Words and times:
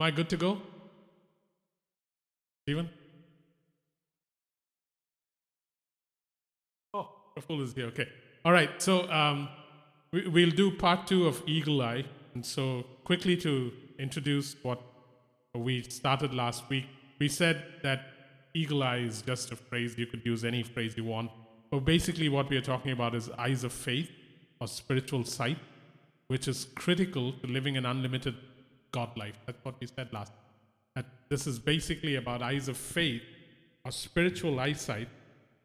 Am 0.00 0.06
I 0.06 0.10
good 0.12 0.28
to 0.28 0.36
go? 0.36 0.62
Stephen? 2.64 2.88
Oh, 6.94 7.08
Praful 7.36 7.62
is 7.62 7.74
here. 7.74 7.86
Okay. 7.86 8.08
All 8.44 8.52
right. 8.52 8.70
So 8.80 9.10
um, 9.10 9.48
we, 10.12 10.28
we'll 10.28 10.50
do 10.50 10.70
part 10.70 11.06
two 11.06 11.26
of 11.26 11.42
Eagle 11.46 11.82
Eye. 11.82 12.04
And 12.34 12.46
so, 12.46 12.84
quickly 13.04 13.36
to 13.38 13.72
introduce 13.98 14.54
what 14.62 14.80
we 15.54 15.82
started 15.82 16.32
last 16.32 16.68
week, 16.68 16.86
we 17.18 17.28
said 17.28 17.64
that 17.82 18.02
eagle 18.54 18.84
eye 18.84 18.98
is 18.98 19.22
just 19.22 19.50
a 19.50 19.56
phrase. 19.56 19.98
You 19.98 20.06
could 20.06 20.24
use 20.24 20.44
any 20.44 20.62
phrase 20.62 20.96
you 20.96 21.04
want. 21.04 21.32
But 21.70 21.84
basically, 21.84 22.28
what 22.28 22.48
we 22.48 22.56
are 22.56 22.62
talking 22.62 22.92
about 22.92 23.16
is 23.16 23.28
eyes 23.30 23.64
of 23.64 23.72
faith 23.72 24.10
or 24.60 24.68
spiritual 24.68 25.24
sight, 25.24 25.58
which 26.28 26.46
is 26.46 26.68
critical 26.76 27.32
to 27.32 27.46
living 27.46 27.76
an 27.76 27.86
unlimited 27.86 28.36
God 28.92 29.16
life. 29.16 29.38
That's 29.46 29.64
what 29.64 29.74
we 29.80 29.86
said 29.86 30.12
last. 30.12 30.32
That 30.94 31.06
this 31.28 31.46
is 31.46 31.58
basically 31.58 32.16
about 32.16 32.42
eyes 32.42 32.68
of 32.68 32.76
faith 32.76 33.22
or 33.84 33.92
spiritual 33.92 34.58
eyesight 34.60 35.08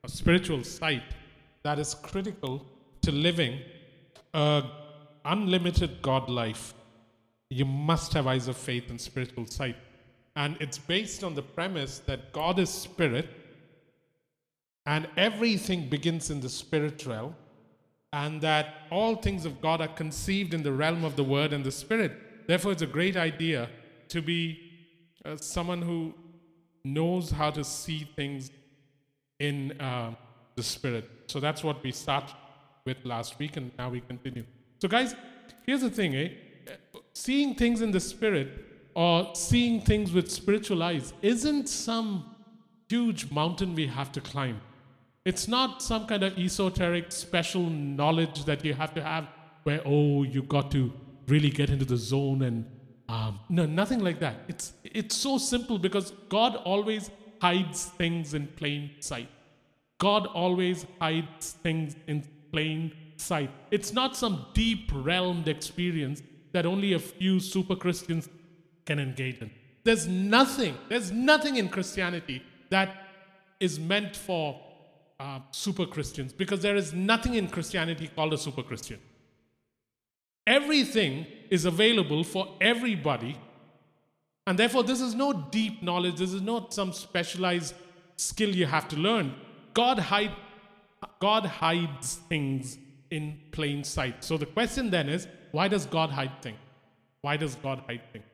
or 0.03 0.09
spiritual 0.09 0.63
sight 0.63 1.03
that 1.63 1.79
is 1.79 1.95
critical 1.95 2.65
to 3.01 3.11
living 3.11 3.59
a 4.33 4.63
unlimited 5.25 6.01
God 6.01 6.29
life. 6.29 6.73
You 7.49 7.65
must 7.65 8.13
have 8.13 8.27
eyes 8.27 8.47
of 8.47 8.57
faith 8.57 8.89
and 8.89 8.99
spiritual 8.99 9.45
sight. 9.45 9.75
And 10.35 10.57
it's 10.59 10.77
based 10.77 11.23
on 11.23 11.35
the 11.35 11.43
premise 11.43 11.99
that 11.99 12.33
God 12.33 12.59
is 12.59 12.69
spirit 12.69 13.29
and 14.85 15.07
everything 15.15 15.87
begins 15.87 16.29
in 16.29 16.41
the 16.41 16.49
spirit 16.49 17.05
realm, 17.05 17.35
and 18.11 18.41
that 18.41 18.73
all 18.91 19.15
things 19.15 19.45
of 19.45 19.61
God 19.61 19.79
are 19.79 19.87
conceived 19.87 20.53
in 20.53 20.61
the 20.61 20.73
realm 20.73 21.05
of 21.05 21.15
the 21.15 21.23
word 21.23 21.53
and 21.53 21.63
the 21.63 21.71
spirit. 21.71 22.11
Therefore, 22.47 22.71
it's 22.71 22.81
a 22.81 22.87
great 22.87 23.17
idea 23.17 23.69
to 24.09 24.21
be 24.21 24.59
uh, 25.25 25.37
someone 25.37 25.81
who 25.81 26.13
knows 26.83 27.31
how 27.31 27.49
to 27.49 27.63
see 27.63 28.07
things 28.15 28.51
in 29.39 29.79
uh, 29.79 30.13
the 30.55 30.63
spirit. 30.63 31.09
So 31.27 31.39
that's 31.39 31.63
what 31.63 31.83
we 31.83 31.91
started 31.91 32.35
with 32.85 32.97
last 33.05 33.39
week, 33.39 33.57
and 33.57 33.71
now 33.77 33.89
we 33.89 34.01
continue. 34.01 34.45
So, 34.81 34.87
guys, 34.87 35.15
here's 35.65 35.81
the 35.81 35.89
thing, 35.89 36.15
eh? 36.15 36.29
Seeing 37.13 37.55
things 37.55 37.81
in 37.81 37.91
the 37.91 37.99
spirit 37.99 38.49
or 38.95 39.33
seeing 39.33 39.81
things 39.81 40.11
with 40.11 40.29
spiritual 40.29 40.83
eyes 40.83 41.13
isn't 41.21 41.69
some 41.69 42.35
huge 42.89 43.31
mountain 43.31 43.73
we 43.73 43.87
have 43.87 44.11
to 44.11 44.21
climb. 44.21 44.59
It's 45.25 45.47
not 45.47 45.81
some 45.81 46.05
kind 46.05 46.23
of 46.23 46.37
esoteric 46.37 47.11
special 47.11 47.63
knowledge 47.69 48.43
that 48.43 48.65
you 48.65 48.73
have 48.73 48.93
to 48.95 49.03
have 49.03 49.27
where, 49.63 49.81
oh, 49.85 50.23
you 50.23 50.43
got 50.43 50.69
to 50.71 50.91
really 51.27 51.49
get 51.49 51.69
into 51.69 51.85
the 51.85 51.97
zone 51.97 52.41
and 52.43 52.65
um, 53.09 53.39
no, 53.49 53.65
nothing 53.65 53.99
like 53.99 54.19
that. 54.19 54.37
It's, 54.47 54.73
it's 54.83 55.15
so 55.15 55.37
simple 55.37 55.77
because 55.77 56.11
God 56.29 56.55
always 56.55 57.11
hides 57.41 57.85
things 57.85 58.33
in 58.33 58.47
plain 58.47 58.91
sight. 58.99 59.29
God 59.99 60.27
always 60.27 60.85
hides 60.99 61.51
things 61.63 61.95
in 62.07 62.25
plain 62.51 62.93
sight. 63.17 63.49
It's 63.71 63.93
not 63.93 64.15
some 64.15 64.47
deep 64.53 64.91
realmed 64.91 65.47
experience 65.47 66.21
that 66.53 66.65
only 66.65 66.93
a 66.93 66.99
few 66.99 67.39
super 67.39 67.75
Christians 67.75 68.29
can 68.85 68.99
engage 68.99 69.39
in. 69.39 69.51
There's 69.83 70.07
nothing, 70.07 70.77
there's 70.89 71.11
nothing 71.11 71.57
in 71.57 71.69
Christianity 71.69 72.41
that 72.69 72.95
is 73.59 73.79
meant 73.79 74.15
for 74.15 74.59
uh, 75.19 75.39
super 75.51 75.85
Christians 75.85 76.33
because 76.33 76.61
there 76.61 76.75
is 76.75 76.93
nothing 76.93 77.35
in 77.35 77.47
Christianity 77.47 78.09
called 78.15 78.33
a 78.33 78.37
super 78.37 78.63
Christian. 78.63 78.99
Everything 80.45 81.25
is 81.49 81.65
available 81.65 82.23
for 82.23 82.55
everybody, 82.59 83.37
and 84.45 84.59
therefore, 84.59 84.83
this 84.83 84.99
is 84.99 85.15
no 85.15 85.31
deep 85.31 85.81
knowledge, 85.81 86.17
this 86.17 86.33
is 86.33 86.41
not 86.41 86.73
some 86.73 86.91
specialized 86.91 87.75
skill 88.17 88.53
you 88.53 88.65
have 88.65 88.87
to 88.89 88.97
learn. 88.97 89.33
God, 89.73 89.99
hide, 89.99 90.33
God 91.19 91.45
hides 91.45 92.15
things 92.27 92.77
in 93.09 93.39
plain 93.51 93.83
sight. 93.83 94.23
So 94.23 94.37
the 94.37 94.45
question 94.45 94.89
then 94.89 95.07
is 95.07 95.27
why 95.51 95.67
does 95.67 95.85
God 95.85 96.09
hide 96.09 96.41
things? 96.41 96.57
Why 97.21 97.37
does 97.37 97.55
God 97.55 97.83
hide 97.87 98.01
things? 98.11 98.25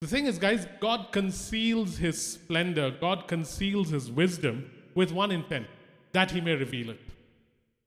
The 0.00 0.06
thing 0.06 0.26
is, 0.26 0.38
guys, 0.38 0.66
God 0.80 1.08
conceals 1.12 1.96
his 1.96 2.34
splendor, 2.34 2.90
God 3.00 3.26
conceals 3.26 3.88
his 3.88 4.12
wisdom 4.12 4.70
with 4.94 5.10
one 5.10 5.32
intent 5.32 5.66
that 6.12 6.30
he 6.30 6.40
may 6.40 6.54
reveal 6.54 6.90
it. 6.90 7.00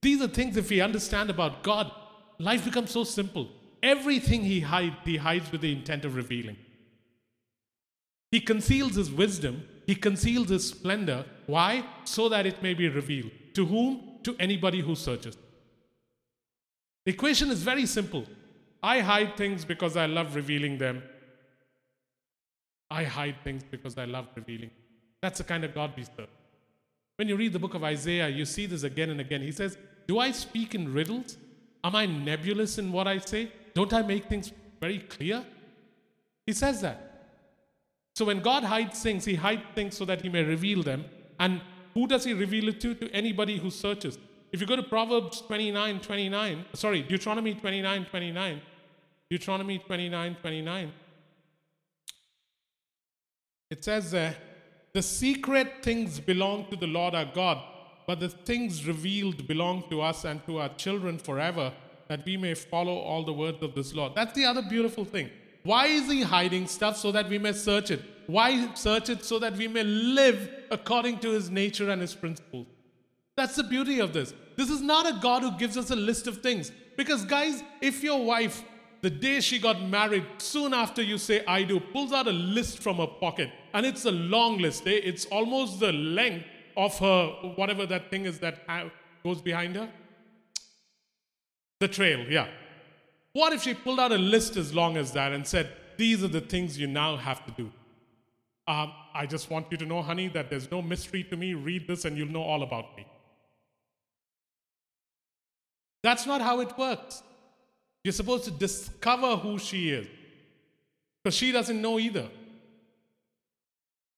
These 0.01 0.21
are 0.21 0.27
things, 0.27 0.57
if 0.57 0.69
we 0.69 0.81
understand 0.81 1.29
about 1.29 1.63
God, 1.63 1.91
life 2.39 2.65
becomes 2.65 2.91
so 2.91 3.03
simple. 3.03 3.49
Everything 3.83 4.43
he 4.43 4.59
hides, 4.61 4.95
he 5.03 5.17
hides 5.17 5.51
with 5.51 5.61
the 5.61 5.71
intent 5.71 6.05
of 6.05 6.15
revealing. 6.15 6.57
He 8.31 8.39
conceals 8.39 8.95
his 8.95 9.11
wisdom, 9.11 9.63
he 9.85 9.95
conceals 9.95 10.49
his 10.49 10.67
splendor. 10.67 11.25
Why? 11.45 11.85
So 12.03 12.27
that 12.29 12.45
it 12.45 12.61
may 12.61 12.73
be 12.73 12.89
revealed. 12.89 13.31
To 13.53 13.65
whom? 13.65 14.19
To 14.23 14.35
anybody 14.39 14.81
who 14.81 14.95
searches. 14.95 15.37
The 17.05 17.13
equation 17.13 17.49
is 17.49 17.63
very 17.63 17.85
simple. 17.85 18.25
I 18.83 18.99
hide 18.99 19.37
things 19.37 19.63
because 19.63 19.95
I 19.95 20.07
love 20.07 20.35
revealing 20.35 20.77
them. 20.77 21.01
I 22.91 23.05
hide 23.05 23.37
things 23.43 23.63
because 23.69 23.97
I 23.97 24.05
love 24.05 24.27
revealing. 24.35 24.71
That's 25.21 25.37
the 25.37 25.43
kind 25.43 25.63
of 25.63 25.73
God 25.73 25.93
we 25.95 26.03
serve. 26.03 26.27
When 27.15 27.27
you 27.27 27.35
read 27.35 27.53
the 27.53 27.59
book 27.59 27.73
of 27.73 27.83
Isaiah, 27.83 28.27
you 28.27 28.45
see 28.45 28.65
this 28.65 28.83
again 28.83 29.09
and 29.09 29.19
again. 29.19 29.41
He 29.41 29.51
says, 29.51 29.77
Do 30.07 30.19
I 30.19 30.31
speak 30.31 30.75
in 30.75 30.93
riddles? 30.93 31.37
Am 31.83 31.95
I 31.95 32.05
nebulous 32.05 32.77
in 32.77 32.91
what 32.91 33.07
I 33.07 33.19
say? 33.19 33.51
Don't 33.73 33.93
I 33.93 34.01
make 34.01 34.25
things 34.25 34.51
very 34.79 34.99
clear? 34.99 35.45
He 36.45 36.53
says 36.53 36.81
that. 36.81 37.07
So 38.15 38.25
when 38.25 38.39
God 38.39 38.63
hides 38.63 39.01
things, 39.01 39.25
He 39.25 39.35
hides 39.35 39.61
things 39.75 39.95
so 39.95 40.05
that 40.05 40.21
He 40.21 40.29
may 40.29 40.43
reveal 40.43 40.83
them. 40.83 41.05
And 41.39 41.61
who 41.93 42.07
does 42.07 42.23
He 42.23 42.33
reveal 42.33 42.69
it 42.69 42.81
to? 42.81 42.95
To 42.95 43.11
anybody 43.11 43.57
who 43.57 43.69
searches. 43.69 44.17
If 44.51 44.61
you 44.61 44.67
go 44.67 44.75
to 44.75 44.83
Proverbs 44.83 45.41
29 45.41 45.99
29, 45.99 46.65
sorry, 46.73 47.03
Deuteronomy 47.03 47.53
29 47.53 48.05
29, 48.05 48.61
Deuteronomy 49.29 49.77
29 49.79 50.35
29, 50.41 50.93
it 53.69 53.83
says 53.83 54.11
there, 54.11 54.35
the 54.93 55.01
secret 55.01 55.83
things 55.83 56.19
belong 56.19 56.69
to 56.69 56.75
the 56.75 56.87
Lord 56.87 57.13
our 57.13 57.25
God, 57.25 57.61
but 58.07 58.21
the 58.21 58.29
things 58.29 58.87
revealed 58.87 59.45
belong 59.47 59.83
to 59.89 60.01
us 60.01 60.23
and 60.23 60.43
to 60.47 60.59
our 60.59 60.69
children 60.69 61.19
forever, 61.19 61.71
that 62.07 62.25
we 62.25 62.37
may 62.37 62.53
follow 62.53 62.95
all 62.95 63.23
the 63.23 63.33
words 63.33 63.61
of 63.61 63.75
this 63.75 63.93
law. 63.93 64.11
That's 64.13 64.33
the 64.33 64.45
other 64.45 64.61
beautiful 64.61 65.03
thing. 65.03 65.29
Why 65.63 65.87
is 65.87 66.09
he 66.09 66.21
hiding 66.21 66.67
stuff 66.67 66.95
so 66.95 67.11
that 67.11 67.27
we 67.27 67.37
may 67.37 67.51
search 67.51 67.91
it? 67.91 68.01
Why 68.25 68.73
search 68.75 69.09
it 69.09 69.25
so 69.25 69.39
that 69.39 69.57
we 69.57 69.67
may 69.67 69.83
live 69.83 70.49
according 70.71 71.19
to 71.19 71.31
his 71.31 71.49
nature 71.49 71.89
and 71.89 72.01
his 72.01 72.15
principles? 72.15 72.67
That's 73.35 73.57
the 73.57 73.63
beauty 73.63 73.99
of 73.99 74.13
this. 74.13 74.33
This 74.55 74.69
is 74.69 74.81
not 74.81 75.05
a 75.05 75.19
God 75.19 75.43
who 75.43 75.51
gives 75.57 75.77
us 75.77 75.91
a 75.91 75.95
list 75.95 76.27
of 76.27 76.41
things. 76.41 76.71
Because, 76.95 77.25
guys, 77.25 77.61
if 77.81 78.01
your 78.03 78.23
wife 78.23 78.63
the 79.01 79.09
day 79.09 79.41
she 79.41 79.59
got 79.59 79.81
married, 79.83 80.25
soon 80.39 80.73
after 80.73 81.01
you 81.03 81.17
say 81.17 81.45
I 81.45 81.63
do, 81.63 81.79
pulls 81.79 82.11
out 82.11 82.27
a 82.27 82.31
list 82.31 82.79
from 82.79 82.97
her 82.97 83.07
pocket. 83.07 83.51
And 83.73 83.85
it's 83.85 84.05
a 84.05 84.11
long 84.11 84.57
list. 84.57 84.87
Eh? 84.87 85.01
It's 85.03 85.25
almost 85.25 85.79
the 85.79 85.91
length 85.91 86.45
of 86.77 86.97
her, 86.99 87.27
whatever 87.55 87.85
that 87.87 88.09
thing 88.11 88.25
is 88.25 88.39
that 88.39 88.65
goes 89.23 89.41
behind 89.41 89.75
her. 89.75 89.89
The 91.79 91.87
trail, 91.87 92.19
yeah. 92.29 92.47
What 93.33 93.51
if 93.53 93.63
she 93.63 93.73
pulled 93.73 93.99
out 93.99 94.11
a 94.11 94.17
list 94.17 94.55
as 94.55 94.73
long 94.73 94.95
as 94.95 95.11
that 95.11 95.33
and 95.33 95.45
said, 95.45 95.71
These 95.97 96.23
are 96.23 96.27
the 96.27 96.41
things 96.41 96.79
you 96.79 96.87
now 96.87 97.17
have 97.17 97.45
to 97.47 97.51
do? 97.51 97.71
Um, 98.67 98.91
I 99.13 99.25
just 99.25 99.49
want 99.49 99.67
you 99.71 99.77
to 99.77 99.85
know, 99.85 100.01
honey, 100.01 100.27
that 100.29 100.49
there's 100.49 100.69
no 100.69 100.81
mystery 100.81 101.23
to 101.25 101.37
me. 101.37 101.53
Read 101.53 101.87
this 101.87 102.05
and 102.05 102.17
you'll 102.17 102.29
know 102.29 102.43
all 102.43 102.63
about 102.63 102.95
me. 102.95 103.05
That's 106.03 106.25
not 106.25 106.41
how 106.41 106.59
it 106.59 106.77
works. 106.77 107.23
You're 108.03 108.13
supposed 108.13 108.45
to 108.45 108.51
discover 108.51 109.35
who 109.35 109.57
she 109.57 109.89
is 109.89 110.07
because 111.23 111.35
she 111.35 111.51
doesn't 111.51 111.81
know 111.81 111.99
either. 111.99 112.27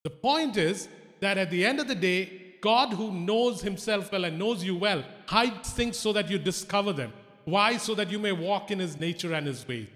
The 0.03 0.09
point 0.09 0.57
is 0.57 0.87
that 1.19 1.37
at 1.37 1.51
the 1.51 1.65
end 1.65 1.79
of 1.79 1.87
the 1.87 1.95
day, 1.95 2.38
God, 2.61 2.93
who 2.93 3.11
knows 3.11 3.61
himself 3.61 4.11
well 4.11 4.25
and 4.25 4.37
knows 4.37 4.63
you 4.63 4.75
well, 4.75 5.03
hides 5.27 5.69
things 5.71 5.97
so 5.97 6.13
that 6.13 6.29
you 6.29 6.37
discover 6.37 6.93
them. 6.93 7.13
Why? 7.45 7.77
So 7.77 7.95
that 7.95 8.11
you 8.11 8.19
may 8.19 8.31
walk 8.31 8.71
in 8.71 8.79
his 8.79 8.99
nature 8.99 9.33
and 9.33 9.47
his 9.47 9.67
ways. 9.67 9.87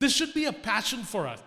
This 0.00 0.14
should 0.14 0.32
be 0.32 0.46
a 0.46 0.52
passion 0.52 1.02
for 1.02 1.26
us. 1.26 1.42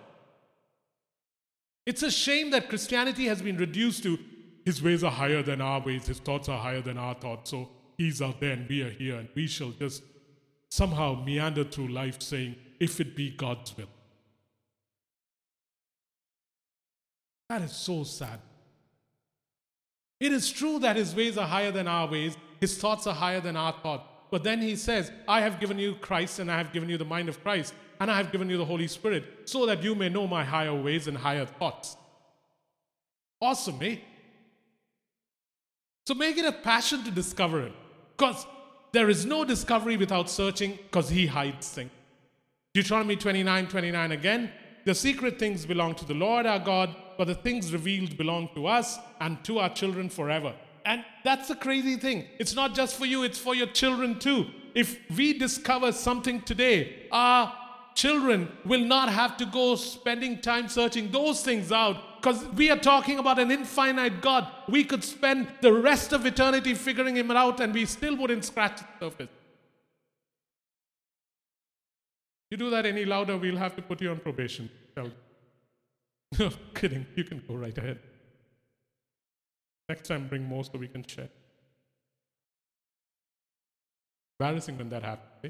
It's 1.86 2.04
a 2.04 2.12
shame 2.12 2.52
that 2.52 2.70
Christianity 2.70 3.26
has 3.26 3.42
been 3.42 3.58
reduced 3.58 4.04
to 4.04 4.18
his 4.66 4.82
ways 4.82 5.04
are 5.04 5.12
higher 5.12 5.44
than 5.44 5.60
our 5.62 5.82
ways, 5.82 6.08
his 6.08 6.20
thoughts 6.20 6.48
are 6.48 6.60
higher 6.60 6.82
than 6.82 6.98
our 6.98 7.16
thoughts. 7.16 7.52
So 7.52 7.70
he's 7.98 8.22
out 8.22 8.40
there 8.40 8.52
and 8.52 8.68
we 8.70 8.82
are 8.82 8.90
here 8.90 9.18
and 9.18 9.28
we 9.36 9.48
shall 9.48 9.72
just 9.72 10.04
somehow 10.70 11.22
meander 11.24 11.64
through 11.64 11.90
life 11.90 12.22
saying, 12.22 12.56
if 12.80 13.00
it 13.00 13.16
be 13.16 13.32
God's 13.32 13.76
will. 13.76 13.90
That 17.50 17.62
is 17.62 17.74
so 17.74 18.04
sad. 18.04 18.40
It 20.24 20.32
is 20.32 20.50
true 20.50 20.80
that 20.80 20.96
his 20.96 21.14
ways 21.14 21.38
are 21.38 21.46
higher 21.46 21.70
than 21.70 21.86
our 21.86 22.08
ways, 22.08 22.38
his 22.62 22.78
thoughts 22.78 23.08
are 23.08 23.14
higher 23.14 23.42
than 23.42 23.58
our 23.58 23.74
thoughts. 23.74 24.06
But 24.32 24.46
then 24.46 24.62
he 24.62 24.78
says, 24.78 25.12
I 25.28 25.42
have 25.42 25.60
given 25.60 25.78
you 25.78 25.96
Christ 25.96 26.40
and 26.40 26.50
I 26.50 26.58
have 26.58 26.72
given 26.72 26.88
you 26.88 26.98
the 26.98 27.04
mind 27.04 27.28
of 27.28 27.44
Christ. 27.44 27.74
and 28.00 28.10
I 28.10 28.16
have 28.16 28.32
given 28.32 28.50
you 28.50 28.58
the 28.58 28.64
Holy 28.66 28.88
Spirit 28.88 29.24
so 29.44 29.66
that 29.66 29.84
you 29.84 29.96
may 29.96 30.08
know 30.08 30.26
my 30.26 30.46
higher 30.46 30.74
ways 30.74 31.08
and 31.08 31.18
higher 31.18 31.46
thoughts. 31.46 31.98
Awesome, 33.42 33.80
eh? 33.82 33.98
So 36.08 36.14
make 36.14 36.38
it 36.38 36.46
a 36.46 36.54
passion 36.54 37.04
to 37.04 37.12
discover 37.12 37.62
it. 37.62 37.74
Because 38.16 38.48
there 38.94 39.10
is 39.10 39.26
no 39.26 39.44
discovery 39.44 39.98
without 39.98 40.30
searching, 40.30 40.80
because 40.84 41.10
He 41.10 41.28
hides 41.28 41.70
things. 41.70 41.92
Deuteronomy 42.74 43.18
29 43.18 43.68
29 43.68 44.12
again. 44.14 44.52
The 44.86 44.94
secret 44.94 45.40
things 45.40 45.66
belong 45.66 45.96
to 45.96 46.06
the 46.06 46.14
Lord 46.14 46.46
our 46.46 46.60
God, 46.60 46.96
but 47.18 47.28
the 47.28 47.36
things 47.36 47.72
revealed 47.72 48.18
belong 48.18 48.50
to 48.56 48.68
us 48.68 48.98
and 49.22 49.42
to 49.46 49.60
our 49.60 49.70
children 49.70 50.10
forever. 50.10 50.54
And 50.86 51.06
that's 51.24 51.48
the 51.48 51.56
crazy 51.56 51.96
thing. 51.96 52.26
It's 52.40 52.54
not 52.54 52.76
just 52.76 52.98
for 52.98 53.06
you, 53.06 53.24
it's 53.24 53.40
for 53.40 53.56
your 53.56 53.68
children 53.68 54.20
too. 54.20 54.48
If 54.76 55.00
we 55.16 55.38
discover 55.38 55.92
something 55.92 56.42
today, 56.42 57.08
our 57.12 57.54
children 57.96 58.52
will 58.66 58.84
not 58.84 59.10
have 59.10 59.38
to 59.38 59.46
go 59.46 59.76
spending 59.76 60.42
time 60.42 60.68
searching 60.68 61.12
those 61.12 61.44
things 61.44 61.72
out 61.72 62.22
because 62.22 62.44
we 62.56 62.72
are 62.72 62.78
talking 62.78 63.20
about 63.20 63.40
an 63.40 63.52
infinite 63.52 64.22
God. 64.22 64.48
We 64.68 64.84
could 64.84 65.04
spend 65.04 65.48
the 65.62 65.72
rest 65.72 66.12
of 66.12 66.26
eternity 66.26 66.74
figuring 66.74 67.16
him 67.16 67.32
out 67.32 67.60
and 67.60 67.74
we 67.74 67.86
still 67.86 68.16
wouldn't 68.16 68.46
scratch 68.46 68.82
the 69.00 69.06
surface. 69.06 69.30
You 72.54 72.58
do 72.58 72.70
that 72.70 72.86
any 72.86 73.04
louder, 73.04 73.36
we'll 73.36 73.58
have 73.58 73.76
to 73.78 73.82
put 73.82 74.00
you 74.00 74.12
on 74.12 74.20
probation. 74.20 74.70
No, 76.40 76.50
kidding. 76.76 77.06
You 77.16 77.24
can 77.24 77.42
go 77.48 77.56
right 77.56 77.76
ahead. 77.76 77.98
Next 79.90 80.08
time, 80.08 80.28
bring 80.28 80.44
more 80.44 80.64
so 80.64 80.78
we 80.78 80.88
can 80.88 81.04
share. 81.04 81.30
Embarrassing 84.40 84.78
when 84.78 84.90
that 84.90 85.02
happens. 85.02 85.30
Eh? 85.44 85.50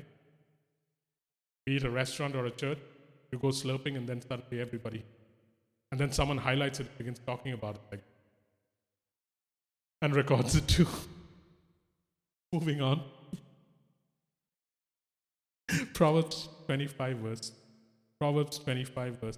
Be 1.65 1.75
it 1.77 1.83
a 1.83 1.89
restaurant 1.89 2.35
or 2.35 2.45
a 2.45 2.51
church, 2.51 2.79
you 3.31 3.38
go 3.38 3.47
slurping 3.50 3.97
and 3.97 4.07
then 4.07 4.21
suddenly 4.21 4.61
everybody. 4.61 5.03
And 5.91 6.00
then 6.00 6.11
someone 6.13 6.38
highlights 6.38 6.79
it, 6.79 6.97
begins 6.97 7.19
talking 7.25 7.51
about 7.51 7.75
it, 7.75 7.81
like, 7.91 8.03
and 10.01 10.15
records 10.15 10.55
it 10.55 10.67
too. 10.69 10.88
Moving 12.53 12.81
on. 12.81 13.03
Proverbs 15.93 16.49
25 16.65 17.17
verse. 17.17 17.51
Proverbs 18.19 18.59
25 18.59 19.19
verse. 19.19 19.37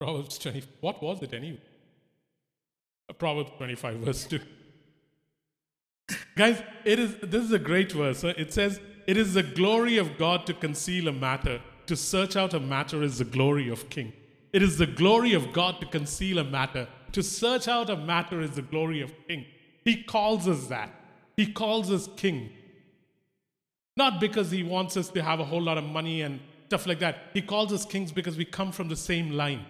Proverbs 0.00 0.38
20. 0.38 0.64
What 0.80 1.02
was 1.02 1.22
it 1.22 1.32
anyway? 1.32 1.60
Proverbs 3.18 3.50
25 3.56 3.96
verse 3.98 4.24
2. 4.24 4.40
Guys, 6.36 6.62
it 6.84 6.98
is 6.98 7.16
this 7.22 7.44
is 7.44 7.52
a 7.52 7.58
great 7.58 7.92
verse. 7.92 8.24
It 8.24 8.52
says, 8.52 8.80
It 9.06 9.16
is 9.16 9.34
the 9.34 9.42
glory 9.42 9.98
of 9.98 10.18
God 10.18 10.46
to 10.46 10.54
conceal 10.54 11.08
a 11.08 11.12
matter. 11.12 11.60
To 11.86 11.96
search 11.96 12.36
out 12.36 12.54
a 12.54 12.60
matter 12.60 13.02
is 13.02 13.18
the 13.18 13.24
glory 13.24 13.68
of 13.68 13.88
king. 13.90 14.12
It 14.52 14.62
is 14.62 14.78
the 14.78 14.86
glory 14.86 15.32
of 15.34 15.52
God 15.52 15.80
to 15.80 15.86
conceal 15.86 16.38
a 16.38 16.44
matter. 16.44 16.88
To 17.12 17.22
search 17.22 17.68
out 17.68 17.90
a 17.90 17.96
matter 17.96 18.40
is 18.40 18.52
the 18.52 18.62
glory 18.62 19.00
of 19.00 19.12
king. 19.28 19.46
He 19.84 20.02
calls 20.02 20.46
us 20.48 20.66
that. 20.68 20.90
He 21.36 21.52
calls 21.52 21.90
us 21.90 22.08
king. 22.16 22.50
Not 23.96 24.20
because 24.20 24.50
he 24.50 24.62
wants 24.62 24.96
us 24.96 25.08
to 25.10 25.22
have 25.22 25.40
a 25.40 25.44
whole 25.44 25.62
lot 25.62 25.78
of 25.78 25.84
money 25.84 26.22
and 26.22 26.40
stuff 26.66 26.86
like 26.86 27.00
that. 27.00 27.18
He 27.34 27.42
calls 27.42 27.72
us 27.72 27.84
kings 27.84 28.10
because 28.12 28.36
we 28.36 28.44
come 28.44 28.72
from 28.72 28.88
the 28.88 28.96
same 28.96 29.30
line. 29.30 29.66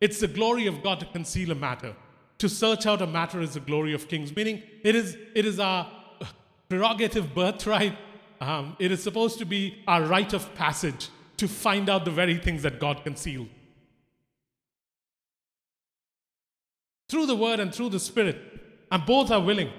It's 0.00 0.20
the 0.20 0.28
glory 0.28 0.66
of 0.66 0.82
God 0.82 1.00
to 1.00 1.06
conceal 1.06 1.52
a 1.52 1.54
matter. 1.54 1.94
To 2.38 2.48
search 2.48 2.86
out 2.86 3.00
a 3.00 3.06
matter 3.06 3.40
is 3.40 3.54
the 3.54 3.60
glory 3.60 3.94
of 3.94 4.08
kings, 4.08 4.34
meaning 4.34 4.62
it 4.82 4.96
is, 4.96 5.16
it 5.34 5.46
is 5.46 5.60
our 5.60 5.88
prerogative 6.68 7.34
birthright. 7.34 7.96
Um, 8.40 8.76
it 8.80 8.90
is 8.90 9.02
supposed 9.02 9.38
to 9.38 9.44
be 9.44 9.82
our 9.86 10.02
rite 10.02 10.32
of 10.32 10.52
passage 10.56 11.08
to 11.36 11.46
find 11.46 11.88
out 11.88 12.04
the 12.04 12.10
very 12.10 12.36
things 12.36 12.62
that 12.64 12.80
God 12.80 13.04
concealed. 13.04 13.48
Through 17.08 17.26
the 17.26 17.36
word 17.36 17.60
and 17.60 17.72
through 17.72 17.90
the 17.90 18.00
spirit, 18.00 18.36
and 18.90 19.06
both 19.06 19.30
are 19.30 19.40
willing. 19.40 19.70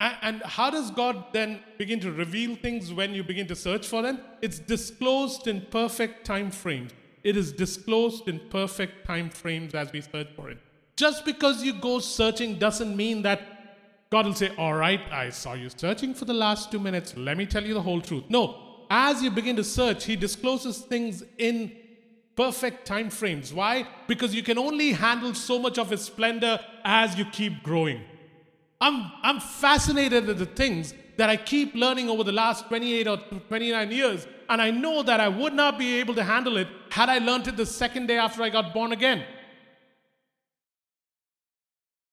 And 0.00 0.42
how 0.42 0.70
does 0.70 0.92
God 0.92 1.24
then 1.32 1.60
begin 1.76 1.98
to 2.00 2.12
reveal 2.12 2.54
things 2.54 2.92
when 2.92 3.14
you 3.14 3.24
begin 3.24 3.48
to 3.48 3.56
search 3.56 3.86
for 3.86 4.00
them? 4.02 4.20
It's 4.40 4.60
disclosed 4.60 5.48
in 5.48 5.62
perfect 5.70 6.24
time 6.24 6.50
frames. 6.52 6.92
It 7.24 7.36
is 7.36 7.52
disclosed 7.52 8.28
in 8.28 8.40
perfect 8.48 9.06
time 9.06 9.28
frames 9.28 9.74
as 9.74 9.92
we 9.92 10.00
search 10.00 10.28
for 10.36 10.50
it. 10.50 10.58
Just 10.96 11.24
because 11.24 11.64
you 11.64 11.72
go 11.72 11.98
searching 11.98 12.58
doesn't 12.58 12.96
mean 12.96 13.22
that 13.22 13.40
God 14.10 14.26
will 14.26 14.34
say, 14.34 14.54
All 14.56 14.74
right, 14.74 15.00
I 15.12 15.30
saw 15.30 15.54
you 15.54 15.68
searching 15.68 16.14
for 16.14 16.24
the 16.24 16.34
last 16.34 16.70
two 16.70 16.78
minutes. 16.78 17.16
Let 17.16 17.36
me 17.36 17.46
tell 17.46 17.64
you 17.64 17.74
the 17.74 17.82
whole 17.82 18.00
truth. 18.00 18.24
No, 18.28 18.84
as 18.90 19.22
you 19.22 19.30
begin 19.30 19.56
to 19.56 19.64
search, 19.64 20.04
He 20.04 20.14
discloses 20.14 20.78
things 20.78 21.24
in 21.38 21.72
perfect 22.36 22.86
time 22.86 23.10
frames. 23.10 23.52
Why? 23.52 23.86
Because 24.06 24.32
you 24.34 24.44
can 24.44 24.58
only 24.58 24.92
handle 24.92 25.34
so 25.34 25.58
much 25.58 25.76
of 25.76 25.90
His 25.90 26.02
splendor 26.02 26.60
as 26.84 27.18
you 27.18 27.24
keep 27.26 27.62
growing. 27.64 28.00
I'm, 28.80 29.10
I'm 29.22 29.40
fascinated 29.40 30.28
at 30.28 30.38
the 30.38 30.46
things 30.46 30.94
that 31.16 31.28
I 31.28 31.36
keep 31.36 31.74
learning 31.74 32.08
over 32.08 32.22
the 32.22 32.32
last 32.32 32.68
28 32.68 33.08
or 33.08 33.16
29 33.16 33.90
years, 33.90 34.26
and 34.48 34.62
I 34.62 34.70
know 34.70 35.02
that 35.02 35.18
I 35.18 35.28
would 35.28 35.52
not 35.52 35.78
be 35.78 35.98
able 35.98 36.14
to 36.14 36.22
handle 36.22 36.56
it 36.56 36.68
had 36.90 37.08
I 37.08 37.18
learned 37.18 37.48
it 37.48 37.56
the 37.56 37.66
second 37.66 38.06
day 38.06 38.18
after 38.18 38.42
I 38.42 38.50
got 38.50 38.72
born 38.72 38.92
again. 38.92 39.24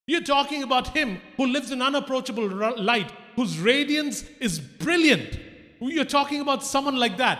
You're 0.07 0.21
talking 0.21 0.63
about 0.63 0.89
Him 0.89 1.21
who 1.37 1.47
lives 1.47 1.71
in 1.71 1.81
unapproachable 1.81 2.47
light, 2.47 3.11
whose 3.35 3.59
radiance 3.59 4.23
is 4.39 4.59
brilliant. 4.59 5.39
You're 5.79 6.05
talking 6.05 6.41
about 6.41 6.63
someone 6.63 6.95
like 6.95 7.17
that, 7.17 7.39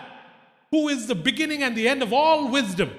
who 0.70 0.90
is 0.90 1.08
the 1.08 1.16
beginning 1.16 1.64
and 1.64 1.76
the 1.76 1.88
end 1.88 2.04
of 2.04 2.14
all 2.14 2.50
wisdom. 2.50 2.92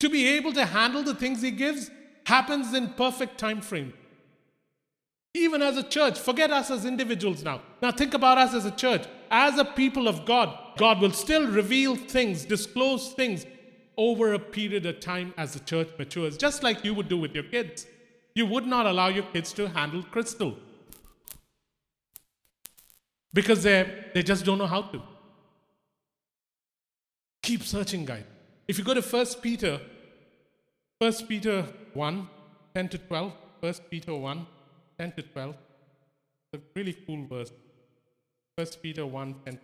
To 0.00 0.08
be 0.08 0.28
able 0.28 0.52
to 0.52 0.64
handle 0.64 1.02
the 1.02 1.14
things 1.14 1.42
He 1.42 1.52
gives 1.52 1.90
happens 2.26 2.74
in 2.74 2.88
perfect 2.90 3.38
time 3.38 3.60
frame. 3.60 3.92
Even 5.34 5.62
as 5.62 5.76
a 5.76 5.82
church, 5.82 6.18
forget 6.18 6.52
us 6.52 6.70
as 6.70 6.84
individuals 6.84 7.42
now. 7.42 7.60
Now 7.82 7.90
think 7.90 8.14
about 8.14 8.38
us 8.38 8.54
as 8.54 8.64
a 8.64 8.70
church. 8.70 9.04
As 9.30 9.58
a 9.58 9.64
people 9.64 10.06
of 10.06 10.24
God, 10.24 10.56
God 10.76 11.00
will 11.00 11.10
still 11.10 11.46
reveal 11.48 11.96
things, 11.96 12.44
disclose 12.44 13.12
things 13.12 13.44
over 13.96 14.34
a 14.34 14.38
period 14.38 14.86
of 14.86 15.00
time 15.00 15.34
as 15.36 15.52
the 15.52 15.60
church 15.60 15.88
matures, 15.98 16.36
just 16.36 16.62
like 16.62 16.84
you 16.84 16.94
would 16.94 17.08
do 17.08 17.18
with 17.18 17.34
your 17.34 17.44
kids. 17.44 17.86
You 18.34 18.46
would 18.46 18.66
not 18.66 18.86
allow 18.86 19.08
your 19.08 19.24
kids 19.24 19.52
to 19.54 19.68
handle 19.68 20.02
crystal 20.04 20.56
because 23.32 23.64
they 23.64 24.06
they 24.14 24.22
just 24.22 24.44
don't 24.44 24.58
know 24.58 24.66
how 24.66 24.82
to. 24.82 25.02
Keep 27.42 27.62
searching, 27.64 28.04
guys. 28.04 28.24
If 28.66 28.78
you 28.78 28.84
go 28.84 28.94
to 28.94 29.02
1 29.02 29.26
Peter, 29.42 29.80
1 30.98 31.12
Peter 31.28 31.66
1, 31.92 32.28
10 32.74 32.88
to 32.88 32.98
12, 32.98 33.32
1 33.60 33.74
Peter 33.90 34.14
1, 34.14 34.46
10 34.98 35.12
to 35.12 35.22
12. 35.22 35.54
It's 36.52 36.62
a 36.62 36.66
really 36.74 36.96
cool 37.06 37.26
verse. 37.26 37.52
1 38.56 38.66
Peter 38.82 39.04
1 39.04 39.34
10. 39.44 39.60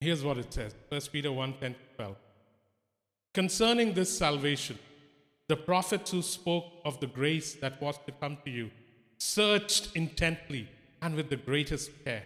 Here's 0.00 0.24
what 0.24 0.38
it 0.38 0.52
says 0.52 0.74
1 0.88 1.00
Peter 1.12 1.30
1 1.30 1.54
10 1.60 1.72
to 1.72 1.78
12. 1.96 2.16
Concerning 3.34 3.92
this 3.92 4.16
salvation, 4.16 4.78
the 5.48 5.56
prophets 5.56 6.10
who 6.10 6.22
spoke 6.22 6.64
of 6.84 7.00
the 7.00 7.06
grace 7.06 7.54
that 7.54 7.80
was 7.82 7.98
to 8.06 8.12
come 8.12 8.38
to 8.44 8.50
you 8.50 8.70
searched 9.18 9.94
intently 9.94 10.68
and 11.02 11.14
with 11.14 11.28
the 11.28 11.36
greatest 11.36 11.90
care, 12.04 12.22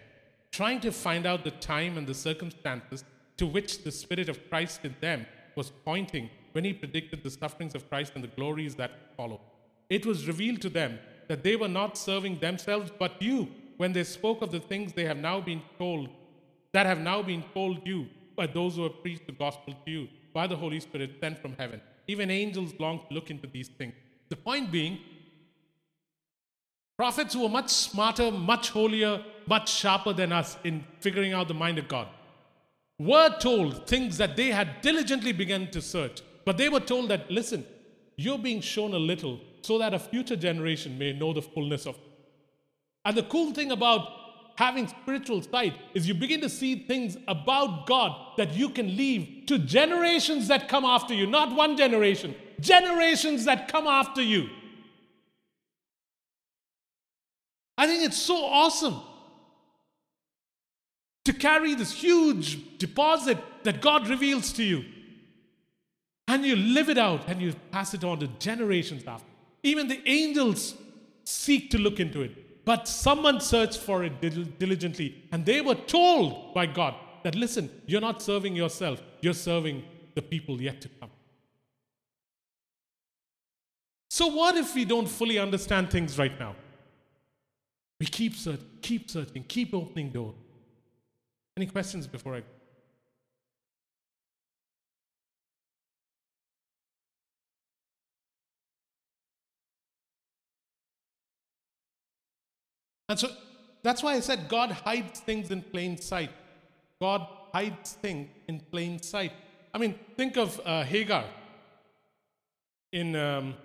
trying 0.51 0.79
to 0.79 0.91
find 0.91 1.25
out 1.25 1.43
the 1.43 1.51
time 1.51 1.97
and 1.97 2.07
the 2.07 2.13
circumstances 2.13 3.03
to 3.37 3.45
which 3.45 3.83
the 3.83 3.91
Spirit 3.91 4.29
of 4.29 4.49
Christ 4.49 4.85
in 4.85 4.95
them 5.01 5.25
was 5.55 5.69
pointing 5.83 6.29
when 6.55 6.63
he 6.63 6.71
predicted 6.71 7.21
the 7.21 7.29
sufferings 7.29 7.75
of 7.75 7.89
Christ 7.89 8.13
and 8.15 8.23
the 8.23 8.29
glories 8.29 8.75
that 8.75 8.91
follow. 9.17 9.41
It 9.89 10.05
was 10.05 10.25
revealed 10.25 10.61
to 10.61 10.69
them 10.69 10.99
that 11.27 11.43
they 11.43 11.57
were 11.57 11.67
not 11.67 11.97
serving 11.97 12.39
themselves 12.39 12.93
but 12.97 13.21
you 13.21 13.49
when 13.75 13.91
they 13.91 14.05
spoke 14.05 14.41
of 14.41 14.51
the 14.51 14.61
things 14.61 14.93
they 14.93 15.03
have 15.03 15.17
now 15.17 15.41
been 15.41 15.61
told, 15.77 16.07
that 16.71 16.85
have 16.85 17.01
now 17.01 17.21
been 17.21 17.43
told 17.53 17.85
you 17.85 18.07
by 18.37 18.47
those 18.47 18.77
who 18.77 18.83
have 18.83 19.01
preached 19.01 19.25
the 19.25 19.33
gospel 19.33 19.73
to 19.85 19.91
you 19.91 20.07
by 20.33 20.47
the 20.47 20.55
Holy 20.55 20.79
Spirit 20.79 21.17
sent 21.19 21.37
from 21.39 21.57
heaven. 21.59 21.81
Even 22.07 22.31
angels 22.31 22.71
long 22.79 22.99
to 22.99 23.13
look 23.13 23.29
into 23.29 23.47
these 23.47 23.67
things. 23.67 23.93
The 24.29 24.37
point 24.37 24.71
being, 24.71 24.99
prophets 26.95 27.33
who 27.33 27.41
were 27.41 27.49
much 27.49 27.69
smarter, 27.69 28.31
much 28.31 28.69
holier, 28.69 29.21
much 29.45 29.73
sharper 29.73 30.13
than 30.13 30.31
us 30.31 30.57
in 30.63 30.85
figuring 31.01 31.33
out 31.33 31.49
the 31.49 31.53
mind 31.53 31.79
of 31.79 31.89
God 31.89 32.07
were 32.97 33.37
told 33.39 33.85
things 33.87 34.17
that 34.19 34.37
they 34.37 34.51
had 34.51 34.79
diligently 34.81 35.33
begun 35.33 35.67
to 35.71 35.81
search. 35.81 36.21
But 36.45 36.57
they 36.57 36.69
were 36.69 36.79
told 36.79 37.09
that, 37.09 37.29
listen, 37.29 37.65
you're 38.15 38.37
being 38.37 38.61
shown 38.61 38.93
a 38.93 38.99
little 38.99 39.39
so 39.61 39.79
that 39.79 39.93
a 39.93 39.99
future 39.99 40.35
generation 40.35 40.97
may 40.97 41.11
know 41.11 41.33
the 41.33 41.41
fullness 41.41 41.85
of. 41.85 41.97
And 43.03 43.17
the 43.17 43.23
cool 43.23 43.51
thing 43.51 43.71
about 43.71 44.07
having 44.55 44.87
spiritual 44.87 45.41
sight 45.41 45.73
is 45.93 46.07
you 46.07 46.13
begin 46.13 46.41
to 46.41 46.49
see 46.49 46.85
things 46.87 47.17
about 47.27 47.87
God 47.87 48.37
that 48.37 48.53
you 48.53 48.69
can 48.69 48.95
leave 48.95 49.45
to 49.47 49.59
generations 49.59 50.47
that 50.47 50.69
come 50.69 50.85
after 50.85 51.13
you, 51.13 51.27
not 51.27 51.55
one 51.55 51.75
generation, 51.75 52.35
generations 52.59 53.45
that 53.45 53.67
come 53.67 53.87
after 53.87 54.21
you. 54.21 54.49
I 57.77 57.87
think 57.87 58.03
it's 58.03 58.17
so 58.17 58.45
awesome 58.45 59.01
to 61.25 61.33
carry 61.33 61.75
this 61.75 61.91
huge 61.91 62.77
deposit 62.77 63.37
that 63.63 63.81
God 63.81 64.07
reveals 64.07 64.53
to 64.53 64.63
you. 64.63 64.85
And 66.27 66.45
you 66.45 66.55
live 66.55 66.89
it 66.89 66.97
out 66.97 67.27
and 67.27 67.41
you 67.41 67.53
pass 67.71 67.93
it 67.93 68.03
on 68.03 68.19
to 68.19 68.27
generations 68.39 69.03
after. 69.05 69.27
Even 69.63 69.87
the 69.87 70.01
angels 70.07 70.75
seek 71.23 71.69
to 71.71 71.77
look 71.77 71.99
into 71.99 72.21
it. 72.21 72.65
But 72.65 72.87
someone 72.87 73.39
searched 73.41 73.77
for 73.77 74.03
it 74.03 74.19
diligently, 74.59 75.23
and 75.31 75.45
they 75.45 75.61
were 75.61 75.75
told 75.75 76.53
by 76.55 76.65
God 76.65 76.95
that 77.23 77.35
listen, 77.35 77.69
you're 77.85 78.01
not 78.01 78.23
serving 78.23 78.55
yourself, 78.55 79.01
you're 79.21 79.33
serving 79.33 79.83
the 80.15 80.21
people 80.21 80.59
yet 80.59 80.81
to 80.81 80.89
come. 80.99 81.11
So, 84.09 84.27
what 84.27 84.55
if 84.55 84.73
we 84.73 84.85
don't 84.85 85.07
fully 85.07 85.37
understand 85.37 85.91
things 85.91 86.17
right 86.17 86.39
now? 86.39 86.55
We 87.99 88.07
keep 88.07 88.35
searching, 88.35 88.65
keep 88.81 89.09
searching, 89.09 89.43
keep 89.43 89.73
opening 89.73 90.09
doors. 90.09 90.35
Any 91.57 91.67
questions 91.67 92.07
before 92.07 92.35
I 92.35 92.43
And 103.07 103.19
so 103.19 103.29
that's 103.83 104.01
why 104.01 104.13
I 104.13 104.19
said 104.19 104.47
God 104.47 104.71
hides 104.71 105.19
things 105.19 105.51
in 105.51 105.61
plain 105.61 105.97
sight. 105.97 106.31
God 106.99 107.27
hides 107.53 107.93
things 107.93 108.29
in 108.47 108.59
plain 108.71 109.01
sight. 109.01 109.31
I 109.73 109.77
mean, 109.77 109.95
think 110.17 110.37
of 110.37 110.59
uh, 110.65 110.83
Hagar 110.83 111.25
in 112.91 113.15
um, 113.15 113.55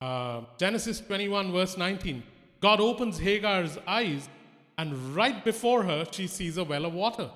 uh, 0.00 0.42
Genesis 0.58 1.00
21, 1.00 1.50
verse 1.50 1.76
19. 1.76 2.22
God 2.60 2.80
opens 2.80 3.18
Hagar's 3.18 3.78
eyes, 3.86 4.28
and 4.76 5.14
right 5.14 5.44
before 5.44 5.82
her, 5.84 6.06
she 6.10 6.26
sees 6.26 6.56
a 6.56 6.64
well 6.64 6.84
of 6.84 6.92
water. 6.92 7.30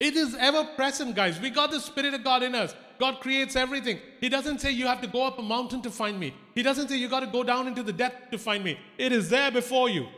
It 0.00 0.14
is 0.14 0.36
ever 0.38 0.64
present, 0.76 1.16
guys. 1.16 1.40
We 1.40 1.50
got 1.50 1.70
the 1.70 1.80
Spirit 1.80 2.14
of 2.14 2.22
God 2.22 2.42
in 2.42 2.54
us. 2.54 2.74
God 2.98 3.20
creates 3.20 3.54
everything. 3.54 4.00
He 4.20 4.28
doesn't 4.28 4.60
say 4.60 4.72
you 4.72 4.86
have 4.86 5.00
to 5.02 5.06
go 5.06 5.26
up 5.26 5.38
a 5.38 5.42
mountain 5.42 5.82
to 5.82 5.90
find 5.90 6.18
me. 6.18 6.34
He 6.54 6.62
doesn't 6.62 6.88
say 6.88 6.96
you 6.96 7.08
got 7.08 7.20
to 7.20 7.26
go 7.26 7.42
down 7.44 7.66
into 7.68 7.82
the 7.82 7.92
depth 7.92 8.30
to 8.32 8.38
find 8.38 8.64
me. 8.64 8.78
It 8.96 9.12
is 9.12 9.30
there 9.30 9.50
before 9.50 9.88
you. 9.88 10.08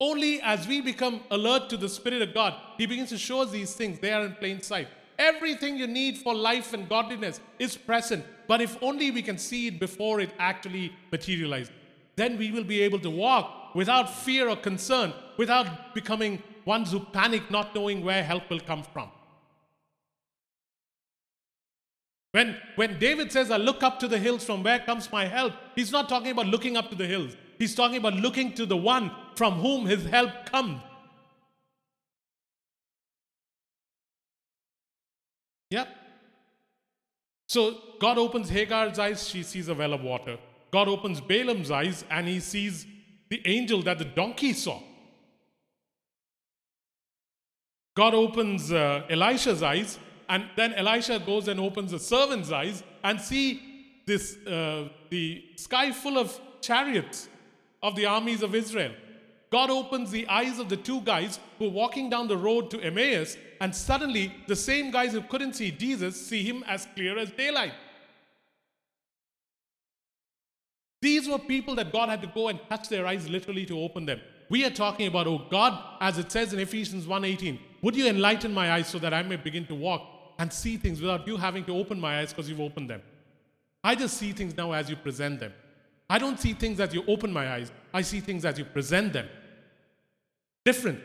Only 0.00 0.40
as 0.42 0.66
we 0.66 0.80
become 0.80 1.20
alert 1.30 1.70
to 1.70 1.76
the 1.76 1.88
Spirit 1.88 2.22
of 2.22 2.34
God, 2.34 2.54
He 2.76 2.86
begins 2.86 3.10
to 3.10 3.18
show 3.18 3.42
us 3.42 3.50
these 3.50 3.74
things. 3.74 4.00
They 4.00 4.12
are 4.12 4.24
in 4.24 4.34
plain 4.34 4.60
sight. 4.60 4.88
Everything 5.18 5.76
you 5.76 5.86
need 5.86 6.18
for 6.18 6.34
life 6.34 6.72
and 6.72 6.88
godliness 6.88 7.40
is 7.58 7.76
present. 7.76 8.24
But 8.48 8.60
if 8.60 8.76
only 8.82 9.12
we 9.12 9.22
can 9.22 9.38
see 9.38 9.68
it 9.68 9.78
before 9.78 10.20
it 10.20 10.30
actually 10.38 10.92
materializes, 11.12 11.72
then 12.16 12.36
we 12.36 12.50
will 12.50 12.64
be 12.64 12.80
able 12.82 12.98
to 13.00 13.10
walk 13.10 13.74
without 13.74 14.10
fear 14.10 14.48
or 14.48 14.56
concern, 14.56 15.12
without 15.36 15.94
becoming 15.94 16.42
ones 16.64 16.90
who 16.90 17.00
panic 17.00 17.50
not 17.50 17.74
knowing 17.74 18.04
where 18.04 18.24
help 18.24 18.50
will 18.50 18.60
come 18.60 18.82
from. 18.82 19.08
When, 22.34 22.56
when 22.74 22.98
David 22.98 23.30
says, 23.30 23.52
I 23.52 23.58
look 23.58 23.84
up 23.84 24.00
to 24.00 24.08
the 24.08 24.18
hills 24.18 24.44
from 24.44 24.64
where 24.64 24.80
comes 24.80 25.12
my 25.12 25.24
help, 25.24 25.52
he's 25.76 25.92
not 25.92 26.08
talking 26.08 26.32
about 26.32 26.48
looking 26.48 26.76
up 26.76 26.90
to 26.90 26.96
the 26.96 27.06
hills. 27.06 27.36
He's 27.60 27.76
talking 27.76 27.98
about 27.98 28.14
looking 28.14 28.52
to 28.54 28.66
the 28.66 28.76
one 28.76 29.12
from 29.36 29.54
whom 29.54 29.86
his 29.86 30.04
help 30.06 30.32
comes. 30.46 30.80
Yep. 35.70 35.88
So 37.46 37.78
God 38.00 38.18
opens 38.18 38.48
Hagar's 38.48 38.98
eyes, 38.98 39.28
she 39.28 39.44
sees 39.44 39.68
a 39.68 39.74
well 39.74 39.92
of 39.92 40.02
water. 40.02 40.36
God 40.72 40.88
opens 40.88 41.20
Balaam's 41.20 41.70
eyes, 41.70 42.04
and 42.10 42.26
he 42.26 42.40
sees 42.40 42.84
the 43.30 43.40
angel 43.46 43.80
that 43.82 43.98
the 43.98 44.06
donkey 44.06 44.54
saw. 44.54 44.82
God 47.94 48.12
opens 48.12 48.72
uh, 48.72 49.04
Elisha's 49.08 49.62
eyes, 49.62 50.00
and 50.34 50.48
then 50.56 50.72
Elisha 50.74 51.20
goes 51.20 51.46
and 51.46 51.60
opens 51.60 51.92
the 51.92 51.98
servant's 52.00 52.50
eyes 52.50 52.82
and 53.04 53.20
see 53.20 53.46
this 54.04 54.36
uh, 54.44 54.88
the 55.08 55.44
sky 55.54 55.92
full 55.92 56.18
of 56.18 56.40
chariots 56.60 57.28
of 57.80 57.94
the 57.94 58.06
armies 58.06 58.42
of 58.42 58.52
Israel. 58.52 58.92
God 59.52 59.70
opens 59.70 60.10
the 60.10 60.26
eyes 60.26 60.58
of 60.58 60.68
the 60.68 60.76
two 60.76 61.00
guys 61.02 61.38
who 61.58 61.66
are 61.66 61.76
walking 61.82 62.10
down 62.10 62.26
the 62.26 62.36
road 62.36 62.68
to 62.72 62.80
Emmaus, 62.80 63.36
and 63.60 63.72
suddenly 63.72 64.34
the 64.48 64.56
same 64.56 64.90
guys 64.90 65.12
who 65.12 65.20
couldn't 65.20 65.52
see 65.52 65.70
Jesus 65.70 66.20
see 66.30 66.42
him 66.42 66.64
as 66.66 66.88
clear 66.96 67.16
as 67.16 67.30
daylight. 67.30 67.74
These 71.00 71.28
were 71.28 71.38
people 71.38 71.76
that 71.76 71.92
God 71.92 72.08
had 72.08 72.22
to 72.22 72.26
go 72.26 72.48
and 72.48 72.58
touch 72.68 72.88
their 72.88 73.06
eyes 73.06 73.28
literally 73.28 73.66
to 73.66 73.78
open 73.78 74.04
them. 74.04 74.20
We 74.50 74.64
are 74.64 74.70
talking 74.70 75.06
about, 75.06 75.28
oh 75.28 75.42
God, 75.48 75.80
as 76.00 76.18
it 76.18 76.32
says 76.32 76.52
in 76.52 76.58
Ephesians 76.58 77.06
1:18, 77.06 77.60
would 77.82 77.94
you 77.94 78.08
enlighten 78.08 78.52
my 78.52 78.72
eyes 78.72 78.88
so 78.88 78.98
that 78.98 79.14
I 79.14 79.22
may 79.22 79.36
begin 79.36 79.66
to 79.66 79.76
walk 79.76 80.13
and 80.38 80.52
see 80.52 80.76
things 80.76 81.00
without 81.00 81.26
you 81.26 81.36
having 81.36 81.64
to 81.64 81.76
open 81.76 82.00
my 82.00 82.20
eyes 82.20 82.30
because 82.32 82.48
you've 82.48 82.60
opened 82.60 82.90
them? 82.90 83.02
I 83.82 83.94
just 83.94 84.16
see 84.16 84.32
things 84.32 84.56
now 84.56 84.72
as 84.72 84.88
you 84.88 84.96
present 84.96 85.40
them. 85.40 85.52
I 86.08 86.18
don't 86.18 86.38
see 86.38 86.52
things 86.52 86.80
as 86.80 86.92
you 86.94 87.04
open 87.06 87.32
my 87.32 87.52
eyes, 87.52 87.72
I 87.92 88.02
see 88.02 88.20
things 88.20 88.44
as 88.44 88.58
you 88.58 88.64
present 88.64 89.12
them. 89.12 89.28
Different. 90.64 91.00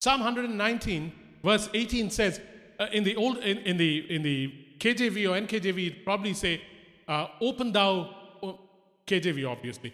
Psalm 0.00 0.20
119, 0.20 1.12
verse 1.42 1.68
18 1.74 2.10
says, 2.10 2.40
uh, 2.78 2.86
in 2.92 3.02
the 3.04 3.16
old 3.16 3.38
in, 3.38 3.58
in, 3.58 3.76
the 3.76 4.14
in 4.14 4.22
the 4.22 4.52
KJV 4.78 5.28
or 5.28 5.46
NKJV, 5.46 5.86
it 5.86 6.04
probably 6.04 6.34
say, 6.34 6.60
uh, 7.08 7.28
"Open 7.40 7.72
thou 7.72 8.16
KJV, 9.06 9.48
obviously. 9.48 9.92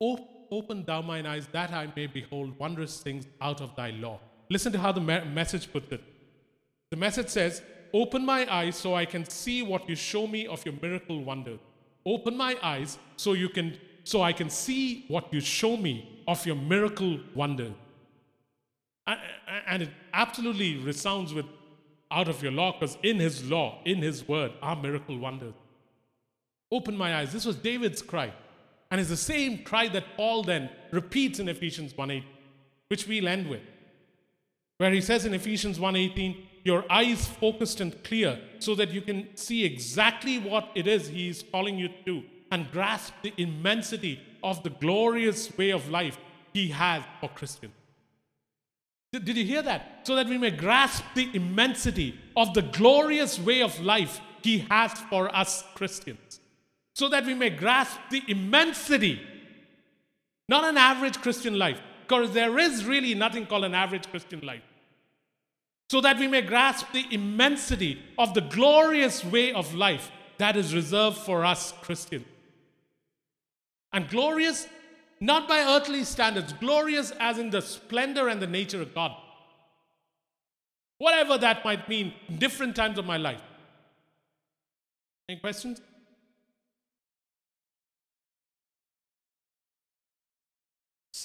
Open 0.00 0.84
thou 0.84 1.00
mine 1.00 1.26
eyes 1.26 1.46
that 1.52 1.72
I 1.72 1.88
may 1.96 2.06
behold 2.06 2.58
wondrous 2.58 3.00
things 3.00 3.26
out 3.40 3.60
of 3.60 3.74
thy 3.76 3.90
law. 3.90 4.20
Listen 4.48 4.72
to 4.72 4.78
how 4.78 4.92
the 4.92 5.00
me- 5.00 5.24
message 5.24 5.72
put 5.72 5.90
it. 5.92 6.02
The 6.90 6.96
message 6.96 7.28
says, 7.28 7.62
Open 7.92 8.24
my 8.24 8.52
eyes 8.52 8.76
so 8.76 8.94
I 8.94 9.04
can 9.04 9.24
see 9.28 9.62
what 9.62 9.88
you 9.88 9.94
show 9.94 10.26
me 10.26 10.46
of 10.46 10.64
your 10.64 10.74
miracle 10.82 11.22
wonder. 11.22 11.58
Open 12.04 12.36
my 12.36 12.56
eyes 12.62 12.98
so 13.16 13.32
you 13.32 13.48
can 13.48 13.76
so 14.04 14.22
I 14.22 14.32
can 14.32 14.50
see 14.50 15.04
what 15.08 15.32
you 15.32 15.40
show 15.40 15.76
me 15.76 16.22
of 16.28 16.46
your 16.46 16.54
miracle 16.54 17.18
wonder. 17.34 17.72
And 19.66 19.82
it 19.82 19.90
absolutely 20.12 20.76
resounds 20.76 21.34
with 21.34 21.46
out 22.10 22.28
of 22.28 22.40
your 22.40 22.52
law, 22.52 22.72
because 22.72 22.96
in 23.02 23.18
his 23.18 23.48
law, 23.50 23.80
in 23.84 23.98
his 23.98 24.26
word, 24.28 24.52
are 24.62 24.76
miracle 24.76 25.18
wonders. 25.18 25.54
Open 26.70 26.96
my 26.96 27.16
eyes. 27.16 27.32
This 27.32 27.44
was 27.44 27.56
David's 27.56 28.00
cry. 28.02 28.32
And 28.90 29.00
it's 29.00 29.10
the 29.10 29.16
same 29.16 29.64
cry 29.64 29.88
that 29.88 30.16
Paul 30.16 30.44
then 30.44 30.70
repeats 30.92 31.40
in 31.40 31.48
Ephesians 31.48 31.92
1:8, 31.94 32.24
which 32.88 33.08
we'll 33.08 33.26
end 33.26 33.48
with. 33.48 33.62
Where 34.78 34.92
he 34.92 35.00
says 35.00 35.24
in 35.24 35.34
Ephesians 35.34 35.78
1:18, 35.78 36.36
your 36.64 36.84
eyes 36.90 37.26
focused 37.26 37.80
and 37.80 38.02
clear 38.02 38.40
so 38.58 38.74
that 38.74 38.90
you 38.90 39.00
can 39.00 39.36
see 39.36 39.64
exactly 39.64 40.38
what 40.38 40.70
it 40.74 40.86
is 40.86 41.08
he 41.08 41.28
is 41.28 41.44
calling 41.50 41.78
you 41.78 41.88
to 42.04 42.24
and 42.50 42.70
grasp 42.72 43.14
the 43.22 43.32
immensity 43.36 44.20
of 44.42 44.62
the 44.62 44.70
glorious 44.70 45.56
way 45.56 45.70
of 45.70 45.88
life 45.88 46.18
he 46.52 46.68
has 46.68 47.02
for 47.20 47.28
Christians. 47.28 47.74
Did 49.12 49.36
you 49.36 49.44
hear 49.44 49.62
that? 49.62 50.00
So 50.06 50.14
that 50.16 50.26
we 50.26 50.36
may 50.36 50.50
grasp 50.50 51.04
the 51.14 51.30
immensity 51.32 52.18
of 52.36 52.52
the 52.52 52.62
glorious 52.62 53.38
way 53.38 53.62
of 53.62 53.80
life 53.80 54.20
he 54.42 54.58
has 54.70 54.92
for 55.10 55.34
us 55.34 55.64
Christians 55.74 56.40
so 56.96 57.10
that 57.10 57.26
we 57.26 57.34
may 57.34 57.50
grasp 57.50 57.98
the 58.10 58.22
immensity, 58.26 59.20
not 60.48 60.64
an 60.64 60.78
average 60.78 61.20
Christian 61.20 61.58
life, 61.58 61.78
because 62.06 62.32
there 62.32 62.58
is 62.58 62.84
really 62.84 63.14
nothing 63.14 63.46
called 63.46 63.64
an 63.64 63.74
average 63.74 64.08
Christian 64.10 64.40
life. 64.40 64.62
So 65.90 66.00
that 66.00 66.18
we 66.18 66.26
may 66.26 66.42
grasp 66.42 66.86
the 66.92 67.04
immensity 67.10 68.02
of 68.18 68.34
the 68.34 68.40
glorious 68.40 69.24
way 69.24 69.52
of 69.52 69.74
life 69.74 70.10
that 70.38 70.56
is 70.56 70.74
reserved 70.74 71.18
for 71.18 71.44
us 71.44 71.72
Christians. 71.82 72.26
And 73.92 74.08
glorious 74.08 74.68
not 75.20 75.48
by 75.48 75.60
earthly 75.60 76.04
standards, 76.04 76.52
glorious 76.54 77.10
as 77.18 77.38
in 77.38 77.50
the 77.50 77.62
splendor 77.62 78.28
and 78.28 78.40
the 78.40 78.46
nature 78.46 78.82
of 78.82 78.94
God. 78.94 79.12
Whatever 80.98 81.38
that 81.38 81.64
might 81.64 81.88
mean 81.88 82.12
in 82.28 82.38
different 82.38 82.76
times 82.76 82.98
of 82.98 83.06
my 83.06 83.16
life. 83.16 83.40
Any 85.28 85.38
questions? 85.40 85.80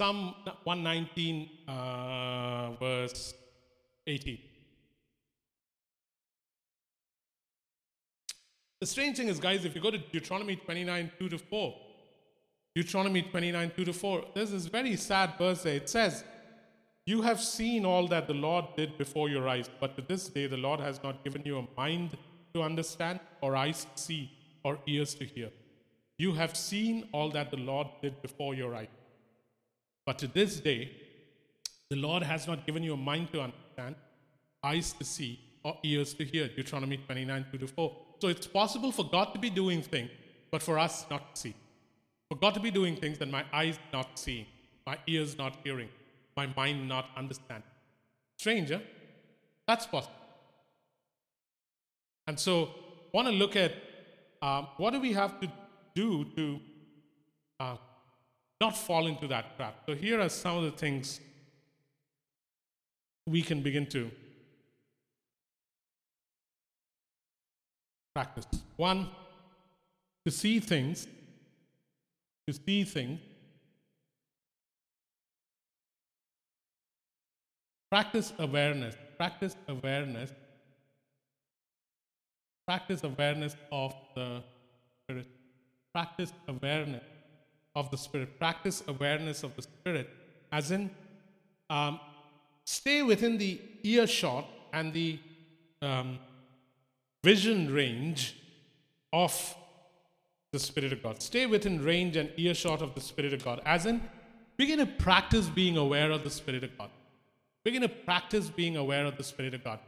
Psalm 0.02 0.34
119, 0.64 1.48
uh, 1.68 2.72
verse 2.80 3.36
18. 4.08 4.40
The 8.80 8.88
strange 8.88 9.18
thing 9.18 9.28
is, 9.28 9.40
guys, 9.40 9.64
if 9.64 9.76
you 9.76 9.80
go 9.80 9.92
to 9.92 10.00
Deuteronomy 10.00 10.56
29, 10.56 11.12
2 11.20 11.30
to 11.30 11.38
4, 11.38 11.76
Deuteronomy 12.74 13.22
29, 13.22 13.74
2 13.78 13.86
to 13.86 13.94
4, 13.94 14.26
there's 14.34 14.50
this 14.50 14.66
very 14.66 14.96
sad 14.96 15.34
verse 15.38 15.62
there. 15.62 15.76
It 15.76 15.88
says, 15.88 16.24
You 17.06 17.22
have 17.22 17.40
seen 17.40 17.86
all 17.86 18.08
that 18.08 18.26
the 18.26 18.34
Lord 18.34 18.66
did 18.76 18.98
before 18.98 19.30
your 19.30 19.48
eyes, 19.48 19.70
but 19.80 19.96
to 19.98 20.02
this 20.02 20.30
day 20.30 20.48
the 20.48 20.58
Lord 20.58 20.80
has 20.80 21.04
not 21.04 21.24
given 21.24 21.44
you 21.46 21.60
a 21.60 21.68
mind 21.80 22.18
to 22.56 22.64
understand, 22.64 23.20
or 23.42 23.56
eyes 23.56 23.86
to 23.86 24.02
see, 24.02 24.32
or 24.64 24.80
ears 24.88 25.14
to 25.14 25.26
hear. 25.26 25.52
You 26.18 26.34
have 26.34 26.58
seen 26.58 27.08
all 27.12 27.30
that 27.30 27.52
the 27.52 27.58
Lord 27.58 27.86
did 28.02 28.20
before 28.24 28.56
your 28.56 28.74
eyes. 28.74 28.88
But 30.06 30.18
to 30.20 30.28
this 30.28 30.60
day, 30.60 30.92
the 31.90 31.96
Lord 31.96 32.24
has 32.24 32.48
not 32.48 32.66
given 32.66 32.84
you 32.84 32.94
a 32.94 32.98
mind 32.98 33.32
to 33.34 33.42
understand, 33.42 33.96
eyes 34.64 34.94
to 34.94 35.04
see, 35.04 35.40
or 35.64 35.78
ears 35.84 36.14
to 36.16 36.26
hear. 36.26 36.48
Deuteronomy 36.48 36.98
29 36.98 37.46
2 37.52 37.58
to 37.60 37.68
4. 37.68 37.98
So 38.20 38.28
it's 38.28 38.48
possible 38.48 38.92
for 38.92 39.04
God 39.04 39.34
to 39.34 39.40
be 39.40 39.50
doing 39.50 39.82
things, 39.82 40.10
but 40.52 40.64
for 40.64 40.80
us 40.80 41.06
not 41.10 41.36
to 41.36 41.42
see. 41.42 41.56
For 42.30 42.36
God 42.36 42.54
to 42.54 42.60
be 42.60 42.72
doing 42.72 42.96
things 42.96 43.18
that 43.18 43.30
my 43.30 43.44
eyes 43.52 43.78
not 43.92 44.18
seeing, 44.18 44.46
my 44.86 44.98
ears 45.08 45.38
not 45.38 45.58
hearing, 45.64 45.90
my 46.38 46.48
mind 46.56 46.88
not 46.88 47.10
understanding. 47.18 47.70
Stranger, 48.38 48.82
that's 49.68 49.86
possible. 49.86 50.16
And 52.28 52.40
so, 52.40 52.70
want 53.14 53.28
to 53.28 53.34
look 53.34 53.56
at 53.56 53.74
um, 54.42 54.68
what 54.78 54.92
do 54.94 55.00
we 55.00 55.12
have 55.14 55.40
to 55.42 55.52
do 55.94 56.26
to 56.36 56.60
uh, 57.60 57.76
not 58.62 58.78
fall 58.78 59.08
into 59.08 59.28
that 59.28 59.58
trap. 59.58 59.76
So, 59.88 59.96
here 59.96 60.22
are 60.22 60.30
some 60.30 60.58
of 60.58 60.64
the 60.64 60.72
things 60.72 61.20
we 63.26 63.42
can 63.42 63.62
begin 63.62 63.88
to 63.88 64.12
practice. 68.14 68.46
One, 68.78 69.10
to 70.26 70.32
see 70.32 70.60
things, 70.60 71.08
to 72.48 72.54
see 72.54 72.84
things. 72.84 73.20
Practice 77.90 78.32
awareness. 78.38 78.96
Practice 79.18 79.56
awareness. 79.68 80.32
Practice 82.68 83.04
awareness 83.04 83.56
of 83.72 83.94
the 84.16 84.44
Spirit. 85.04 85.28
Practice 85.94 86.32
awareness 86.48 87.04
of 87.76 87.90
the 87.92 87.98
Spirit. 87.98 88.38
Practice 88.40 88.84
awareness 88.88 89.44
of 89.44 89.56
the 89.56 89.62
Spirit, 89.62 90.10
as 90.52 90.72
in, 90.72 90.90
um, 91.70 92.00
stay 92.66 93.02
within 93.02 93.38
the 93.38 93.60
earshot 93.84 94.46
and 94.74 94.94
the 94.94 95.20
um, 95.82 96.20
vision 97.24 97.74
range 97.74 98.38
of 99.14 99.56
the 100.52 100.60
Spirit 100.60 100.92
of 100.92 101.02
God. 101.02 101.22
Stay 101.22 101.46
within 101.46 101.84
range 101.84 102.18
and 102.18 102.30
earshot 102.38 102.82
of 102.82 102.94
the 102.94 103.02
Spirit 103.02 103.34
of 103.34 103.44
God. 103.44 103.62
As 103.66 103.86
in, 103.86 104.02
begin 104.58 104.80
to 104.80 104.86
practice 104.86 105.48
being 105.48 105.78
aware 105.78 106.12
of 106.12 106.24
the 106.24 106.30
Spirit 106.30 106.64
of 106.64 106.78
God. 106.78 106.90
Begin 107.64 107.82
to 107.84 107.90
practice 107.90 108.50
being 108.50 108.76
aware 108.76 109.06
of 109.06 109.18
the 109.18 109.24
Spirit 109.24 109.54
of 109.54 109.64
God. 109.64 109.80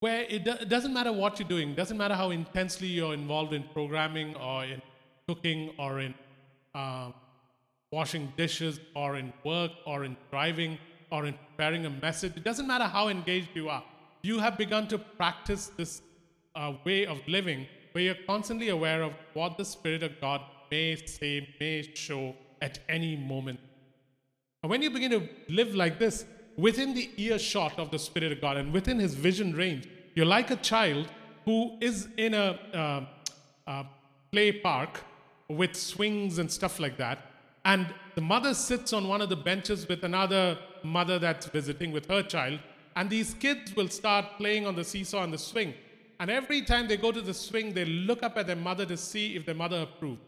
Where 0.00 0.22
it, 0.28 0.44
do- 0.44 0.52
it 0.52 0.68
doesn't 0.68 0.92
matter 0.92 1.12
what 1.12 1.38
you're 1.38 1.48
doing, 1.48 1.74
doesn't 1.74 1.96
matter 1.96 2.14
how 2.14 2.30
intensely 2.30 2.86
you're 2.86 3.14
involved 3.14 3.54
in 3.54 3.64
programming 3.72 4.36
or 4.36 4.64
in 4.64 4.82
cooking 5.26 5.70
or 5.78 6.00
in 6.00 6.14
uh, 6.74 7.10
washing 7.92 8.32
dishes 8.36 8.80
or 8.94 9.16
in 9.16 9.32
work 9.44 9.70
or 9.86 10.04
in 10.04 10.16
driving 10.30 10.78
or 11.10 11.26
in 11.26 11.34
preparing 11.34 11.86
a 11.86 11.90
message. 11.90 12.32
It 12.36 12.44
doesn't 12.44 12.66
matter 12.66 12.84
how 12.84 13.08
engaged 13.08 13.50
you 13.54 13.68
are. 13.68 13.84
You 14.22 14.38
have 14.38 14.58
begun 14.58 14.88
to 14.88 14.98
practice 14.98 15.70
this 15.76 16.02
uh, 16.54 16.72
way 16.84 17.06
of 17.06 17.18
living 17.28 17.66
where 17.92 18.04
you're 18.04 18.24
constantly 18.26 18.70
aware 18.70 19.02
of 19.02 19.12
what 19.34 19.56
the 19.56 19.64
Spirit 19.64 20.02
of 20.02 20.20
God 20.20 20.40
may 20.70 20.96
say, 20.96 21.48
may 21.60 21.82
show 21.94 22.34
at 22.60 22.80
any 22.88 23.16
moment. 23.16 23.60
And 24.62 24.70
when 24.70 24.82
you 24.82 24.90
begin 24.90 25.10
to 25.12 25.28
live 25.48 25.74
like 25.74 25.98
this, 25.98 26.24
within 26.56 26.94
the 26.94 27.10
earshot 27.16 27.78
of 27.78 27.90
the 27.90 27.98
Spirit 27.98 28.32
of 28.32 28.40
God 28.40 28.56
and 28.56 28.72
within 28.72 28.98
His 28.98 29.14
vision 29.14 29.54
range, 29.54 29.88
you're 30.14 30.26
like 30.26 30.50
a 30.50 30.56
child 30.56 31.08
who 31.44 31.76
is 31.80 32.08
in 32.16 32.34
a 32.34 32.58
uh, 32.72 33.04
uh, 33.70 33.84
play 34.32 34.52
park 34.52 35.02
with 35.48 35.74
swings 35.74 36.38
and 36.38 36.50
stuff 36.50 36.80
like 36.80 36.96
that. 36.98 37.18
And 37.64 37.86
the 38.14 38.20
mother 38.20 38.54
sits 38.54 38.92
on 38.92 39.08
one 39.08 39.20
of 39.22 39.28
the 39.28 39.36
benches 39.36 39.88
with 39.88 40.04
another 40.04 40.58
mother 40.82 41.18
that's 41.18 41.46
visiting 41.46 41.92
with 41.92 42.06
her 42.06 42.22
child. 42.22 42.60
And 42.96 43.10
these 43.10 43.34
kids 43.34 43.74
will 43.74 43.88
start 43.88 44.26
playing 44.38 44.66
on 44.66 44.76
the 44.76 44.84
seesaw 44.84 45.24
and 45.24 45.32
the 45.32 45.38
swing. 45.38 45.74
And 46.20 46.30
every 46.30 46.62
time 46.62 46.86
they 46.86 46.96
go 46.96 47.10
to 47.10 47.20
the 47.20 47.34
swing, 47.34 47.72
they 47.72 47.84
look 47.84 48.22
up 48.22 48.36
at 48.36 48.46
their 48.46 48.56
mother 48.56 48.86
to 48.86 48.96
see 48.96 49.34
if 49.34 49.44
their 49.46 49.54
mother 49.54 49.82
approves. 49.82 50.20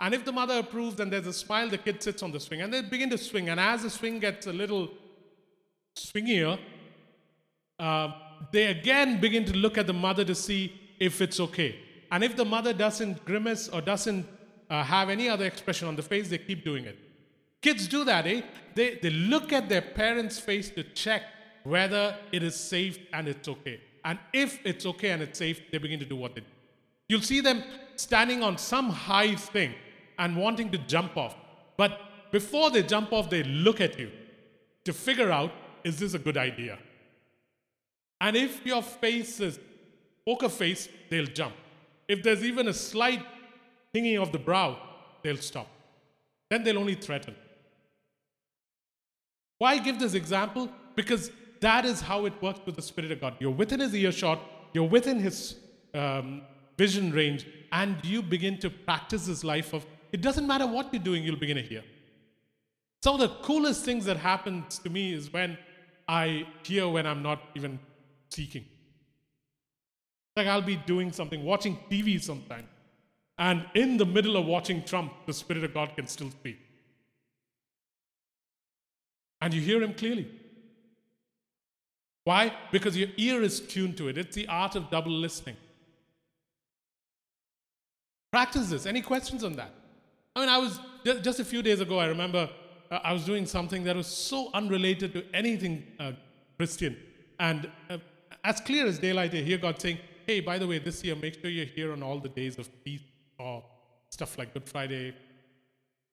And 0.00 0.14
if 0.14 0.24
the 0.24 0.32
mother 0.32 0.58
approves, 0.58 0.96
then 0.96 1.10
there's 1.10 1.28
a 1.28 1.32
smile, 1.32 1.68
the 1.68 1.78
kid 1.78 2.02
sits 2.02 2.22
on 2.22 2.32
the 2.32 2.40
swing. 2.40 2.60
And 2.60 2.74
they 2.74 2.82
begin 2.82 3.08
to 3.10 3.18
swing. 3.18 3.48
And 3.48 3.60
as 3.60 3.84
the 3.84 3.90
swing 3.90 4.18
gets 4.18 4.46
a 4.48 4.52
little 4.52 4.90
swingier, 5.96 6.58
uh, 7.78 8.12
they 8.50 8.66
again 8.66 9.20
begin 9.20 9.44
to 9.44 9.56
look 9.56 9.78
at 9.78 9.86
the 9.86 9.92
mother 9.92 10.24
to 10.24 10.34
see 10.34 10.72
if 10.98 11.20
it's 11.20 11.38
okay. 11.38 11.78
And 12.12 12.22
if 12.22 12.36
the 12.36 12.44
mother 12.44 12.74
doesn't 12.74 13.24
grimace 13.24 13.68
or 13.70 13.80
doesn't 13.80 14.26
uh, 14.68 14.84
have 14.84 15.08
any 15.08 15.28
other 15.30 15.46
expression 15.46 15.88
on 15.88 15.96
the 15.96 16.02
face, 16.02 16.28
they 16.28 16.38
keep 16.38 16.62
doing 16.62 16.84
it. 16.84 16.98
Kids 17.62 17.88
do 17.88 18.04
that, 18.04 18.26
eh? 18.26 18.42
They, 18.74 18.96
they 18.96 19.10
look 19.10 19.52
at 19.52 19.68
their 19.68 19.80
parents' 19.80 20.38
face 20.38 20.68
to 20.70 20.82
check 20.82 21.22
whether 21.64 22.16
it 22.30 22.42
is 22.42 22.54
safe 22.54 22.98
and 23.14 23.28
it's 23.28 23.48
okay. 23.48 23.80
And 24.04 24.18
if 24.32 24.60
it's 24.64 24.84
okay 24.84 25.10
and 25.10 25.22
it's 25.22 25.38
safe, 25.38 25.62
they 25.70 25.78
begin 25.78 25.98
to 26.00 26.04
do 26.04 26.16
what 26.16 26.34
they 26.34 26.42
do. 26.42 26.46
You'll 27.08 27.22
see 27.22 27.40
them 27.40 27.62
standing 27.96 28.42
on 28.42 28.58
some 28.58 28.90
high 28.90 29.34
thing 29.34 29.74
and 30.18 30.36
wanting 30.36 30.70
to 30.72 30.78
jump 30.78 31.16
off. 31.16 31.34
But 31.76 31.98
before 32.30 32.70
they 32.70 32.82
jump 32.82 33.12
off, 33.12 33.30
they 33.30 33.42
look 33.42 33.80
at 33.80 33.98
you 33.98 34.10
to 34.84 34.92
figure 34.92 35.30
out 35.30 35.52
is 35.82 35.98
this 35.98 36.14
a 36.14 36.18
good 36.18 36.36
idea? 36.36 36.78
And 38.20 38.36
if 38.36 38.64
your 38.64 38.82
face 38.82 39.40
is 39.40 39.58
poker 40.24 40.48
face, 40.48 40.88
they'll 41.10 41.26
jump. 41.26 41.54
If 42.08 42.22
there's 42.22 42.44
even 42.44 42.68
a 42.68 42.74
slight 42.74 43.24
hanging 43.94 44.18
of 44.18 44.32
the 44.32 44.38
brow, 44.38 44.78
they'll 45.22 45.36
stop. 45.36 45.68
Then 46.50 46.64
they'll 46.64 46.78
only 46.78 46.94
threaten. 46.94 47.34
Why 49.58 49.78
give 49.78 49.98
this 49.98 50.14
example? 50.14 50.68
Because 50.96 51.30
that 51.60 51.84
is 51.84 52.00
how 52.00 52.26
it 52.26 52.34
works 52.42 52.60
with 52.66 52.76
the 52.76 52.82
Spirit 52.82 53.12
of 53.12 53.20
God. 53.20 53.36
You're 53.38 53.50
within 53.50 53.80
His 53.80 53.94
earshot, 53.94 54.40
you're 54.72 54.88
within 54.88 55.20
His 55.20 55.56
um, 55.94 56.42
vision 56.76 57.12
range, 57.12 57.46
and 57.70 57.96
you 58.04 58.22
begin 58.22 58.58
to 58.58 58.70
practice 58.70 59.26
this 59.26 59.44
life 59.44 59.72
of 59.72 59.86
it 60.12 60.20
doesn't 60.20 60.46
matter 60.46 60.66
what 60.66 60.92
you're 60.92 61.02
doing, 61.02 61.24
you'll 61.24 61.36
begin 61.36 61.56
to 61.56 61.62
hear. 61.62 61.82
Some 63.02 63.14
of 63.14 63.20
the 63.20 63.34
coolest 63.42 63.84
things 63.84 64.04
that 64.04 64.18
happens 64.18 64.78
to 64.80 64.90
me 64.90 65.14
is 65.14 65.32
when 65.32 65.56
I 66.06 66.46
hear 66.64 66.88
when 66.88 67.06
I'm 67.06 67.22
not 67.22 67.40
even 67.54 67.78
seeking. 68.28 68.64
Like 70.36 70.46
I'll 70.46 70.62
be 70.62 70.76
doing 70.76 71.12
something, 71.12 71.44
watching 71.44 71.78
TV 71.90 72.22
sometime, 72.22 72.66
and 73.38 73.66
in 73.74 73.96
the 73.96 74.06
middle 74.06 74.36
of 74.36 74.46
watching 74.46 74.82
Trump, 74.82 75.12
the 75.26 75.32
Spirit 75.32 75.64
of 75.64 75.74
God 75.74 75.94
can 75.94 76.06
still 76.06 76.30
speak. 76.30 76.58
And 79.40 79.52
you 79.52 79.60
hear 79.60 79.82
him 79.82 79.94
clearly. 79.94 80.28
Why? 82.24 82.52
Because 82.70 82.96
your 82.96 83.08
ear 83.16 83.42
is 83.42 83.60
tuned 83.60 83.96
to 83.96 84.08
it. 84.08 84.16
It's 84.16 84.36
the 84.36 84.46
art 84.46 84.76
of 84.76 84.88
double 84.90 85.10
listening. 85.10 85.56
Practice 88.30 88.70
this. 88.70 88.86
Any 88.86 89.02
questions 89.02 89.44
on 89.44 89.54
that? 89.54 89.74
I 90.34 90.40
mean, 90.40 90.48
I 90.48 90.58
was 90.58 90.78
just 91.04 91.40
a 91.40 91.44
few 91.44 91.62
days 91.62 91.80
ago, 91.80 91.98
I 91.98 92.06
remember 92.06 92.48
uh, 92.90 93.00
I 93.02 93.12
was 93.12 93.24
doing 93.24 93.46
something 93.46 93.84
that 93.84 93.96
was 93.96 94.06
so 94.06 94.50
unrelated 94.54 95.12
to 95.14 95.24
anything 95.34 95.84
uh, 95.98 96.12
Christian. 96.56 96.96
And 97.40 97.70
uh, 97.90 97.98
as 98.44 98.60
clear 98.60 98.86
as 98.86 98.98
daylight, 98.98 99.34
I 99.34 99.38
hear 99.38 99.58
God 99.58 99.80
saying, 99.80 99.98
Hey, 100.32 100.40
by 100.40 100.56
the 100.56 100.66
way, 100.66 100.78
this 100.78 101.04
year, 101.04 101.14
make 101.14 101.38
sure 101.38 101.50
you're 101.50 101.66
here 101.66 101.92
on 101.92 102.02
all 102.02 102.18
the 102.18 102.30
days 102.30 102.56
of 102.58 102.66
feast 102.82 103.04
or 103.38 103.62
stuff 104.08 104.38
like 104.38 104.54
Good 104.54 104.66
Friday, 104.66 105.14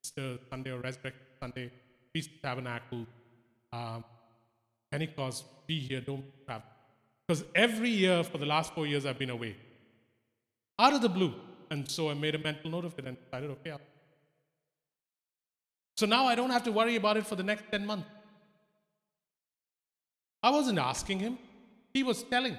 Easter 0.03 0.37
Sunday, 0.49 0.71
or 0.71 0.79
Resurrection 0.79 1.21
Sunday, 1.39 1.71
Feast 2.11 2.31
of 2.31 2.41
Tabernacle, 2.41 3.05
um, 3.71 4.03
Pentecost, 4.91 5.45
be 5.67 5.79
here, 5.79 6.01
don't 6.01 6.25
travel. 6.45 6.67
Because 7.25 7.45
every 7.55 7.91
year 7.91 8.21
for 8.21 8.37
the 8.37 8.45
last 8.45 8.73
four 8.73 8.85
years, 8.85 9.05
I've 9.05 9.17
been 9.17 9.29
away. 9.29 9.55
Out 10.77 10.91
of 10.91 11.01
the 11.01 11.07
blue. 11.07 11.33
And 11.71 11.89
so 11.89 12.09
I 12.09 12.13
made 12.13 12.35
a 12.35 12.39
mental 12.39 12.71
note 12.71 12.83
of 12.83 12.99
it 12.99 13.05
and 13.05 13.15
decided, 13.23 13.51
okay, 13.51 13.71
I'll. 13.71 13.79
So 15.95 16.05
now 16.05 16.25
I 16.25 16.35
don't 16.35 16.49
have 16.49 16.63
to 16.63 16.73
worry 16.73 16.97
about 16.97 17.15
it 17.15 17.25
for 17.25 17.37
the 17.37 17.43
next 17.43 17.71
10 17.71 17.85
months. 17.85 18.09
I 20.43 20.49
wasn't 20.49 20.79
asking 20.79 21.19
him, 21.19 21.37
he 21.93 22.03
was 22.03 22.21
telling. 22.23 22.57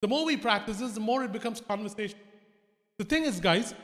The 0.00 0.08
more 0.08 0.24
we 0.24 0.36
practice 0.36 0.78
this, 0.78 0.92
the 0.92 1.00
more 1.00 1.24
it 1.24 1.32
becomes 1.32 1.60
conversation. 1.60 2.18
The 2.98 3.04
thing 3.04 3.24
is, 3.24 3.40
guys, 3.40 3.74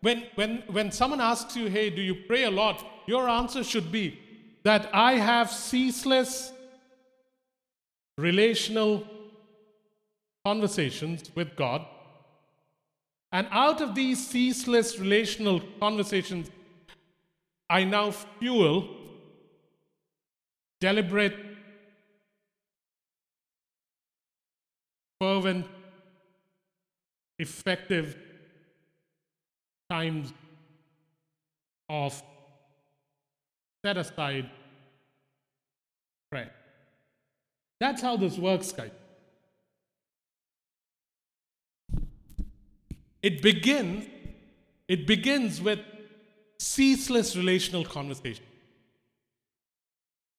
when, 0.00 0.24
when, 0.36 0.62
when 0.70 0.92
someone 0.92 1.20
asks 1.20 1.56
you, 1.56 1.66
hey, 1.66 1.90
do 1.90 2.00
you 2.00 2.14
pray 2.26 2.44
a 2.44 2.50
lot? 2.50 2.84
Your 3.06 3.28
answer 3.28 3.64
should 3.64 3.90
be 3.90 4.18
that 4.62 4.88
I 4.92 5.14
have 5.14 5.50
ceaseless 5.50 6.52
relational 8.16 9.06
conversations 10.44 11.30
with 11.34 11.56
God. 11.56 11.84
And 13.32 13.46
out 13.50 13.80
of 13.80 13.94
these 13.94 14.26
ceaseless 14.26 14.98
relational 14.98 15.60
conversations, 15.80 16.50
I 17.68 17.84
now 17.84 18.10
fuel 18.10 18.88
deliberate, 20.80 21.47
fervent, 25.20 25.66
effective 27.38 28.16
times 29.90 30.32
of 31.88 32.22
set 33.84 33.96
aside 33.96 34.50
prayer. 36.30 36.50
That's 37.80 38.02
how 38.02 38.16
this 38.16 38.36
works, 38.36 38.72
guys. 38.72 38.90
It 43.22 43.42
begins, 43.42 44.06
it 44.86 45.06
begins 45.06 45.60
with 45.60 45.80
ceaseless 46.58 47.36
relational 47.36 47.84
conversation. 47.84 48.44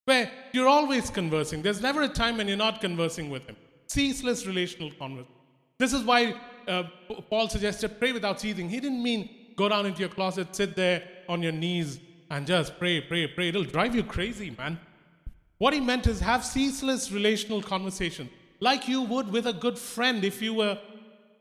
Where 0.05 0.31
you're 0.53 0.67
always 0.67 1.09
conversing. 1.09 1.61
There's 1.61 1.81
never 1.81 2.01
a 2.01 2.07
time 2.07 2.37
when 2.37 2.47
you're 2.47 2.57
not 2.57 2.81
conversing 2.81 3.29
with 3.29 3.45
him. 3.45 3.55
Ceaseless 3.89 4.45
relational 4.45 4.91
conversation. 4.91 5.33
This 5.79 5.93
is 5.93 6.03
why 6.03 6.35
uh, 6.67 6.83
Paul 7.29 7.49
suggested 7.49 7.99
pray 7.99 8.11
without 8.11 8.39
ceasing. 8.39 8.69
He 8.69 8.79
didn't 8.79 9.01
mean 9.01 9.29
go 9.55 9.67
down 9.67 9.85
into 9.85 9.99
your 9.99 10.09
closet, 10.09 10.55
sit 10.55 10.75
there 10.75 11.03
on 11.27 11.41
your 11.41 11.51
knees, 11.51 11.99
and 12.29 12.45
just 12.45 12.77
pray, 12.77 13.01
pray, 13.01 13.27
pray. 13.27 13.49
It'll 13.49 13.63
drive 13.63 13.95
you 13.95 14.03
crazy, 14.03 14.51
man. 14.51 14.79
What 15.57 15.73
he 15.73 15.79
meant 15.79 16.07
is 16.07 16.19
have 16.19 16.45
ceaseless 16.45 17.11
relational 17.11 17.61
conversation, 17.61 18.29
like 18.59 18.87
you 18.87 19.01
would 19.01 19.31
with 19.31 19.47
a 19.47 19.53
good 19.53 19.77
friend 19.77 20.23
if 20.23 20.41
you 20.41 20.53
were 20.53 20.77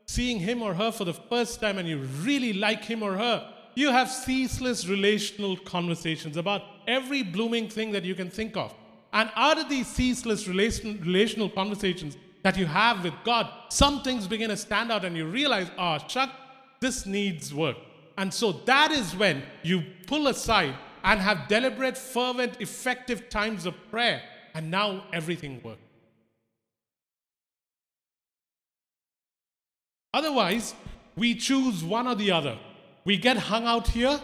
seeing 0.07 0.39
him 0.39 0.63
or 0.63 0.73
her 0.73 0.91
for 0.91 1.05
the 1.05 1.13
first 1.13 1.61
time 1.61 1.77
and 1.77 1.87
you 1.87 1.99
really 2.23 2.53
like 2.53 2.83
him 2.83 3.03
or 3.03 3.15
her. 3.15 3.53
You 3.75 3.91
have 3.91 4.09
ceaseless 4.09 4.87
relational 4.87 5.55
conversations 5.55 6.35
about 6.35 6.63
every 6.87 7.21
blooming 7.21 7.69
thing 7.69 7.91
that 7.91 8.03
you 8.03 8.15
can 8.15 8.31
think 8.31 8.57
of. 8.57 8.73
And 9.13 9.29
out 9.35 9.59
of 9.59 9.69
these 9.69 9.87
ceaseless 9.87 10.47
relation, 10.47 10.99
relational 11.01 11.49
conversations 11.49 12.17
that 12.43 12.57
you 12.57 12.65
have 12.65 13.03
with 13.03 13.13
God, 13.23 13.49
some 13.69 14.01
things 14.01 14.27
begin 14.27 14.49
to 14.49 14.57
stand 14.57 14.91
out 14.91 15.03
and 15.03 15.15
you 15.15 15.25
realize, 15.25 15.69
oh, 15.77 15.97
Chuck, 16.07 16.31
this 16.79 17.05
needs 17.05 17.53
work. 17.53 17.77
And 18.17 18.33
so 18.33 18.51
that 18.65 18.91
is 18.91 19.15
when 19.15 19.43
you 19.63 19.83
pull 20.07 20.27
aside 20.27 20.75
and 21.03 21.19
have 21.19 21.47
deliberate, 21.47 21.97
fervent, 21.97 22.61
effective 22.61 23.29
times 23.29 23.65
of 23.65 23.75
prayer. 23.89 24.21
And 24.53 24.71
now 24.71 25.05
everything 25.13 25.61
works. 25.63 25.81
Otherwise, 30.13 30.73
we 31.15 31.35
choose 31.35 31.83
one 31.83 32.07
or 32.07 32.15
the 32.15 32.31
other. 32.31 32.57
We 33.05 33.17
get 33.17 33.37
hung 33.37 33.65
out 33.65 33.87
here, 33.87 34.19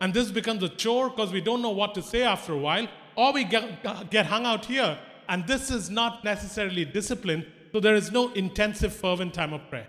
and 0.00 0.12
this 0.12 0.30
becomes 0.30 0.62
a 0.62 0.68
chore 0.68 1.10
because 1.10 1.32
we 1.32 1.40
don't 1.40 1.62
know 1.62 1.70
what 1.70 1.94
to 1.94 2.02
say 2.02 2.22
after 2.22 2.52
a 2.52 2.58
while, 2.58 2.88
or 3.16 3.32
we 3.32 3.44
get, 3.44 4.10
get 4.10 4.26
hung 4.26 4.46
out 4.46 4.64
here, 4.64 4.98
and 5.28 5.46
this 5.46 5.70
is 5.70 5.90
not 5.90 6.24
necessarily 6.24 6.84
discipline, 6.84 7.46
so 7.72 7.80
there 7.80 7.94
is 7.94 8.10
no 8.10 8.32
intensive, 8.32 8.94
fervent 8.94 9.34
time 9.34 9.52
of 9.52 9.68
prayer. 9.68 9.86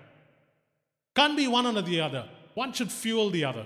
Can't 1.15 1.36
be 1.36 1.48
one 1.48 1.65
or 1.65 1.82
the 1.82 2.02
other. 2.02 2.28
One 2.54 2.74
should 2.74 2.92
fuel 2.92 3.30
the 3.30 3.46
other. 3.46 3.65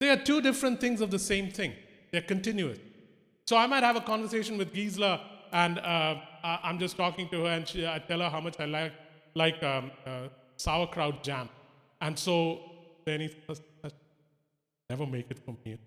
They 0.00 0.10
are 0.10 0.16
two 0.16 0.40
different 0.40 0.80
things 0.80 1.00
of 1.00 1.10
the 1.10 1.18
same 1.18 1.50
thing. 1.50 1.72
They're 2.12 2.20
continuous. 2.20 2.78
So 3.46 3.56
I 3.56 3.66
might 3.66 3.82
have 3.82 3.96
a 3.96 4.00
conversation 4.00 4.58
with 4.58 4.72
Gisela, 4.74 5.20
and 5.52 5.78
uh, 5.78 6.16
I'm 6.42 6.78
just 6.78 6.96
talking 6.96 7.28
to 7.30 7.44
her, 7.44 7.50
and 7.50 7.66
she, 7.66 7.86
I 7.86 7.98
tell 7.98 8.20
her 8.20 8.28
how 8.28 8.40
much 8.40 8.60
I 8.60 8.66
like 8.66 8.92
like 9.34 9.62
um, 9.62 9.90
uh, 10.06 10.28
sauerkraut 10.56 11.22
jam, 11.22 11.48
and 12.00 12.18
so 12.18 12.60
then 13.04 13.20
he 13.20 13.30
says, 13.46 13.60
"Never 14.90 15.06
make 15.06 15.30
it 15.30 15.38
for 15.38 15.54
me." 15.64 15.78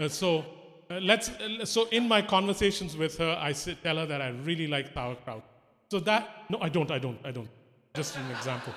Uh, 0.00 0.08
so 0.08 0.44
let's. 0.90 1.30
Uh, 1.30 1.64
so 1.64 1.88
in 1.90 2.08
my 2.08 2.22
conversations 2.22 2.96
with 2.96 3.18
her, 3.18 3.36
I 3.40 3.52
tell 3.52 3.96
her 3.96 4.06
that 4.06 4.20
I 4.20 4.28
really 4.30 4.66
like 4.66 4.92
sauerkraut. 4.92 5.42
So 5.90 6.00
that 6.00 6.44
no, 6.50 6.58
I 6.60 6.68
don't, 6.68 6.90
I 6.90 6.98
don't, 6.98 7.18
I 7.24 7.30
don't. 7.30 7.48
Just 7.94 8.16
an 8.16 8.30
example. 8.30 8.74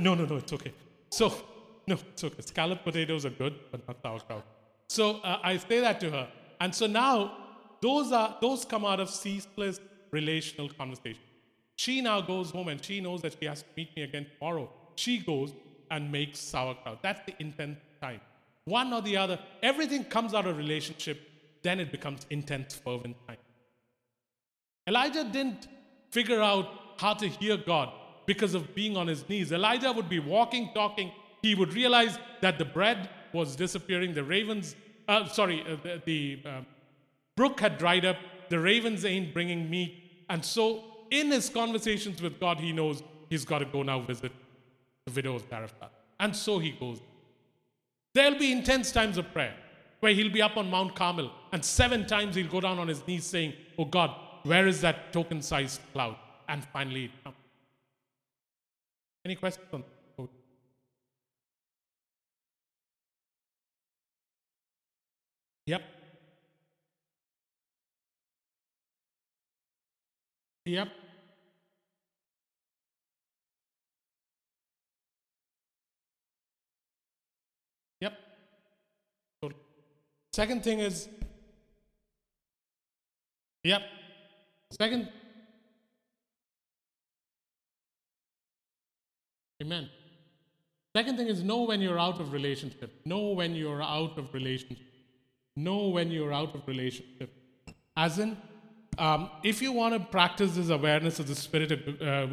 No, 0.00 0.14
no, 0.14 0.24
no, 0.26 0.36
it's 0.36 0.52
okay. 0.52 0.72
So 1.10 1.32
no, 1.86 1.96
it's 2.12 2.22
okay. 2.22 2.42
Scalloped 2.42 2.84
potatoes 2.84 3.24
are 3.24 3.30
good, 3.30 3.54
but 3.70 3.86
not 3.88 3.96
sauerkraut. 4.02 4.44
So 4.88 5.20
uh, 5.20 5.38
I 5.42 5.56
say 5.56 5.80
that 5.80 6.00
to 6.00 6.10
her. 6.10 6.28
And 6.60 6.74
so 6.74 6.86
now 6.86 7.36
those 7.80 8.12
are 8.12 8.36
those 8.40 8.64
come 8.64 8.84
out 8.84 9.00
of 9.00 9.10
ceaseless 9.10 9.80
relational 10.10 10.68
conversation. 10.68 11.22
She 11.76 12.00
now 12.00 12.20
goes 12.20 12.50
home 12.50 12.68
and 12.68 12.84
she 12.84 13.00
knows 13.00 13.22
that 13.22 13.36
she 13.38 13.46
has 13.46 13.62
to 13.62 13.68
meet 13.76 13.94
me 13.96 14.02
again 14.02 14.26
tomorrow. 14.38 14.68
She 14.96 15.18
goes 15.18 15.52
and 15.90 16.10
makes 16.10 16.40
sauerkraut. 16.40 17.02
That's 17.02 17.20
the 17.24 17.34
intense 17.38 17.78
time. 18.02 18.20
One 18.68 18.92
or 18.92 19.02
the 19.02 19.16
other, 19.16 19.38
everything 19.62 20.04
comes 20.04 20.34
out 20.34 20.46
of 20.46 20.56
relationship, 20.56 21.20
then 21.62 21.80
it 21.80 21.90
becomes 21.90 22.26
intense, 22.30 22.74
fervent 22.74 23.16
time. 23.26 23.36
Elijah 24.86 25.24
didn't 25.24 25.68
figure 26.10 26.40
out 26.40 26.66
how 26.98 27.14
to 27.14 27.28
hear 27.28 27.56
God 27.56 27.92
because 28.26 28.54
of 28.54 28.74
being 28.74 28.96
on 28.96 29.06
his 29.06 29.28
knees. 29.28 29.52
Elijah 29.52 29.92
would 29.92 30.08
be 30.08 30.18
walking, 30.18 30.70
talking. 30.74 31.12
He 31.42 31.54
would 31.54 31.72
realize 31.74 32.18
that 32.40 32.58
the 32.58 32.64
bread 32.64 33.08
was 33.32 33.56
disappearing, 33.56 34.14
the 34.14 34.24
ravens 34.24 34.74
uh, 35.08 35.26
sorry, 35.26 35.64
uh, 35.66 35.76
the, 35.82 36.02
the 36.04 36.40
uh, 36.44 36.60
brook 37.34 37.60
had 37.60 37.78
dried 37.78 38.04
up, 38.04 38.16
the 38.50 38.60
ravens 38.60 39.04
ain't 39.04 39.32
bringing 39.32 39.68
meat. 39.68 40.24
And 40.28 40.44
so, 40.44 40.84
in 41.10 41.30
his 41.30 41.48
conversations 41.48 42.20
with 42.20 42.38
God, 42.38 42.60
he 42.60 42.72
knows 42.72 43.02
he's 43.30 43.44
got 43.44 43.60
to 43.60 43.64
go 43.64 43.82
now 43.82 44.00
visit 44.00 44.30
the 45.06 45.12
widow 45.12 45.36
of 45.36 45.48
Zarephath. 45.48 45.90
And 46.20 46.36
so 46.36 46.58
he 46.58 46.72
goes. 46.72 47.00
There'll 48.14 48.38
be 48.38 48.52
intense 48.52 48.90
times 48.92 49.16
of 49.18 49.32
prayer 49.32 49.54
where 50.00 50.12
he'll 50.12 50.32
be 50.32 50.42
up 50.42 50.56
on 50.56 50.70
Mount 50.70 50.94
Carmel, 50.94 51.30
and 51.52 51.64
seven 51.64 52.06
times 52.06 52.36
he'll 52.36 52.48
go 52.48 52.60
down 52.60 52.78
on 52.78 52.88
his 52.88 53.06
knees 53.06 53.24
saying, 53.24 53.54
Oh 53.78 53.84
God, 53.84 54.14
where 54.44 54.66
is 54.66 54.80
that 54.80 55.12
token 55.12 55.42
sized 55.42 55.80
cloud? 55.92 56.16
And 56.48 56.64
finally 56.72 57.06
it 57.06 57.10
comes. 57.24 57.36
Any 59.24 59.34
questions. 59.34 59.84
Yep. 65.66 65.82
Yep. 70.64 70.88
Second 80.38 80.62
thing 80.62 80.78
is, 80.78 81.08
yep. 83.64 83.82
Second, 84.70 85.08
amen. 89.60 89.88
Second 90.94 91.16
thing 91.16 91.26
is 91.26 91.42
know 91.42 91.62
when 91.62 91.80
you're 91.80 91.98
out 91.98 92.20
of 92.20 92.32
relationship. 92.32 92.90
Know 93.04 93.24
when 93.40 93.56
you're 93.56 93.82
out 93.82 94.16
of 94.16 94.32
relationship. 94.32 94.86
Know 95.56 95.88
when 95.88 96.12
you're 96.12 96.32
out 96.32 96.54
of 96.54 96.68
relationship. 96.68 97.30
As 97.96 98.20
in, 98.20 98.36
um, 98.96 99.30
if 99.42 99.60
you 99.60 99.72
want 99.72 99.94
to 99.94 100.00
practice 100.18 100.54
this 100.54 100.68
awareness 100.68 101.18
of 101.18 101.26
the 101.26 101.34
Spirit, 101.34 101.72
uh, 102.00 102.26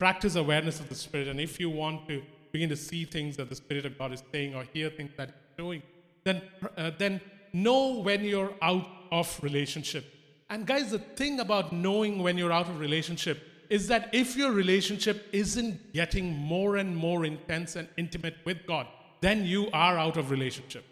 practice 0.00 0.34
awareness 0.34 0.80
of 0.80 0.88
the 0.88 0.96
Spirit, 0.96 1.28
and 1.28 1.38
if 1.40 1.60
you 1.60 1.70
want 1.70 2.08
to 2.08 2.22
begin 2.50 2.68
to 2.70 2.76
see 2.88 3.04
things 3.04 3.36
that 3.36 3.48
the 3.48 3.54
Spirit 3.54 3.86
of 3.86 3.96
God 3.96 4.12
is 4.12 4.22
saying 4.32 4.56
or 4.56 4.64
hear 4.74 4.90
things 4.90 5.12
that 5.16 5.28
He's 5.28 5.56
doing, 5.56 5.82
then, 6.30 6.42
uh, 6.76 6.90
then 6.98 7.20
know 7.52 8.00
when 8.00 8.24
you're 8.24 8.52
out 8.62 8.86
of 9.10 9.38
relationship. 9.42 10.04
And 10.48 10.66
guys, 10.66 10.90
the 10.90 10.98
thing 10.98 11.40
about 11.40 11.72
knowing 11.72 12.22
when 12.22 12.38
you're 12.38 12.52
out 12.52 12.68
of 12.68 12.80
relationship 12.80 13.38
is 13.68 13.86
that 13.88 14.10
if 14.12 14.36
your 14.36 14.50
relationship 14.50 15.28
isn't 15.32 15.92
getting 15.92 16.36
more 16.36 16.76
and 16.76 16.96
more 16.96 17.24
intense 17.24 17.76
and 17.76 17.88
intimate 17.96 18.36
with 18.44 18.66
God, 18.66 18.86
then 19.20 19.44
you 19.44 19.68
are 19.72 19.96
out 19.98 20.16
of 20.16 20.30
relationship. 20.30 20.84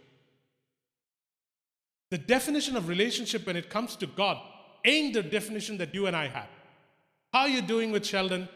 The 2.10 2.18
definition 2.18 2.76
of 2.76 2.88
relationship 2.88 3.46
when 3.46 3.56
it 3.56 3.68
comes 3.68 3.96
to 3.96 4.06
God 4.06 4.38
ain't 4.84 5.14
the 5.14 5.22
definition 5.22 5.76
that 5.78 5.94
you 5.94 6.06
and 6.06 6.16
I 6.16 6.28
have. 6.28 6.48
How 7.32 7.40
are 7.40 7.48
you 7.48 7.62
doing 7.62 7.90
with 7.90 8.06
Sheldon? 8.06 8.48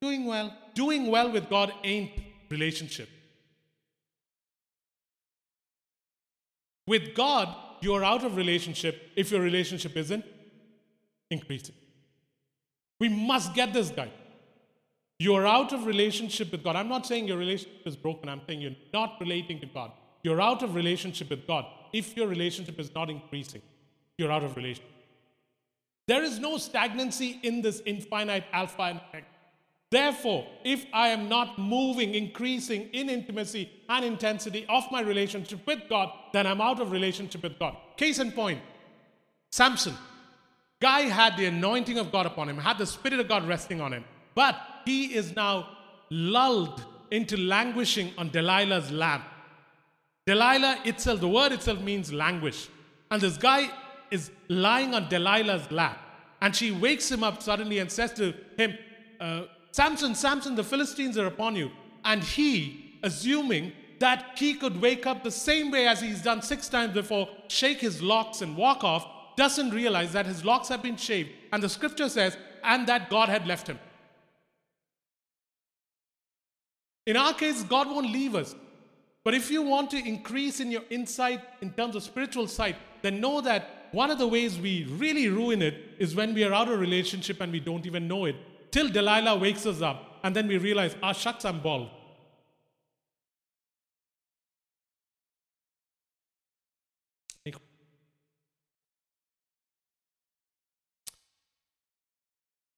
Doing 0.00 0.26
well. 0.26 0.52
Doing 0.74 1.06
well 1.06 1.30
with 1.30 1.48
God 1.48 1.72
ain't 1.84 2.10
relationship. 2.50 3.08
With 6.92 7.14
God, 7.14 7.48
you're 7.80 8.04
out 8.04 8.22
of 8.22 8.36
relationship 8.36 9.12
if 9.16 9.30
your 9.30 9.40
relationship 9.40 9.96
isn't 9.96 10.24
increasing. 11.30 11.74
We 13.00 13.08
must 13.08 13.54
get 13.54 13.72
this 13.72 13.88
guy. 13.88 14.10
You're 15.18 15.46
out 15.46 15.72
of 15.72 15.86
relationship 15.86 16.52
with 16.52 16.62
God. 16.62 16.76
I'm 16.76 16.90
not 16.90 17.06
saying 17.06 17.28
your 17.28 17.38
relationship 17.38 17.86
is 17.86 17.96
broken, 17.96 18.28
I'm 18.28 18.42
saying 18.46 18.60
you're 18.60 18.80
not 18.92 19.16
relating 19.20 19.58
to 19.60 19.66
God. 19.78 19.92
You're 20.22 20.42
out 20.42 20.62
of 20.62 20.74
relationship 20.74 21.30
with 21.30 21.46
God 21.46 21.64
if 21.94 22.14
your 22.14 22.26
relationship 22.26 22.78
is 22.78 22.94
not 22.94 23.08
increasing, 23.08 23.62
you're 24.18 24.30
out 24.30 24.44
of 24.44 24.54
relationship. 24.54 24.92
There 26.08 26.22
is 26.22 26.38
no 26.38 26.58
stagnancy 26.58 27.40
in 27.42 27.62
this 27.62 27.80
infinite 27.86 28.44
alpha 28.52 28.82
and 28.82 29.00
omega. 29.00 29.26
Therefore, 29.92 30.46
if 30.64 30.86
I 30.94 31.08
am 31.08 31.28
not 31.28 31.58
moving, 31.58 32.14
increasing 32.14 32.88
in 32.94 33.10
intimacy 33.10 33.68
and 33.90 34.02
intensity 34.06 34.64
of 34.66 34.84
my 34.90 35.02
relationship 35.02 35.66
with 35.66 35.80
God, 35.90 36.10
then 36.32 36.46
I'm 36.46 36.62
out 36.62 36.80
of 36.80 36.92
relationship 36.92 37.42
with 37.42 37.58
God. 37.58 37.76
Case 37.98 38.18
in 38.18 38.32
point 38.32 38.58
Samson. 39.50 39.94
Guy 40.80 41.02
had 41.02 41.36
the 41.36 41.44
anointing 41.44 41.98
of 41.98 42.10
God 42.10 42.24
upon 42.24 42.48
him, 42.48 42.56
had 42.56 42.78
the 42.78 42.86
Spirit 42.86 43.20
of 43.20 43.28
God 43.28 43.46
resting 43.46 43.82
on 43.82 43.92
him, 43.92 44.04
but 44.34 44.58
he 44.86 45.14
is 45.14 45.36
now 45.36 45.68
lulled 46.08 46.82
into 47.10 47.36
languishing 47.36 48.14
on 48.16 48.30
Delilah's 48.30 48.90
lap. 48.90 49.28
Delilah 50.26 50.78
itself, 50.86 51.20
the 51.20 51.28
word 51.28 51.52
itself 51.52 51.82
means 51.82 52.14
languish. 52.14 52.68
And 53.10 53.20
this 53.20 53.36
guy 53.36 53.68
is 54.10 54.30
lying 54.48 54.94
on 54.94 55.10
Delilah's 55.10 55.70
lap. 55.70 55.98
And 56.40 56.56
she 56.56 56.70
wakes 56.70 57.10
him 57.10 57.22
up 57.22 57.42
suddenly 57.42 57.78
and 57.78 57.92
says 57.92 58.14
to 58.14 58.32
him, 58.56 58.72
uh, 59.20 59.42
Samson, 59.72 60.14
Samson, 60.14 60.54
the 60.54 60.62
Philistines 60.62 61.16
are 61.16 61.26
upon 61.26 61.56
you. 61.56 61.70
And 62.04 62.22
he, 62.22 62.98
assuming 63.02 63.72
that 63.98 64.32
he 64.36 64.54
could 64.54 64.80
wake 64.80 65.06
up 65.06 65.24
the 65.24 65.30
same 65.30 65.70
way 65.70 65.88
as 65.88 66.00
he's 66.00 66.22
done 66.22 66.42
six 66.42 66.68
times 66.68 66.92
before, 66.92 67.28
shake 67.48 67.80
his 67.80 68.02
locks 68.02 68.42
and 68.42 68.56
walk 68.56 68.84
off, 68.84 69.06
doesn't 69.36 69.70
realize 69.70 70.12
that 70.12 70.26
his 70.26 70.44
locks 70.44 70.68
have 70.68 70.82
been 70.82 70.96
shaved. 70.96 71.30
And 71.52 71.62
the 71.62 71.70
scripture 71.70 72.10
says, 72.10 72.36
and 72.62 72.86
that 72.86 73.08
God 73.08 73.30
had 73.30 73.46
left 73.46 73.66
him. 73.66 73.78
In 77.06 77.16
our 77.16 77.32
case, 77.32 77.62
God 77.62 77.88
won't 77.88 78.12
leave 78.12 78.34
us. 78.34 78.54
But 79.24 79.34
if 79.34 79.50
you 79.50 79.62
want 79.62 79.90
to 79.92 79.96
increase 79.96 80.60
in 80.60 80.70
your 80.70 80.82
insight 80.90 81.40
in 81.62 81.70
terms 81.70 81.96
of 81.96 82.02
spiritual 82.02 82.46
sight, 82.46 82.76
then 83.00 83.20
know 83.20 83.40
that 83.40 83.88
one 83.92 84.10
of 84.10 84.18
the 84.18 84.28
ways 84.28 84.58
we 84.58 84.84
really 84.84 85.28
ruin 85.28 85.62
it 85.62 85.74
is 85.98 86.14
when 86.14 86.34
we 86.34 86.44
are 86.44 86.52
out 86.52 86.68
of 86.68 86.78
relationship 86.78 87.40
and 87.40 87.52
we 87.52 87.60
don't 87.60 87.86
even 87.86 88.06
know 88.06 88.26
it 88.26 88.36
till 88.72 88.88
Delilah 88.88 89.36
wakes 89.36 89.64
us 89.66 89.80
up, 89.80 90.18
and 90.24 90.34
then 90.34 90.48
we 90.48 90.58
realize, 90.58 90.96
ah, 91.02 91.12
shucks, 91.12 91.44
I'm 91.44 91.60
bald. 91.60 91.90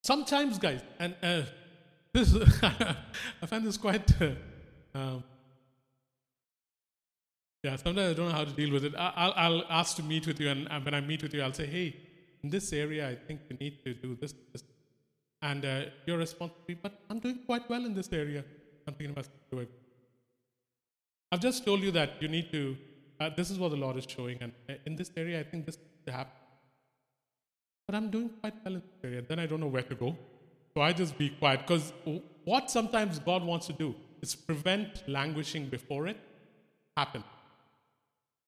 Sometimes, 0.05 0.59
guys, 0.59 0.83
and 0.99 1.15
uh, 1.23 1.43
this 2.13 2.37
I 2.63 3.47
find 3.47 3.65
this 3.65 3.79
quite. 3.79 4.05
Uh, 4.21 4.33
um, 4.95 5.25
yeah, 7.63 7.77
sometimes 7.77 8.11
I 8.11 8.13
don't 8.13 8.29
know 8.29 8.35
how 8.35 8.45
to 8.45 8.53
deal 8.53 8.71
with 8.71 8.85
it. 8.85 8.93
I'll, 8.99 9.33
I'll 9.35 9.65
ask 9.71 9.97
to 9.97 10.03
meet 10.03 10.27
with 10.27 10.39
you, 10.39 10.51
and 10.51 10.85
when 10.85 10.93
I 10.93 11.01
meet 11.01 11.23
with 11.23 11.33
you, 11.33 11.41
I'll 11.41 11.55
say, 11.55 11.65
hey, 11.65 11.97
in 12.43 12.51
this 12.51 12.71
area, 12.75 13.09
I 13.09 13.15
think 13.15 13.41
you 13.49 13.57
need 13.59 13.83
to 13.85 13.95
do 13.95 14.15
this, 14.21 14.35
this 14.53 14.63
and 15.51 15.65
uh, 15.65 15.83
your 16.07 16.19
response 16.19 16.53
will 16.57 16.67
be, 16.67 16.75
but 16.75 16.93
I'm 17.09 17.21
doing 17.21 17.39
quite 17.47 17.69
well 17.69 17.85
in 17.85 17.95
this 17.95 18.11
area. 18.13 18.43
I'm 18.87 18.95
thinking 18.95 19.11
about 19.11 19.29
doing. 19.51 19.69
I've 21.31 21.41
just 21.41 21.65
told 21.65 21.81
you 21.83 21.91
that 21.93 22.11
you 22.23 22.29
need 22.29 22.51
to, 22.53 22.77
uh, 23.21 23.31
this 23.37 23.51
is 23.51 23.59
what 23.59 23.71
the 23.71 23.77
Lord 23.77 23.97
is 23.97 24.07
showing, 24.09 24.39
and 24.41 24.53
uh, 24.69 24.75
in 24.87 24.97
this 24.97 25.11
area, 25.17 25.41
I 25.41 25.45
think 25.45 25.67
this 25.67 25.79
to 26.07 26.13
happen. 26.13 26.33
But 27.87 27.97
I'm 27.97 28.11
doing 28.11 28.31
quite 28.41 28.55
well 28.65 28.75
in 28.75 28.81
this 28.81 29.05
area. 29.05 29.23
Then 29.29 29.39
I 29.39 29.47
don't 29.47 29.61
know 29.61 29.73
where 29.77 29.83
to 29.83 29.95
go. 29.95 30.17
So 30.75 30.83
I 30.83 30.93
just 30.93 31.17
be 31.19 31.29
quiet. 31.29 31.61
Because 31.67 31.93
what 32.45 32.71
sometimes 32.71 33.19
God 33.19 33.45
wants 33.45 33.67
to 33.67 33.75
do 33.75 33.95
is 34.23 34.35
prevent 34.35 35.07
languishing 35.07 35.69
before 35.69 36.07
it 36.07 36.17
happen. 36.97 37.23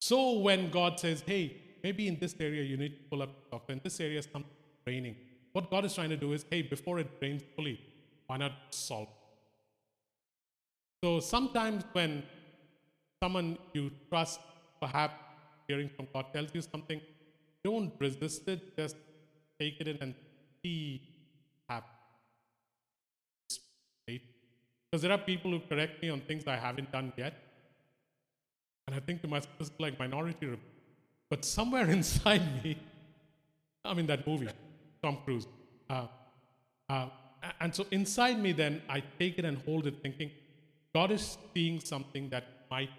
So 0.01 0.39
when 0.39 0.71
God 0.71 0.99
says, 0.99 1.23
hey, 1.27 1.57
maybe 1.83 2.09
in 2.09 2.19
this 2.19 2.35
area 2.41 2.63
you 2.63 2.77
need 2.77 2.97
to 2.97 3.05
pull 3.11 3.23
up 3.23 3.31
the 3.51 3.73
in 3.73 3.81
this 3.85 4.01
area 4.01 4.23
something 4.23 4.45
raining. 4.87 5.17
What 5.57 5.71
God 5.71 5.87
is 5.87 5.95
trying 5.95 6.11
to 6.11 6.19
do 6.19 6.35
is, 6.35 6.45
hey, 6.51 6.61
before 6.61 6.99
it 6.99 7.09
rains 7.19 7.43
fully, 7.57 7.81
why 8.27 8.37
not 8.37 8.53
solve? 8.69 9.09
So 11.03 11.19
sometimes 11.19 11.83
when 11.93 12.25
someone 13.23 13.57
you 13.73 13.91
trust, 14.11 14.39
perhaps 14.83 15.15
hearing 15.67 15.89
from 15.97 16.09
God, 16.13 16.27
tells 16.35 16.55
you 16.55 16.61
something, 16.61 17.01
don't 17.65 17.91
resist 17.99 18.47
it, 18.49 18.77
just 18.77 18.97
take 19.59 19.81
it 19.81 19.89
in 19.89 19.97
and 20.03 20.15
see 20.63 21.01
happen. 21.71 21.89
Because 24.07 25.01
there 25.01 25.13
are 25.13 25.25
people 25.33 25.51
who 25.53 25.61
correct 25.61 26.03
me 26.03 26.11
on 26.11 26.21
things 26.21 26.47
I 26.47 26.57
haven't 26.57 26.93
done 26.93 27.15
yet. 27.17 27.33
And 28.87 28.95
I 28.95 29.01
think 29.01 29.23
to 29.23 29.29
myself, 29.29 29.57
this 29.59 29.69
is 29.69 29.75
like 29.79 29.99
minority. 29.99 30.51
But 31.31 31.47
somewhere 31.47 31.89
inside 31.99 32.63
me, 32.63 32.77
I 33.83 33.95
mean 33.95 34.07
that 34.09 34.27
movie, 34.27 34.49
Tom 35.07 35.19
Cruise. 35.25 35.47
Uh, 35.89 36.07
uh, 36.89 37.09
and 37.61 37.75
so 37.75 37.87
inside 37.91 38.39
me, 38.47 38.53
then 38.53 38.83
I 38.89 39.03
take 39.19 39.39
it 39.39 39.45
and 39.45 39.59
hold 39.59 39.87
it, 39.87 40.03
thinking, 40.03 40.31
God 40.95 41.11
is 41.13 41.39
seeing 41.55 41.81
something 41.81 42.29
that 42.31 42.45
might 42.71 42.91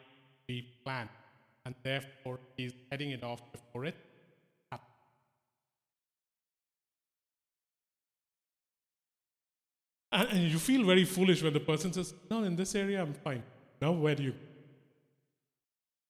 be 0.48 0.58
planned, 0.84 1.10
and 1.66 1.76
therefore 1.84 2.40
He's 2.56 2.74
heading 2.90 3.12
it 3.12 3.24
off 3.24 3.42
before 3.52 3.86
it 3.86 3.96
and 10.18 10.52
you 10.52 10.58
feel 10.58 10.86
very 10.86 11.06
foolish 11.06 11.44
when 11.44 11.54
the 11.54 11.60
person 11.60 11.94
says, 11.94 12.14
No, 12.30 12.44
in 12.44 12.56
this 12.56 12.74
area 12.76 13.02
I'm 13.02 13.14
fine. 13.14 13.44
Now, 13.82 13.92
where 13.92 14.16
do 14.16 14.24
you? 14.24 14.34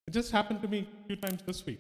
It 0.08 0.12
just 0.12 0.32
happened 0.32 0.62
to 0.62 0.68
me 0.68 0.88
a 1.04 1.08
few 1.08 1.16
times 1.18 1.42
this 1.46 1.66
week. 1.66 1.80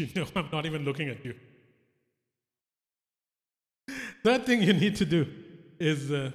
You 0.00 0.22
know, 0.22 0.26
I'm 0.34 0.48
not 0.52 0.66
even 0.66 0.84
looking 0.84 1.08
at 1.08 1.24
you. 1.24 1.34
Third 4.22 4.46
thing 4.46 4.62
you 4.62 4.72
need 4.72 4.96
to 4.96 5.04
do 5.04 5.26
is 5.78 6.10
uh, 6.10 6.30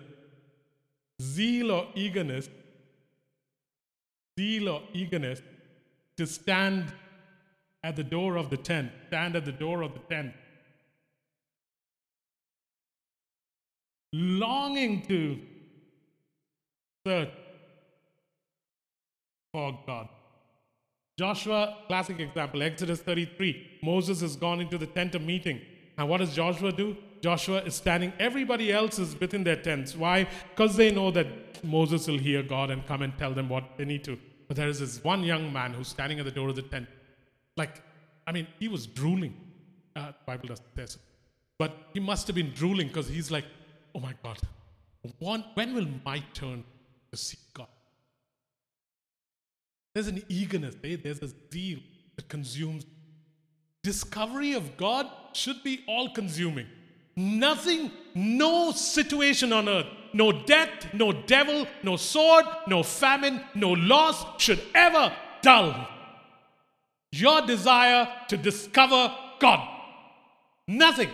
zeal 1.21 1.71
or 1.71 1.87
eagerness, 1.95 2.49
zeal 4.39 4.69
or 4.69 4.81
eagerness 4.93 5.41
to 6.17 6.25
stand 6.25 6.91
at 7.83 7.95
the 7.95 8.03
door 8.03 8.37
of 8.37 8.49
the 8.49 8.57
tent, 8.57 8.91
stand 9.07 9.35
at 9.35 9.45
the 9.45 9.51
door 9.51 9.83
of 9.83 9.93
the 9.93 9.99
tent, 9.99 10.33
longing 14.11 15.01
to 15.03 15.39
search 17.05 17.29
for 19.53 19.79
God. 19.85 20.09
Joshua, 21.17 21.77
classic 21.87 22.19
example, 22.19 22.61
Exodus 22.61 23.01
33. 23.01 23.79
Moses 23.81 24.21
has 24.21 24.35
gone 24.35 24.59
into 24.59 24.77
the 24.77 24.87
tent 24.87 25.15
of 25.15 25.21
meeting. 25.21 25.61
And 25.97 26.09
what 26.09 26.17
does 26.17 26.33
Joshua 26.33 26.71
do? 26.71 26.97
Joshua 27.21 27.59
is 27.63 27.73
standing, 27.73 28.13
everybody 28.19 28.71
else 28.71 28.99
is 28.99 29.19
within 29.19 29.43
their 29.43 29.55
tents. 29.55 29.95
Why? 29.95 30.27
Because 30.49 30.75
they 30.75 30.91
know 30.91 31.09
that 31.11 31.63
Moses 31.63 32.05
will 32.07 32.19
hear 32.19 32.43
God 32.43 32.69
and 32.69 32.85
come 32.85 33.01
and 33.01 33.17
tell 33.17 33.33
them 33.33 33.49
what 33.49 33.63
they 33.77 33.85
need 33.85 34.03
to. 34.03 34.19
But 34.47 34.57
there 34.57 34.67
is 34.67 34.79
this 34.79 35.03
one 35.03 35.23
young 35.23 35.51
man 35.51 35.73
who's 35.73 35.87
standing 35.87 36.19
at 36.19 36.25
the 36.25 36.31
door 36.31 36.49
of 36.49 36.55
the 36.55 36.61
tent. 36.61 36.87
Like, 37.57 37.81
I 38.27 38.31
mean, 38.31 38.47
he 38.59 38.67
was 38.67 38.85
drooling. 38.85 39.33
Uh, 39.95 40.11
Bible 40.27 40.49
doesn't 40.49 40.67
say 40.75 40.85
so. 40.85 40.99
But 41.57 41.75
he 41.93 41.99
must 41.99 42.27
have 42.27 42.35
been 42.35 42.51
drooling 42.53 42.89
because 42.89 43.07
he's 43.07 43.31
like, 43.31 43.45
oh 43.95 43.99
my 43.99 44.13
God, 44.21 44.37
when 45.19 45.73
will 45.73 45.87
my 46.05 46.21
turn 46.33 46.63
to 47.11 47.17
see 47.17 47.37
God? 47.53 47.67
There's 49.95 50.07
an 50.07 50.21
eagerness, 50.29 50.75
eh? 50.83 50.97
there's 51.01 51.23
a 51.23 51.29
zeal 51.51 51.79
that 52.17 52.27
consumes. 52.29 52.85
Discovery 53.81 54.53
of 54.53 54.77
God 54.77 55.07
should 55.33 55.63
be 55.63 55.83
all 55.87 56.09
consuming. 56.09 56.67
Nothing, 57.15 57.91
no 58.13 58.71
situation 58.71 59.53
on 59.53 59.69
earth, 59.69 59.87
no 60.13 60.31
death, 60.33 60.93
no 60.93 61.13
devil, 61.13 61.65
no 61.81 61.95
sword, 61.95 62.45
no 62.67 62.83
famine, 62.83 63.41
no 63.55 63.71
loss 63.71 64.23
should 64.37 64.61
ever 64.75 65.13
dull 65.41 65.87
your 67.13 67.45
desire 67.45 68.07
to 68.27 68.35
discover 68.35 69.15
God. 69.39 69.65
Nothing. 70.67 71.09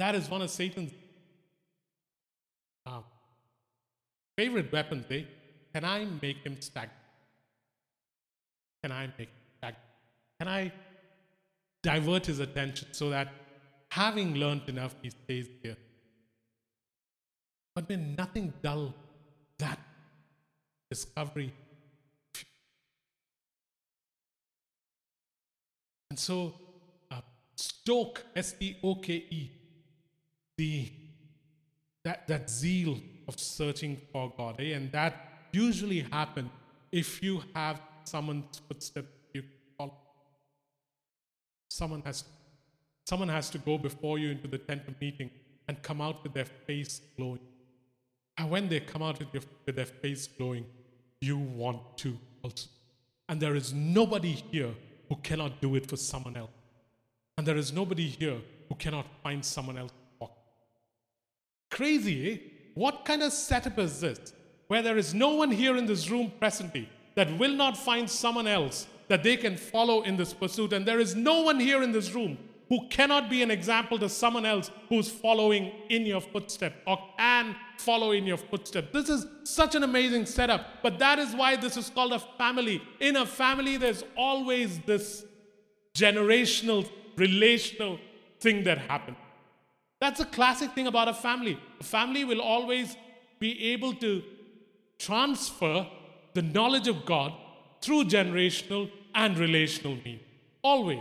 That 0.00 0.14
is 0.14 0.30
one 0.30 0.40
of 0.40 0.48
Satan's 0.48 0.92
uh, 2.86 3.02
favorite 4.34 4.72
weapons. 4.72 5.04
Eh? 5.10 5.24
Can 5.74 5.84
I 5.84 6.06
make 6.22 6.38
him 6.38 6.56
stagnant? 6.58 6.92
Can 8.82 8.92
I 8.92 9.08
make 9.18 9.28
him 9.28 9.44
stagnant? 9.58 9.84
Can 10.38 10.48
I 10.48 10.72
divert 11.82 12.24
his 12.24 12.38
attention 12.38 12.88
so 12.92 13.10
that 13.10 13.28
having 13.90 14.36
learned 14.36 14.62
enough, 14.68 14.94
he 15.02 15.10
stays 15.10 15.48
here? 15.62 15.76
But 17.74 17.86
when 17.86 18.14
nothing 18.16 18.54
dull 18.62 18.94
that 19.58 19.78
discovery. 20.88 21.52
And 26.08 26.18
so, 26.18 26.54
uh, 27.10 27.20
stoke, 27.54 28.24
S 28.34 28.54
T 28.54 28.78
O 28.82 28.94
K 28.94 29.12
E, 29.12 29.59
the 30.60 30.92
that, 32.04 32.28
that 32.28 32.50
zeal 32.50 32.98
of 33.28 33.38
searching 33.38 33.96
for 34.12 34.32
God. 34.36 34.56
Eh? 34.58 34.74
And 34.76 34.92
that 34.92 35.14
usually 35.52 36.00
happens 36.00 36.50
if 36.92 37.22
you 37.22 37.42
have 37.54 37.80
someone's 38.04 38.60
footsteps 38.66 39.08
you 39.34 39.42
follow. 39.76 39.96
Someone 41.68 42.02
has, 42.04 42.24
someone 43.06 43.28
has 43.28 43.48
to 43.50 43.58
go 43.58 43.78
before 43.78 44.18
you 44.18 44.30
into 44.30 44.48
the 44.48 44.58
tent 44.58 44.82
of 44.88 45.00
meeting 45.00 45.30
and 45.68 45.82
come 45.82 46.00
out 46.00 46.22
with 46.22 46.34
their 46.34 46.50
face 46.66 47.00
glowing. 47.16 47.44
And 48.38 48.50
when 48.50 48.68
they 48.68 48.80
come 48.80 49.02
out 49.02 49.18
with, 49.18 49.32
your, 49.32 49.42
with 49.66 49.76
their 49.76 49.92
face 50.02 50.26
glowing, 50.26 50.64
you 51.20 51.38
want 51.38 51.80
to 51.98 52.18
also. 52.42 52.68
And 53.28 53.40
there 53.40 53.54
is 53.54 53.72
nobody 53.72 54.32
here 54.50 54.72
who 55.08 55.16
cannot 55.16 55.60
do 55.60 55.76
it 55.76 55.86
for 55.86 55.96
someone 55.96 56.36
else. 56.36 56.50
And 57.36 57.46
there 57.46 57.56
is 57.56 57.72
nobody 57.72 58.08
here 58.08 58.38
who 58.68 58.74
cannot 58.74 59.06
find 59.22 59.44
someone 59.44 59.78
else. 59.78 59.92
Crazy, 61.80 62.30
eh? 62.30 62.36
What 62.74 63.06
kind 63.06 63.22
of 63.22 63.32
setup 63.32 63.78
is 63.78 64.02
this? 64.02 64.34
Where 64.68 64.82
there 64.82 64.98
is 64.98 65.14
no 65.14 65.30
one 65.36 65.50
here 65.50 65.78
in 65.78 65.86
this 65.86 66.10
room 66.10 66.30
presently 66.38 66.86
that 67.14 67.38
will 67.38 67.54
not 67.54 67.74
find 67.74 68.08
someone 68.10 68.46
else 68.46 68.86
that 69.08 69.22
they 69.22 69.34
can 69.38 69.56
follow 69.56 70.02
in 70.02 70.14
this 70.14 70.34
pursuit. 70.34 70.74
And 70.74 70.84
there 70.84 71.00
is 71.00 71.14
no 71.14 71.40
one 71.40 71.58
here 71.58 71.82
in 71.82 71.90
this 71.90 72.12
room 72.12 72.36
who 72.68 72.86
cannot 72.88 73.30
be 73.30 73.42
an 73.42 73.50
example 73.50 73.98
to 73.98 74.10
someone 74.10 74.44
else 74.44 74.70
who's 74.90 75.08
following 75.08 75.72
in 75.88 76.04
your 76.04 76.20
footsteps 76.20 76.76
or 76.86 76.98
can 77.16 77.56
follow 77.78 78.10
in 78.10 78.26
your 78.26 78.36
footsteps. 78.36 78.88
This 78.92 79.08
is 79.08 79.26
such 79.44 79.74
an 79.74 79.82
amazing 79.82 80.26
setup, 80.26 80.82
but 80.82 80.98
that 80.98 81.18
is 81.18 81.34
why 81.34 81.56
this 81.56 81.78
is 81.78 81.88
called 81.88 82.12
a 82.12 82.18
family. 82.36 82.82
In 83.00 83.16
a 83.16 83.24
family, 83.24 83.78
there's 83.78 84.04
always 84.18 84.80
this 84.80 85.24
generational, 85.94 86.86
relational 87.16 87.98
thing 88.38 88.64
that 88.64 88.76
happens. 88.76 89.16
That's 90.00 90.18
a 90.20 90.24
classic 90.24 90.72
thing 90.72 90.86
about 90.86 91.08
a 91.08 91.14
family. 91.14 91.58
A 91.78 91.84
family 91.84 92.24
will 92.24 92.40
always 92.40 92.96
be 93.38 93.72
able 93.72 93.94
to 93.94 94.22
transfer 94.98 95.86
the 96.34 96.42
knowledge 96.42 96.88
of 96.88 97.04
God 97.04 97.32
through 97.80 98.04
generational 98.04 98.90
and 99.14 99.36
relational 99.38 99.96
means. 100.04 100.22
Always. 100.62 101.00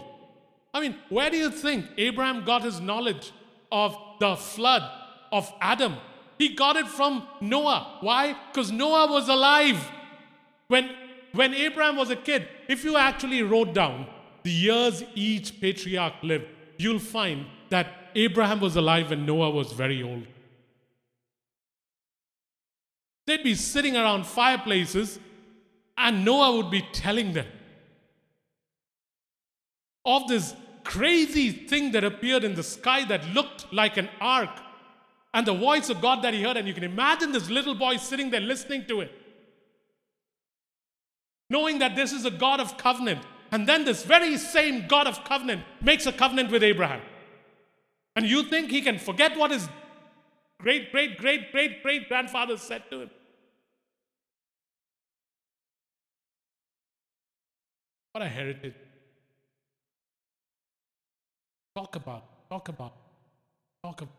I 0.73 0.81
mean, 0.81 0.95
where 1.09 1.29
do 1.29 1.37
you 1.37 1.49
think 1.49 1.85
Abraham 1.97 2.43
got 2.45 2.63
his 2.63 2.79
knowledge 2.79 3.31
of 3.71 3.97
the 4.19 4.35
flood 4.35 4.83
of 5.31 5.51
Adam? 5.61 5.95
He 6.37 6.55
got 6.55 6.75
it 6.75 6.87
from 6.87 7.27
Noah. 7.41 7.97
Why? 8.01 8.35
Because 8.51 8.71
Noah 8.71 9.11
was 9.11 9.27
alive. 9.27 9.91
When, 10.67 10.89
when 11.33 11.53
Abraham 11.53 11.97
was 11.97 12.09
a 12.09 12.15
kid, 12.15 12.47
if 12.67 12.83
you 12.83 12.97
actually 12.97 13.43
wrote 13.43 13.73
down 13.73 14.07
the 14.43 14.51
years 14.51 15.03
each 15.15 15.59
patriarch 15.59 16.13
lived, 16.23 16.45
you'll 16.77 16.99
find 16.99 17.45
that 17.69 17.98
Abraham 18.15 18.59
was 18.59 18.75
alive 18.75 19.09
when 19.09 19.25
Noah 19.25 19.51
was 19.51 19.71
very 19.71 20.03
old. 20.03 20.25
They'd 23.27 23.43
be 23.43 23.55
sitting 23.55 23.95
around 23.95 24.25
fireplaces, 24.25 25.19
and 25.97 26.25
Noah 26.25 26.55
would 26.57 26.71
be 26.71 26.83
telling 26.93 27.33
them 27.33 27.47
of 30.05 30.27
this 30.27 30.55
crazy 30.83 31.51
thing 31.51 31.91
that 31.91 32.03
appeared 32.03 32.43
in 32.43 32.55
the 32.55 32.63
sky 32.63 33.05
that 33.05 33.27
looked 33.33 33.71
like 33.71 33.97
an 33.97 34.09
ark, 34.19 34.49
and 35.33 35.45
the 35.45 35.53
voice 35.53 35.89
of 35.89 36.01
God 36.01 36.23
that 36.23 36.33
he 36.33 36.41
heard. 36.41 36.57
And 36.57 36.67
you 36.67 36.73
can 36.73 36.83
imagine 36.83 37.31
this 37.31 37.49
little 37.49 37.75
boy 37.75 37.97
sitting 37.97 38.31
there 38.31 38.41
listening 38.41 38.85
to 38.87 39.01
it, 39.01 39.11
knowing 41.49 41.79
that 41.79 41.95
this 41.95 42.11
is 42.11 42.25
a 42.25 42.31
God 42.31 42.59
of 42.59 42.77
covenant. 42.77 43.21
And 43.51 43.67
then 43.67 43.83
this 43.85 44.03
very 44.03 44.37
same 44.37 44.87
God 44.87 45.05
of 45.07 45.23
covenant 45.23 45.63
makes 45.81 46.05
a 46.05 46.11
covenant 46.11 46.51
with 46.51 46.63
Abraham. 46.63 47.01
And 48.19 48.27
you 48.29 48.43
think 48.43 48.69
he 48.69 48.81
can 48.81 48.99
forget 48.99 49.37
what 49.37 49.51
his 49.51 49.69
great, 50.59 50.91
great, 50.91 51.17
great, 51.17 51.53
great, 51.53 51.81
great 51.81 52.09
grandfather 52.09 52.57
said 52.57 52.83
to 52.91 53.03
him? 53.03 53.09
What 58.11 58.21
a 58.21 58.27
heritage. 58.27 58.73
Talk 61.73 61.95
about, 61.95 62.49
talk 62.49 62.67
about, 62.67 62.93
talk 63.81 64.01
about. 64.01 64.15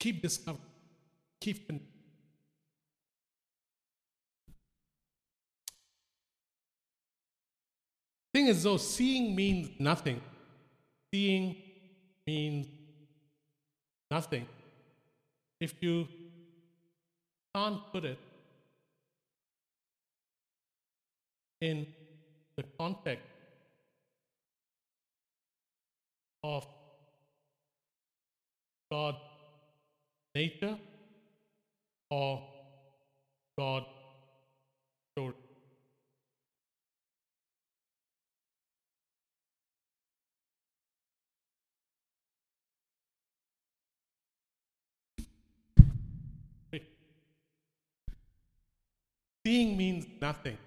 Keep 0.00 0.22
discovering. 0.22 0.66
Keep. 1.40 1.68
Con- 1.68 1.80
Thing 8.34 8.48
is, 8.48 8.64
though, 8.64 8.78
seeing 8.78 9.36
means 9.36 9.68
nothing. 9.78 10.20
Seeing 11.14 11.54
means 12.26 12.66
nothing 14.10 14.46
if 15.60 15.74
you 15.80 16.06
can't 17.54 17.80
put 17.92 18.04
it 18.04 18.18
in 21.60 21.86
the 22.56 22.64
context 22.78 23.24
of 26.44 26.66
God 28.90 29.16
nature 30.34 30.76
or 32.10 32.42
God 33.58 33.84
story. 35.12 35.45
Seeing 49.46 49.76
means 49.76 50.06
nothing 50.20 50.58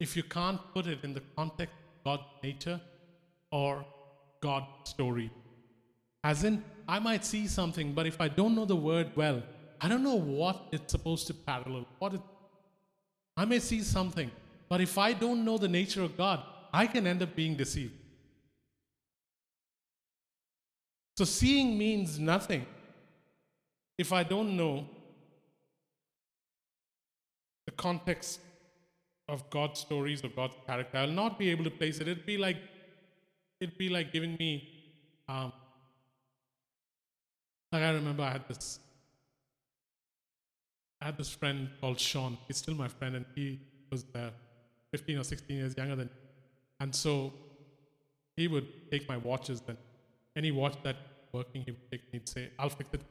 if 0.00 0.16
you 0.16 0.24
can't 0.24 0.60
put 0.74 0.88
it 0.88 1.04
in 1.04 1.14
the 1.14 1.22
context 1.36 1.76
of 1.78 2.04
God's 2.04 2.28
nature 2.42 2.80
or 3.52 3.84
God's 4.40 4.66
story. 4.90 5.30
As 6.24 6.42
in, 6.42 6.64
I 6.88 6.98
might 6.98 7.24
see 7.24 7.46
something, 7.46 7.92
but 7.92 8.08
if 8.08 8.20
I 8.20 8.26
don't 8.26 8.56
know 8.56 8.64
the 8.64 8.74
word 8.74 9.12
well, 9.14 9.40
I 9.80 9.86
don't 9.86 10.02
know 10.02 10.16
what 10.16 10.60
it's 10.72 10.90
supposed 10.90 11.28
to 11.28 11.34
parallel. 11.34 11.86
What 12.00 12.14
it, 12.14 12.20
I 13.36 13.44
may 13.44 13.60
see 13.60 13.80
something, 13.80 14.28
but 14.68 14.80
if 14.80 14.98
I 14.98 15.12
don't 15.12 15.44
know 15.44 15.56
the 15.56 15.68
nature 15.68 16.02
of 16.02 16.16
God, 16.16 16.42
I 16.74 16.88
can 16.88 17.06
end 17.06 17.22
up 17.22 17.36
being 17.36 17.54
deceived. 17.54 17.94
So 21.16 21.24
seeing 21.24 21.78
means 21.78 22.18
nothing 22.18 22.66
if 23.96 24.12
I 24.12 24.24
don't 24.24 24.56
know 24.56 24.88
the 27.70 27.76
context 27.76 28.40
of 29.28 29.48
God's 29.50 29.78
stories 29.86 30.24
of 30.24 30.34
God's 30.34 30.56
character. 30.66 30.98
I'll 30.98 31.18
not 31.24 31.38
be 31.38 31.50
able 31.50 31.64
to 31.64 31.70
place 31.70 31.98
it. 32.00 32.08
It'd 32.08 32.26
be 32.26 32.36
like 32.36 32.56
it'd 33.60 33.78
be 33.78 33.88
like 33.88 34.12
giving 34.12 34.36
me 34.44 34.50
um, 35.28 35.52
like 37.72 37.82
I 37.82 37.90
remember 37.90 38.24
I 38.24 38.32
had 38.32 38.48
this 38.48 38.80
I 41.00 41.06
had 41.06 41.16
this 41.16 41.30
friend 41.30 41.68
called 41.80 42.00
Sean. 42.00 42.36
He's 42.46 42.56
still 42.56 42.74
my 42.74 42.88
friend 42.88 43.14
and 43.16 43.24
he 43.34 43.60
was 43.90 44.04
uh, 44.14 44.30
15 44.90 45.18
or 45.18 45.24
16 45.24 45.56
years 45.56 45.76
younger 45.76 45.96
than 45.96 46.06
me. 46.06 46.12
And 46.80 46.94
so 46.94 47.32
he 48.36 48.48
would 48.48 48.90
take 48.90 49.08
my 49.08 49.16
watches 49.16 49.60
then. 49.60 49.78
any 50.40 50.50
watch 50.50 50.76
that 50.82 50.96
working 51.32 51.62
he 51.62 51.70
would 51.70 51.90
take 51.90 52.02
he'd 52.12 52.28
say, 52.28 52.50
I'll 52.58 52.74
fix 52.80 52.90
it. 52.92 53.02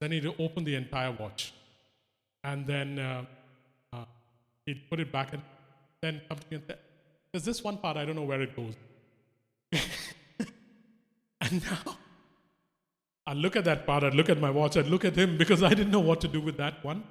Then 0.00 0.12
he'd 0.12 0.26
open 0.38 0.64
the 0.64 0.76
entire 0.76 1.12
watch. 1.12 1.52
And 2.44 2.66
then 2.66 2.98
uh, 2.98 3.24
he'd 4.66 4.88
put 4.88 5.00
it 5.00 5.10
back 5.12 5.32
and 5.32 5.42
then 6.02 6.20
come 6.28 6.38
to 6.38 6.46
me 6.50 6.56
and 6.56 6.64
say, 6.66 6.74
There's 7.32 7.44
this 7.44 7.62
one 7.62 7.78
part, 7.78 7.96
I 7.96 8.04
don't 8.04 8.16
know 8.16 8.22
where 8.22 8.42
it 8.42 8.54
goes. 8.56 8.74
and 11.40 11.64
now 11.64 11.96
I'd 13.26 13.36
look 13.36 13.56
at 13.56 13.64
that 13.64 13.86
part, 13.86 14.02
I'd 14.04 14.14
look 14.14 14.28
at 14.28 14.40
my 14.40 14.50
watch, 14.50 14.76
I'd 14.76 14.86
look 14.86 15.04
at 15.04 15.16
him 15.16 15.38
because 15.38 15.62
I 15.62 15.70
didn't 15.70 15.90
know 15.90 16.00
what 16.00 16.20
to 16.22 16.28
do 16.28 16.40
with 16.40 16.56
that 16.56 16.84
one 16.84 17.04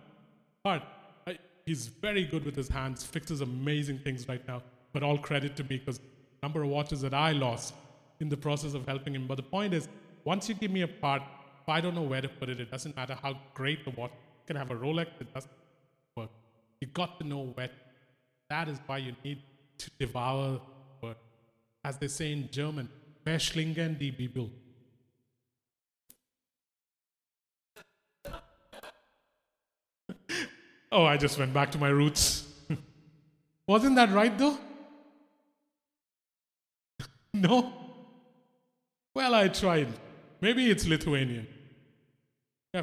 part. 0.64 0.84
I, 1.28 1.38
he's 1.66 1.88
very 1.88 2.26
good 2.26 2.46
with 2.46 2.56
his 2.56 2.68
hands, 2.68 3.06
fixes 3.06 3.42
amazing 3.42 4.00
things 4.00 4.28
right 4.28 4.46
now. 4.48 4.62
But 4.92 5.04
all 5.04 5.18
credit 5.18 5.56
to 5.58 5.64
me 5.64 5.78
because 5.78 6.00
number 6.42 6.64
of 6.64 6.70
watches 6.70 7.02
that 7.02 7.14
I 7.14 7.32
lost 7.32 7.74
in 8.20 8.30
the 8.30 8.38
process 8.38 8.74
of 8.74 8.88
helping 8.88 9.16
him. 9.16 9.28
But 9.28 9.36
the 9.36 9.44
point 9.44 9.74
is, 9.74 9.88
once 10.24 10.50
you 10.50 10.56
give 10.56 10.72
me 10.72 10.82
a 10.82 10.88
part, 10.88 11.22
if 11.62 11.70
I 11.70 11.82
don't 11.82 11.96
know 11.96 12.02
where 12.02 12.22
to 12.22 12.30
put 12.30 12.50
it, 12.50 12.60
it 12.60 12.72
doesn't 12.72 12.96
matter 12.96 13.18
how 13.22 13.38
great 13.54 13.86
the 13.86 13.92
watch. 13.92 14.12
You 14.12 14.48
can 14.48 14.56
have 14.56 14.72
a 14.72 14.76
Rolex, 14.76 15.08
it 15.20 15.34
doesn't 15.34 15.52
work. 16.16 16.30
You 16.82 16.88
got 16.88 17.20
to 17.20 17.28
know 17.28 17.52
where. 17.54 17.70
That 18.50 18.68
is 18.68 18.80
why 18.86 18.98
you 18.98 19.16
need 19.24 19.42
to 19.78 19.92
devour 20.00 20.60
word. 21.02 21.16
As 21.84 21.98
they 21.98 22.08
say 22.08 22.32
in 22.32 22.50
German, 22.52 22.90
verschlingen 23.26 23.98
die 24.00 24.12
Bibel. 24.12 24.50
oh, 30.92 31.06
I 31.06 31.18
just 31.18 31.38
went 31.38 31.54
back 31.54 31.72
to 31.72 31.78
my 31.78 31.90
roots. 31.90 32.48
Wasn't 33.68 33.96
that 33.96 34.12
right 34.12 34.36
though? 34.38 34.58
no? 37.34 37.72
Well, 39.14 39.36
I 39.36 39.48
tried. 39.50 39.90
Maybe 40.42 40.72
it's 40.72 40.88
Lithuanian. 40.88 41.48
Yeah, 42.74 42.82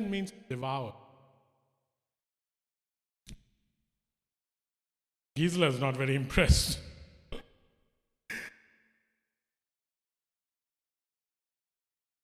means 0.00 0.32
devour. 0.48 0.94
Gisela 5.38 5.68
is 5.68 5.78
not 5.78 5.96
very 5.96 6.16
impressed. 6.16 6.80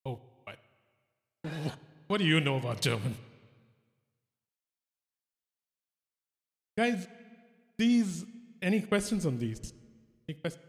oh, 0.05 0.19
what? 0.43 0.59
What 2.09 2.19
do 2.19 2.25
you 2.25 2.41
know 2.41 2.57
about 2.57 2.81
German? 2.81 3.15
Guys, 6.77 7.07
these, 7.79 8.25
any 8.61 8.81
questions 8.81 9.25
on 9.27 9.39
these? 9.39 9.73
Any 10.29 10.37
questions? 10.41 10.65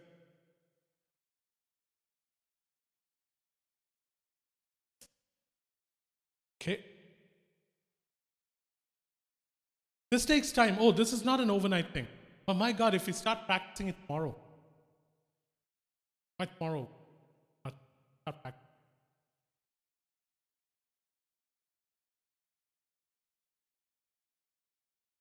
Okay. 6.62 6.86
This 10.12 10.26
takes 10.26 10.52
time. 10.52 10.78
Oh, 10.80 10.92
this 10.92 11.12
is 11.12 11.26
not 11.26 11.40
an 11.40 11.50
overnight 11.50 11.92
thing. 11.92 12.06
But 12.46 12.56
my 12.56 12.72
God, 12.72 12.94
if 12.94 13.08
we 13.08 13.14
start 13.14 13.40
practicing 13.46 13.88
it 13.88 13.96
tomorrow, 14.06 14.36
by 16.38 16.46
tomorrow, 16.46 16.88
start 17.64 18.42
practicing. 18.42 18.62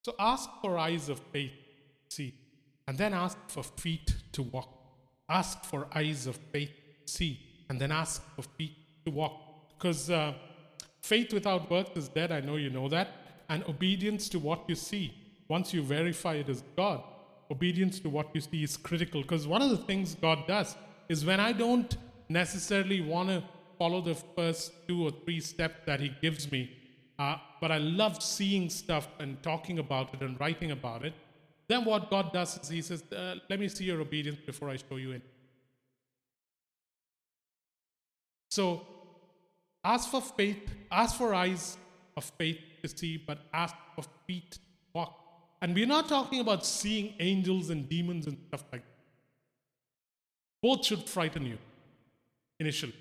So 0.03 0.13
ask 0.19 0.49
for 0.61 0.77
eyes 0.77 1.09
of 1.09 1.19
faith, 1.31 1.53
see, 2.09 2.35
and 2.87 2.95
then 2.95 3.13
ask 3.13 3.37
for 3.47 3.63
feet 3.63 4.13
to 4.33 4.43
walk. 4.43 4.69
Ask 5.27 5.63
for 5.63 5.87
eyes 5.95 6.27
of 6.27 6.37
faith, 6.51 6.69
see, 7.05 7.39
and 7.69 7.81
then 7.81 7.91
ask 7.91 8.21
for 8.35 8.43
feet 8.43 8.75
to 9.05 9.11
walk. 9.11 9.33
Because 9.69 10.11
uh, 10.11 10.33
faith 11.01 11.33
without 11.33 11.71
works 11.71 11.97
is 11.97 12.07
dead, 12.07 12.31
I 12.31 12.41
know 12.41 12.57
you 12.57 12.69
know 12.69 12.87
that, 12.89 13.07
and 13.49 13.63
obedience 13.63 14.29
to 14.29 14.37
what 14.37 14.69
you 14.69 14.75
see, 14.75 15.11
once 15.47 15.73
you 15.73 15.81
verify 15.81 16.35
it 16.35 16.49
as 16.49 16.63
God, 16.75 17.01
obedience 17.51 17.99
to 17.99 18.09
what 18.09 18.27
you 18.33 18.41
see 18.41 18.63
is 18.63 18.77
critical. 18.77 19.21
Because 19.21 19.47
one 19.47 19.61
of 19.61 19.69
the 19.69 19.77
things 19.77 20.15
God 20.15 20.47
does 20.47 20.75
is 21.09 21.25
when 21.25 21.39
I 21.39 21.51
don't 21.51 21.95
necessarily 22.29 23.01
want 23.01 23.29
to 23.29 23.43
follow 23.77 24.01
the 24.01 24.15
first 24.15 24.71
two 24.87 25.05
or 25.05 25.11
three 25.11 25.39
steps 25.39 25.81
that 25.85 25.99
He 25.99 26.11
gives 26.21 26.51
me, 26.51 26.71
uh, 27.19 27.35
but 27.61 27.71
I 27.71 27.77
love 27.77 28.21
seeing 28.21 28.69
stuff 28.69 29.07
and 29.19 29.41
talking 29.43 29.79
about 29.79 30.13
it 30.13 30.21
and 30.21 30.39
writing 30.39 30.71
about 30.71 31.05
it. 31.05 31.13
Then 31.67 31.85
what 31.85 32.09
God 32.09 32.31
does 32.33 32.57
is 32.57 32.69
He 32.69 32.81
says, 32.81 33.03
uh, 33.11 33.35
Let 33.49 33.59
me 33.59 33.67
see 33.67 33.85
your 33.85 34.01
obedience 34.01 34.39
before 34.45 34.69
I 34.69 34.77
show 34.77 34.97
you 34.97 35.11
in. 35.11 35.21
So 38.49 38.87
ask 39.83 40.09
for 40.09 40.21
faith, 40.21 40.69
ask 40.91 41.17
for 41.17 41.33
eyes 41.33 41.77
of 42.15 42.23
faith 42.37 42.59
to 42.81 42.87
see, 42.87 43.17
but 43.17 43.39
ask 43.53 43.75
for 43.95 44.03
feet 44.25 44.51
to 44.51 44.59
walk. 44.93 45.24
And 45.61 45.73
we're 45.73 45.87
not 45.87 46.07
talking 46.09 46.39
about 46.39 46.65
seeing 46.65 47.13
angels 47.19 47.69
and 47.69 47.87
demons 47.87 48.27
and 48.27 48.37
stuff 48.47 48.63
like 48.71 48.81
that. 48.81 48.95
Both 50.61 50.85
should 50.85 51.03
frighten 51.03 51.45
you 51.45 51.57
initially. 52.59 52.95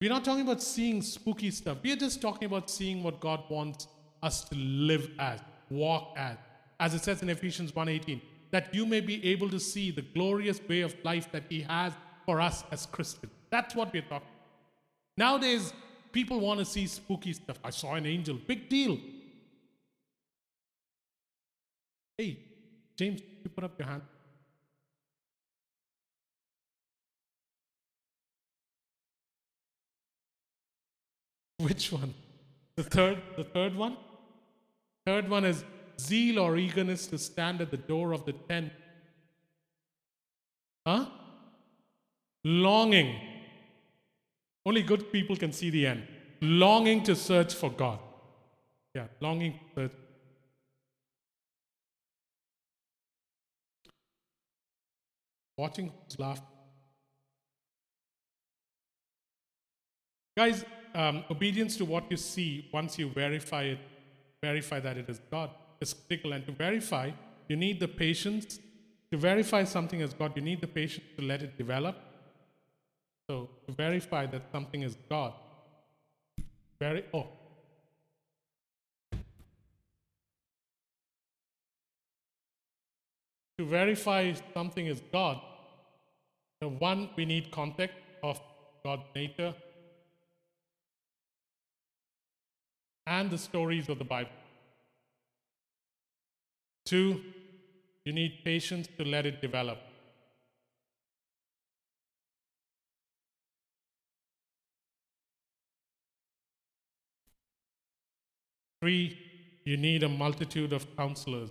We're 0.00 0.10
not 0.10 0.24
talking 0.24 0.42
about 0.42 0.62
seeing 0.62 1.00
spooky 1.00 1.50
stuff. 1.50 1.78
We're 1.82 1.96
just 1.96 2.20
talking 2.20 2.46
about 2.46 2.68
seeing 2.68 3.02
what 3.02 3.20
God 3.20 3.42
wants 3.48 3.88
us 4.22 4.44
to 4.44 4.54
live 4.56 5.10
as, 5.18 5.40
walk 5.70 6.14
as. 6.16 6.36
As 6.80 6.94
it 6.94 7.02
says 7.02 7.22
in 7.22 7.30
Ephesians 7.30 7.72
1:18, 7.72 8.20
that 8.50 8.74
you 8.74 8.84
may 8.86 9.00
be 9.00 9.24
able 9.26 9.48
to 9.50 9.60
see 9.60 9.90
the 9.90 10.02
glorious 10.02 10.60
way 10.68 10.80
of 10.80 10.94
life 11.04 11.30
that 11.32 11.44
He 11.48 11.62
has 11.62 11.92
for 12.26 12.40
us 12.40 12.64
as 12.70 12.86
Christians. 12.86 13.32
That's 13.50 13.74
what 13.74 13.92
we're 13.92 14.02
talking. 14.02 14.16
About. 14.16 14.22
Nowadays, 15.16 15.72
people 16.12 16.40
want 16.40 16.58
to 16.58 16.64
see 16.64 16.86
spooky 16.86 17.32
stuff. 17.32 17.58
I 17.62 17.70
saw 17.70 17.94
an 17.94 18.06
angel. 18.06 18.38
Big 18.46 18.68
deal. 18.68 18.98
Hey, 22.16 22.38
James, 22.96 23.20
you 23.42 23.50
put 23.50 23.64
up 23.64 23.78
your 23.78 23.88
hand. 23.88 24.02
Which 31.58 31.90
one? 31.90 32.14
The 32.76 32.82
third, 32.84 33.22
the 33.36 33.44
third 33.44 33.74
one? 33.74 33.96
Third 35.06 35.28
one 35.28 35.44
is 35.44 35.64
zeal 36.00 36.38
or 36.38 36.56
eagerness 36.56 37.06
to 37.08 37.18
stand 37.18 37.60
at 37.60 37.70
the 37.70 37.76
door 37.76 38.12
of 38.12 38.24
the 38.24 38.32
tent. 38.32 38.72
Huh? 40.86 41.06
Longing. 42.44 43.16
Only 44.66 44.82
good 44.82 45.10
people 45.10 45.36
can 45.36 45.52
see 45.52 45.70
the 45.70 45.86
end. 45.86 46.06
Longing 46.40 47.02
to 47.04 47.16
search 47.16 47.54
for 47.54 47.70
God. 47.70 47.98
Yeah, 48.94 49.06
longing 49.20 49.52
to 49.52 49.58
search. 49.74 49.92
Watching 55.56 55.92
who's 56.04 56.18
laughing. 56.18 56.44
Guys, 60.36 60.64
um, 60.94 61.24
obedience 61.30 61.76
to 61.76 61.84
what 61.84 62.10
you 62.10 62.16
see, 62.16 62.68
once 62.72 62.98
you 62.98 63.08
verify 63.08 63.64
it, 63.64 63.78
verify 64.42 64.80
that 64.80 64.96
it 64.96 65.08
is 65.08 65.20
God, 65.30 65.50
is 65.80 65.94
critical. 65.94 66.32
And 66.32 66.44
to 66.46 66.52
verify, 66.52 67.10
you 67.48 67.56
need 67.56 67.78
the 67.78 67.88
patience. 67.88 68.58
To 69.12 69.18
verify 69.18 69.62
something 69.62 70.02
as 70.02 70.12
God, 70.12 70.32
you 70.34 70.42
need 70.42 70.60
the 70.60 70.66
patience 70.66 71.06
to 71.16 71.24
let 71.24 71.42
it 71.42 71.56
develop. 71.56 71.96
So 73.30 73.48
to 73.66 73.72
verify 73.72 74.26
that 74.26 74.42
something 74.50 74.82
is 74.82 74.96
God, 75.08 75.34
very 76.80 77.04
oh. 77.14 77.28
To 83.58 83.64
verify 83.64 84.32
something 84.52 84.86
is 84.86 85.00
God, 85.12 85.40
the 86.60 86.68
one 86.68 87.10
we 87.16 87.24
need 87.24 87.52
context 87.52 87.96
of 88.22 88.40
God's 88.84 89.04
nature, 89.14 89.54
and 93.06 93.30
the 93.30 93.38
stories 93.38 93.88
of 93.88 93.98
the 93.98 94.04
Bible. 94.04 94.30
Two, 96.84 97.20
you 98.04 98.12
need 98.12 98.40
patience 98.44 98.88
to 98.98 99.04
let 99.04 99.24
it 99.24 99.40
develop. 99.40 99.78
Three, 108.80 109.18
you 109.64 109.78
need 109.78 110.02
a 110.02 110.08
multitude 110.08 110.74
of 110.74 110.94
counselors. 110.96 111.50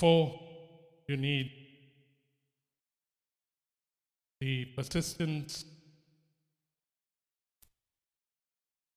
Four, 0.00 0.40
you 1.08 1.18
need 1.18 1.52
the 4.40 4.64
persistence 4.74 5.66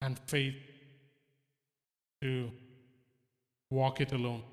and 0.02 0.18
faith 0.28 0.56
to 2.22 2.50
walk 3.70 4.00
it 4.00 4.14
alone. 4.14 4.44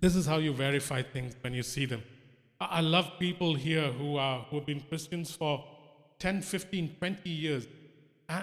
This 0.00 0.16
is 0.16 0.26
how 0.26 0.38
you 0.38 0.52
verify 0.52 1.02
things 1.02 1.36
when 1.40 1.54
you 1.54 1.62
see 1.62 1.86
them. 1.86 2.02
I 2.60 2.80
love 2.80 3.12
people 3.20 3.54
here 3.54 3.92
who, 3.92 4.16
are, 4.16 4.40
who 4.50 4.56
have 4.56 4.66
been 4.66 4.80
Christians 4.80 5.30
for 5.30 5.64
10, 6.18 6.42
15, 6.42 6.96
20 6.98 7.30
years. 7.30 7.68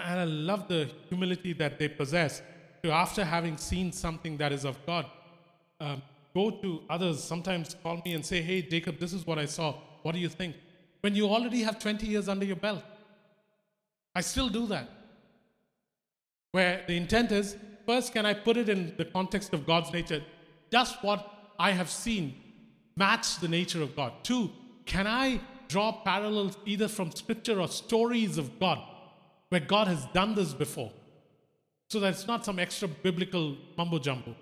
And 0.00 0.20
I 0.20 0.24
love 0.24 0.68
the 0.68 0.90
humility 1.08 1.52
that 1.54 1.78
they 1.78 1.88
possess 1.88 2.42
to, 2.82 2.90
after 2.90 3.24
having 3.24 3.56
seen 3.56 3.92
something 3.92 4.36
that 4.38 4.52
is 4.52 4.64
of 4.64 4.84
God, 4.86 5.06
um, 5.80 6.02
go 6.34 6.50
to 6.50 6.82
others, 6.88 7.22
sometimes 7.22 7.76
call 7.82 8.00
me 8.04 8.14
and 8.14 8.24
say, 8.24 8.42
Hey, 8.42 8.62
Jacob, 8.62 8.98
this 8.98 9.12
is 9.12 9.26
what 9.26 9.38
I 9.38 9.46
saw. 9.46 9.74
What 10.02 10.12
do 10.14 10.20
you 10.20 10.28
think? 10.28 10.56
When 11.00 11.14
you 11.14 11.28
already 11.28 11.62
have 11.62 11.78
20 11.78 12.06
years 12.06 12.28
under 12.28 12.44
your 12.44 12.56
belt. 12.56 12.82
I 14.14 14.20
still 14.20 14.48
do 14.48 14.66
that. 14.66 14.88
Where 16.52 16.84
the 16.86 16.96
intent 16.96 17.32
is 17.32 17.56
first, 17.86 18.12
can 18.12 18.26
I 18.26 18.34
put 18.34 18.56
it 18.56 18.68
in 18.68 18.94
the 18.98 19.04
context 19.06 19.54
of 19.54 19.66
God's 19.66 19.92
nature? 19.92 20.22
Does 20.70 20.94
what 21.00 21.26
I 21.58 21.70
have 21.70 21.88
seen 21.88 22.34
match 22.96 23.38
the 23.38 23.48
nature 23.48 23.82
of 23.82 23.96
God? 23.96 24.12
Two, 24.22 24.50
can 24.84 25.06
I 25.06 25.40
draw 25.68 25.92
parallels 25.92 26.58
either 26.66 26.88
from 26.88 27.10
scripture 27.12 27.58
or 27.58 27.68
stories 27.68 28.36
of 28.36 28.60
God 28.60 28.78
where 29.52 29.60
God 29.60 29.86
has 29.86 30.06
done 30.14 30.34
this 30.34 30.54
before? 30.54 30.90
So 31.90 32.00
that 32.00 32.14
it's 32.14 32.26
not 32.26 32.42
some 32.42 32.58
extra 32.58 32.88
biblical 32.88 33.54
mumbo 33.76 33.98
jumbo. 33.98 34.34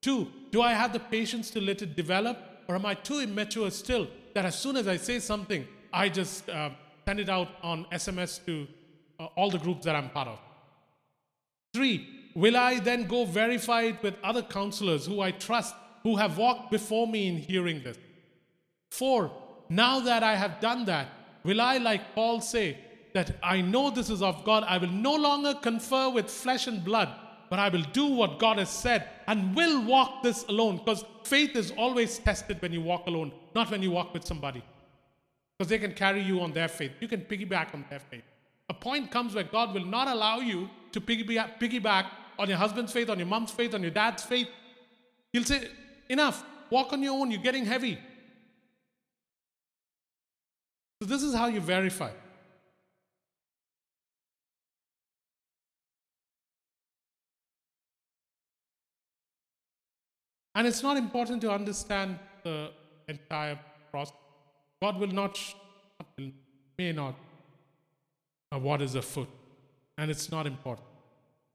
Two, 0.00 0.28
do 0.52 0.62
I 0.62 0.72
have 0.72 0.92
the 0.92 1.00
patience 1.00 1.50
to 1.50 1.60
let 1.60 1.82
it 1.82 1.96
develop? 1.96 2.38
Or 2.68 2.76
am 2.76 2.86
I 2.86 2.94
too 2.94 3.18
immature 3.18 3.68
still 3.72 4.06
that 4.34 4.44
as 4.44 4.56
soon 4.56 4.76
as 4.76 4.86
I 4.86 4.98
say 4.98 5.18
something, 5.18 5.66
I 5.92 6.08
just 6.08 6.48
uh, 6.48 6.70
send 7.04 7.18
it 7.18 7.28
out 7.28 7.48
on 7.64 7.86
SMS 7.86 8.46
to 8.46 8.68
uh, 9.18 9.24
all 9.34 9.50
the 9.50 9.58
groups 9.58 9.84
that 9.84 9.96
I'm 9.96 10.10
part 10.10 10.28
of? 10.28 10.38
Three, 11.74 12.30
will 12.36 12.56
I 12.56 12.78
then 12.78 13.08
go 13.08 13.24
verify 13.24 13.82
it 13.82 14.00
with 14.00 14.14
other 14.22 14.42
counselors 14.42 15.06
who 15.06 15.20
I 15.20 15.32
trust, 15.32 15.74
who 16.04 16.14
have 16.14 16.38
walked 16.38 16.70
before 16.70 17.08
me 17.08 17.26
in 17.26 17.36
hearing 17.36 17.82
this? 17.82 17.98
Four, 18.92 19.32
now 19.68 19.98
that 19.98 20.22
I 20.22 20.36
have 20.36 20.60
done 20.60 20.84
that, 20.84 21.08
will 21.42 21.60
I, 21.60 21.78
like 21.78 22.14
Paul, 22.14 22.40
say 22.40 22.78
that 23.14 23.36
I 23.42 23.60
know 23.60 23.90
this 23.90 24.10
is 24.10 24.22
of 24.22 24.44
God? 24.44 24.64
I 24.66 24.78
will 24.78 24.88
no 24.90 25.14
longer 25.14 25.54
confer 25.54 26.10
with 26.10 26.30
flesh 26.30 26.66
and 26.66 26.84
blood, 26.84 27.08
but 27.48 27.58
I 27.58 27.68
will 27.68 27.84
do 27.92 28.06
what 28.06 28.38
God 28.38 28.58
has 28.58 28.70
said 28.70 29.08
and 29.26 29.54
will 29.54 29.84
walk 29.84 30.22
this 30.22 30.44
alone. 30.48 30.78
Because 30.78 31.04
faith 31.24 31.56
is 31.56 31.72
always 31.72 32.18
tested 32.18 32.60
when 32.62 32.72
you 32.72 32.80
walk 32.80 33.06
alone, 33.06 33.32
not 33.54 33.70
when 33.70 33.82
you 33.82 33.90
walk 33.90 34.14
with 34.14 34.24
somebody. 34.24 34.62
Because 35.58 35.68
they 35.68 35.78
can 35.78 35.92
carry 35.92 36.22
you 36.22 36.40
on 36.40 36.52
their 36.52 36.68
faith. 36.68 36.92
You 37.00 37.08
can 37.08 37.20
piggyback 37.22 37.74
on 37.74 37.84
their 37.90 38.00
faith. 38.00 38.24
A 38.68 38.74
point 38.74 39.10
comes 39.10 39.34
where 39.34 39.44
God 39.44 39.74
will 39.74 39.84
not 39.84 40.08
allow 40.08 40.38
you 40.38 40.70
to 40.92 41.00
piggyback, 41.00 42.06
on 42.38 42.48
your 42.48 42.56
husband's 42.56 42.92
faith, 42.92 43.10
on 43.10 43.18
your 43.18 43.26
mom's 43.26 43.50
faith, 43.50 43.74
on 43.74 43.82
your 43.82 43.90
dad's 43.90 44.22
faith. 44.22 44.48
He'll 45.32 45.44
say, 45.44 45.68
Enough, 46.08 46.42
walk 46.70 46.92
on 46.92 47.02
your 47.02 47.12
own, 47.12 47.30
you're 47.30 47.42
getting 47.42 47.66
heavy. 47.66 47.98
So, 51.02 51.08
this 51.08 51.22
is 51.22 51.34
how 51.34 51.46
you 51.46 51.60
verify. 51.60 52.10
And 60.60 60.68
it's 60.68 60.82
not 60.82 60.98
important 60.98 61.40
to 61.40 61.50
understand 61.50 62.18
the 62.44 62.70
entire 63.08 63.58
process. 63.90 64.12
God 64.82 64.98
will 64.98 65.14
not, 65.20 65.38
may 66.78 66.92
not, 66.92 67.14
what 68.50 68.82
is 68.82 68.94
a 68.94 69.00
foot. 69.00 69.30
And 69.96 70.10
it's 70.10 70.30
not 70.30 70.46
important. 70.46 70.86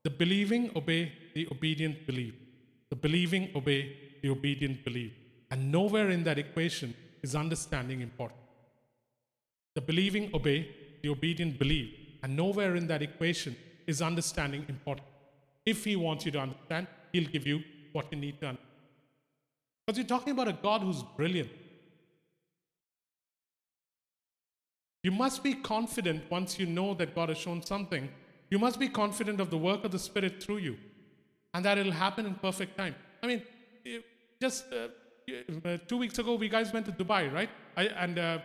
The 0.04 0.10
believing 0.10 0.72
obey, 0.76 1.12
the 1.36 1.48
obedient 1.52 2.08
believe. 2.08 2.34
The 2.90 2.96
believing 2.96 3.52
obey, 3.56 3.96
the 4.24 4.30
obedient 4.30 4.84
believe. 4.84 5.14
And 5.52 5.72
nowhere 5.72 6.10
in 6.10 6.24
that 6.24 6.40
equation 6.40 6.96
is 7.22 7.36
understanding 7.36 8.02
important. 8.02 8.40
The 9.76 9.82
believing 9.82 10.32
obey, 10.34 10.76
the 11.04 11.10
obedient 11.10 11.60
believe. 11.60 11.94
And 12.24 12.36
nowhere 12.36 12.76
in 12.76 12.88
that 12.88 13.04
equation 13.04 13.56
is 13.86 14.02
understanding 14.02 14.66
important. 14.68 15.06
If 15.64 15.84
He 15.84 15.96
wants 15.96 16.26
you 16.26 16.32
to 16.32 16.40
understand, 16.40 16.88
He'll 17.14 17.30
give 17.30 17.46
you 17.46 17.62
what 17.92 18.12
you 18.12 18.18
need 18.18 18.40
to 18.40 18.48
understand. 18.48 18.65
Because 19.86 19.98
you're 19.98 20.08
talking 20.08 20.32
about 20.32 20.48
a 20.48 20.54
God 20.54 20.82
who's 20.82 21.04
brilliant. 21.16 21.50
You 25.04 25.12
must 25.12 25.44
be 25.44 25.54
confident 25.54 26.24
once 26.32 26.58
you 26.58 26.66
know 26.66 26.96
that 26.96 27.14
God 27.14 27.30
has 27.30 27.38
shown 27.38 27.62
something. 27.62 28.10
You 28.50 28.58
must 28.58 28.80
be 28.80 28.90
confident 28.90 29.40
of 29.40 29.52
the 29.52 29.58
work 29.58 29.84
of 29.84 29.92
the 29.92 30.00
Spirit 30.00 30.42
through 30.42 30.58
you 30.58 30.78
and 31.54 31.64
that 31.64 31.78
it'll 31.78 31.92
happen 31.92 32.26
in 32.26 32.34
perfect 32.36 32.76
time. 32.78 32.96
I 33.22 33.28
mean, 33.28 33.44
just 34.42 34.66
uh, 34.74 34.88
uh, 35.64 35.78
two 35.88 35.98
weeks 35.98 36.18
ago, 36.18 36.36
we 36.36 36.50
guys 36.50 36.74
went 36.74 36.86
to 36.88 36.92
Dubai, 36.92 37.32
right? 37.32 37.50
I, 37.78 37.84
and 37.86 38.18
uh, 38.18 38.40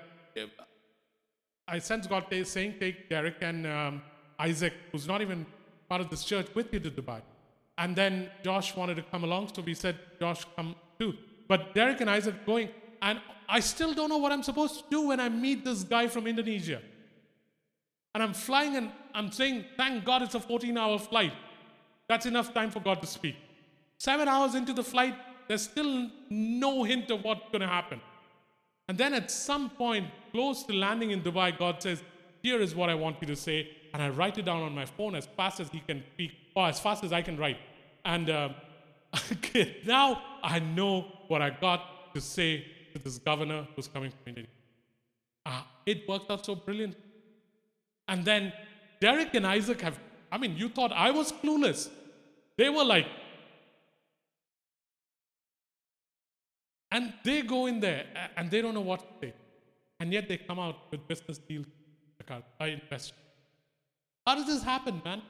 I 1.66 1.78
sense 1.78 2.06
God 2.06 2.26
saying, 2.44 2.74
take 2.78 3.08
Derek 3.08 3.36
and 3.40 3.66
um, 3.66 4.02
Isaac, 4.38 4.74
who's 4.92 5.06
not 5.08 5.22
even 5.22 5.46
part 5.88 6.00
of 6.00 6.10
this 6.10 6.24
church, 6.24 6.46
with 6.54 6.72
you 6.72 6.80
to 6.80 6.90
Dubai. 6.90 7.20
And 7.78 7.96
then 7.96 8.30
Josh 8.44 8.76
wanted 8.76 8.96
to 8.96 9.02
come 9.02 9.24
along, 9.24 9.52
so 9.54 9.62
we 9.62 9.74
said, 9.74 9.96
Josh, 10.20 10.44
come 10.54 10.76
too. 10.98 11.14
But 11.50 11.74
Derek 11.74 12.00
and 12.00 12.08
Isaac 12.08 12.46
going, 12.46 12.68
and 13.02 13.20
I 13.48 13.58
still 13.58 13.92
don't 13.92 14.08
know 14.08 14.18
what 14.18 14.30
I'm 14.30 14.44
supposed 14.44 14.76
to 14.76 14.84
do 14.88 15.08
when 15.08 15.18
I 15.18 15.28
meet 15.28 15.64
this 15.64 15.82
guy 15.82 16.06
from 16.06 16.28
Indonesia. 16.28 16.80
And 18.14 18.22
I'm 18.22 18.34
flying 18.34 18.76
and 18.76 18.92
I'm 19.16 19.32
saying, 19.32 19.64
thank 19.76 20.04
God 20.04 20.22
it's 20.22 20.36
a 20.36 20.40
14 20.40 20.78
hour 20.78 20.96
flight. 20.96 21.32
That's 22.08 22.26
enough 22.26 22.54
time 22.54 22.70
for 22.70 22.78
God 22.78 23.00
to 23.00 23.08
speak. 23.08 23.34
Seven 23.98 24.28
hours 24.28 24.54
into 24.54 24.72
the 24.72 24.84
flight, 24.84 25.16
there's 25.48 25.62
still 25.62 26.08
no 26.30 26.84
hint 26.84 27.10
of 27.10 27.24
what's 27.24 27.48
going 27.48 27.62
to 27.62 27.66
happen. 27.66 28.00
And 28.88 28.96
then 28.96 29.12
at 29.12 29.28
some 29.28 29.70
point, 29.70 30.06
close 30.30 30.62
to 30.64 30.72
landing 30.72 31.10
in 31.10 31.20
Dubai, 31.20 31.58
God 31.58 31.82
says, 31.82 32.00
Here 32.44 32.60
is 32.60 32.76
what 32.76 32.88
I 32.90 32.94
want 32.94 33.16
you 33.20 33.26
to 33.26 33.34
say. 33.34 33.70
And 33.92 34.00
I 34.00 34.10
write 34.10 34.38
it 34.38 34.44
down 34.44 34.62
on 34.62 34.72
my 34.72 34.86
phone 34.86 35.16
as 35.16 35.26
fast 35.26 35.58
as 35.58 35.68
He 35.70 35.80
can 35.80 36.04
speak, 36.14 36.30
or 36.54 36.68
as 36.68 36.78
fast 36.78 37.02
as 37.02 37.12
I 37.12 37.22
can 37.22 37.36
write. 37.36 37.58
And 38.04 38.30
uh, 38.30 38.50
now 39.84 40.22
I 40.42 40.58
know 40.58 41.06
what 41.28 41.42
I 41.42 41.50
got 41.50 42.14
to 42.14 42.20
say 42.20 42.64
to 42.92 42.98
this 42.98 43.18
governor 43.18 43.66
who's 43.74 43.88
coming 43.88 44.10
from 44.10 44.20
India. 44.26 44.46
Ah, 45.46 45.66
it 45.86 46.08
worked 46.08 46.30
out 46.30 46.44
so 46.44 46.54
brilliant. 46.54 46.96
And 48.08 48.24
then 48.24 48.52
Derek 49.00 49.34
and 49.34 49.46
Isaac 49.46 49.80
have, 49.80 49.98
I 50.30 50.38
mean, 50.38 50.56
you 50.56 50.68
thought 50.68 50.92
I 50.92 51.10
was 51.10 51.32
clueless. 51.32 51.88
They 52.56 52.68
were 52.68 52.84
like, 52.84 53.06
and 56.90 57.12
they 57.24 57.42
go 57.42 57.66
in 57.66 57.80
there 57.80 58.04
and 58.36 58.50
they 58.50 58.60
don't 58.60 58.74
know 58.74 58.80
what 58.80 59.00
to 59.00 59.26
say. 59.26 59.34
And 60.00 60.12
yet 60.12 60.28
they 60.28 60.36
come 60.36 60.58
out 60.58 60.90
with 60.90 61.06
business 61.06 61.38
deals. 61.38 61.66
I 62.60 62.66
invest. 62.66 63.12
How 64.26 64.36
does 64.36 64.46
this 64.46 64.62
happen, 64.62 65.02
man? 65.04 65.22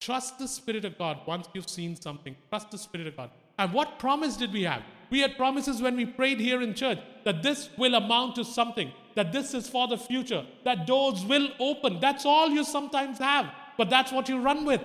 Trust 0.00 0.38
the 0.38 0.48
Spirit 0.48 0.84
of 0.86 0.96
God 0.96 1.18
once 1.26 1.46
you've 1.52 1.68
seen 1.68 1.94
something. 1.94 2.34
Trust 2.48 2.70
the 2.70 2.78
Spirit 2.78 3.06
of 3.06 3.16
God. 3.16 3.30
And 3.58 3.72
what 3.72 3.98
promise 3.98 4.36
did 4.36 4.52
we 4.52 4.62
have? 4.62 4.82
We 5.10 5.20
had 5.20 5.36
promises 5.36 5.82
when 5.82 5.96
we 5.96 6.06
prayed 6.06 6.40
here 6.40 6.62
in 6.62 6.72
church 6.72 6.98
that 7.24 7.42
this 7.42 7.68
will 7.76 7.94
amount 7.94 8.36
to 8.36 8.44
something, 8.44 8.92
that 9.14 9.32
this 9.32 9.52
is 9.52 9.68
for 9.68 9.86
the 9.88 9.98
future, 9.98 10.46
that 10.64 10.86
doors 10.86 11.24
will 11.26 11.50
open. 11.58 12.00
That's 12.00 12.24
all 12.24 12.48
you 12.48 12.64
sometimes 12.64 13.18
have, 13.18 13.52
but 13.76 13.90
that's 13.90 14.10
what 14.10 14.28
you 14.28 14.40
run 14.40 14.64
with. 14.64 14.80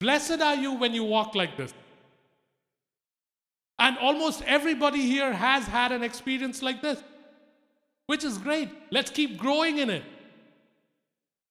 Blessed 0.00 0.40
are 0.40 0.54
you 0.54 0.72
when 0.72 0.94
you 0.94 1.04
walk 1.04 1.34
like 1.34 1.56
this. 1.58 1.74
And 3.78 3.98
almost 3.98 4.42
everybody 4.46 5.02
here 5.02 5.32
has 5.32 5.64
had 5.64 5.92
an 5.92 6.02
experience 6.02 6.62
like 6.62 6.80
this, 6.80 7.02
which 8.06 8.24
is 8.24 8.38
great. 8.38 8.70
Let's 8.90 9.10
keep 9.10 9.36
growing 9.36 9.78
in 9.78 9.90
it. 9.90 10.04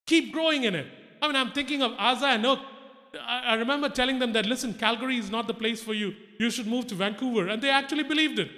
Keep 0.07 0.33
growing 0.33 0.63
in 0.63 0.73
it. 0.73 0.87
I 1.24 1.28
mean, 1.28 1.38
I'm 1.38 1.51
thinking 1.51 1.82
of 1.82 1.93
Aza 1.93 2.36
and 2.36 2.45
Oak. 2.45 2.59
I 3.26 3.53
remember 3.53 3.88
telling 3.88 4.19
them 4.19 4.34
that, 4.34 4.45
listen, 4.45 4.74
Calgary 4.74 5.17
is 5.17 5.32
not 5.32 5.47
the 5.47 5.53
place 5.53 5.82
for 5.82 5.93
you. 5.93 6.13
You 6.38 6.49
should 6.49 6.67
move 6.67 6.88
to 6.88 6.95
Vancouver. 6.95 7.47
And 7.47 7.61
they 7.61 7.69
actually 7.69 8.03
believed 8.03 8.39
it. 8.39 8.51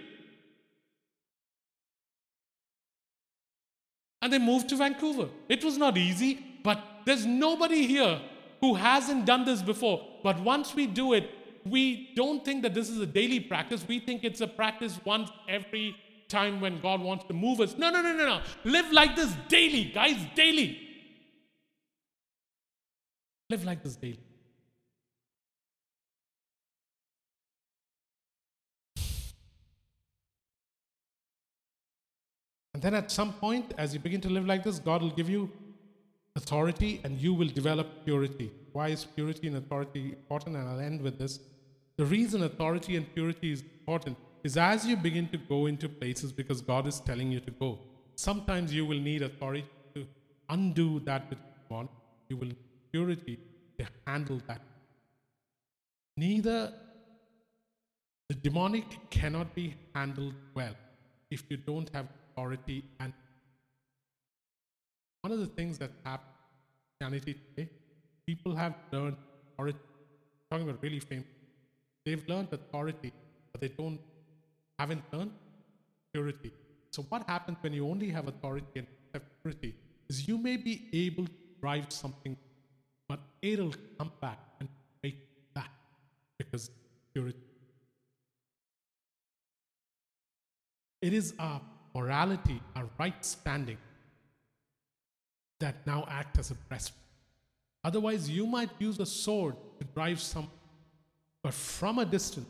And 4.23 4.33
they 4.33 4.39
moved 4.39 4.69
to 4.69 4.77
Vancouver. 4.77 5.29
It 5.47 5.63
was 5.63 5.77
not 5.77 5.95
easy, 5.95 6.43
but 6.63 6.81
there's 7.05 7.23
nobody 7.27 7.85
here 7.85 8.19
who 8.61 8.73
hasn't 8.73 9.27
done 9.27 9.45
this 9.45 9.61
before. 9.61 10.01
But 10.23 10.39
once 10.39 10.73
we 10.73 10.87
do 10.87 11.13
it, 11.13 11.29
we 11.65 12.13
don't 12.15 12.43
think 12.43 12.63
that 12.63 12.73
this 12.73 12.89
is 12.89 12.99
a 12.99 13.05
daily 13.05 13.41
practice. 13.41 13.85
We 13.87 13.99
think 13.99 14.23
it's 14.23 14.41
a 14.41 14.47
practice 14.47 14.99
once 15.05 15.29
every 15.47 15.95
time 16.29 16.61
when 16.61 16.81
God 16.81 17.01
wants 17.01 17.25
to 17.25 17.33
move 17.35 17.59
us. 17.59 17.77
No, 17.77 17.91
no, 17.91 18.01
no, 18.01 18.15
no, 18.15 18.25
no. 18.25 18.41
Live 18.63 18.91
like 18.91 19.15
this 19.15 19.35
daily, 19.49 19.91
guys, 19.93 20.17
daily. 20.33 20.84
Live 23.49 23.63
like 23.63 23.83
this 23.83 23.95
daily. 23.95 24.19
And 32.73 32.81
then 32.81 32.93
at 32.93 33.09
some 33.09 33.31
point, 33.31 33.73
as 33.77 33.93
you 33.93 33.99
begin 34.01 34.19
to 34.21 34.29
live 34.29 34.45
like 34.45 34.63
this, 34.63 34.79
God 34.79 35.01
will 35.01 35.11
give 35.11 35.29
you 35.29 35.49
authority 36.35 36.99
and 37.03 37.21
you 37.21 37.33
will 37.33 37.47
develop 37.47 38.03
purity. 38.03 38.51
Why 38.73 38.89
is 38.89 39.05
purity 39.05 39.47
and 39.47 39.55
authority 39.55 40.09
important? 40.09 40.57
And 40.57 40.67
I'll 40.67 40.81
end 40.81 41.01
with 41.01 41.17
this. 41.17 41.39
The 41.95 42.03
reason 42.03 42.43
authority 42.43 42.97
and 42.97 43.13
purity 43.13 43.53
is 43.53 43.61
important 43.61 44.17
is 44.43 44.57
as 44.57 44.85
you 44.85 44.97
begin 44.97 45.29
to 45.29 45.37
go 45.37 45.67
into 45.67 45.87
places 45.87 46.33
because 46.33 46.59
God 46.59 46.85
is 46.85 46.99
telling 46.99 47.31
you 47.31 47.39
to 47.39 47.51
go, 47.51 47.79
sometimes 48.15 48.73
you 48.73 48.85
will 48.85 48.99
need 48.99 49.21
authority 49.21 49.65
to 49.93 50.05
undo 50.49 50.99
that 51.05 51.29
which 51.29 51.39
you 51.39 51.75
want. 51.75 51.89
You 52.27 52.37
will 52.37 52.51
purity 52.95 53.37
to 53.77 53.85
handle 54.07 54.39
that. 54.47 54.61
Neither 56.15 56.59
the 58.29 58.35
demonic 58.45 58.85
cannot 59.09 59.53
be 59.53 59.65
handled 59.93 60.35
well 60.59 60.75
if 61.29 61.43
you 61.49 61.57
don't 61.57 61.89
have 61.95 62.07
authority 62.23 62.77
and 63.01 63.11
one 65.23 65.33
of 65.33 65.39
the 65.39 65.51
things 65.57 65.77
that 65.79 65.91
happened 66.05 66.37
in 66.39 66.85
Christianity 66.87 67.33
today, 67.45 67.69
people 68.27 68.55
have 68.55 68.75
learned 68.91 69.17
authority. 69.51 69.79
Talking 70.49 70.69
about 70.69 70.81
really 70.81 70.99
famous, 70.99 71.25
they've 72.05 72.25
learned 72.29 72.49
authority, 72.59 73.11
but 73.51 73.59
they 73.59 73.71
don't 73.79 73.99
haven't 74.79 75.03
learned 75.11 75.31
purity. 76.13 76.51
So 76.91 77.01
what 77.09 77.23
happens 77.27 77.57
when 77.61 77.73
you 77.73 77.89
only 77.89 78.09
have 78.17 78.27
authority 78.27 78.75
and 78.81 78.87
have 79.13 79.23
purity 79.41 79.73
is 80.07 80.27
you 80.27 80.37
may 80.37 80.55
be 80.55 80.75
able 81.05 81.25
to 81.25 81.39
drive 81.59 81.87
something 81.89 82.37
but 83.07 83.19
it'll 83.41 83.73
come 83.97 84.11
back 84.21 84.39
and 84.59 84.69
take 85.03 85.17
that 85.53 85.69
because 86.37 86.69
purity. 87.13 87.39
It 91.01 91.13
is 91.13 91.33
our 91.39 91.61
morality, 91.93 92.61
our 92.75 92.89
right 92.97 93.23
standing 93.23 93.77
that 95.59 95.75
now 95.85 96.05
act 96.09 96.37
as 96.39 96.51
a 96.51 96.55
breastplate. 96.55 97.01
Otherwise, 97.83 98.29
you 98.29 98.47
might 98.47 98.69
use 98.79 98.99
a 98.99 99.05
sword 99.05 99.55
to 99.79 99.85
drive 99.93 100.19
some, 100.19 100.49
but 101.43 101.53
from 101.53 101.99
a 101.99 102.05
distance, 102.05 102.47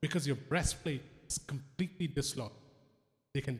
because 0.00 0.26
your 0.26 0.36
breastplate 0.36 1.02
is 1.26 1.38
completely 1.38 2.06
dislodged, 2.06 2.54
they 3.32 3.40
can 3.40 3.58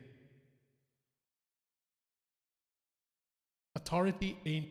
Authority 3.75 4.37
ain't 4.45 4.69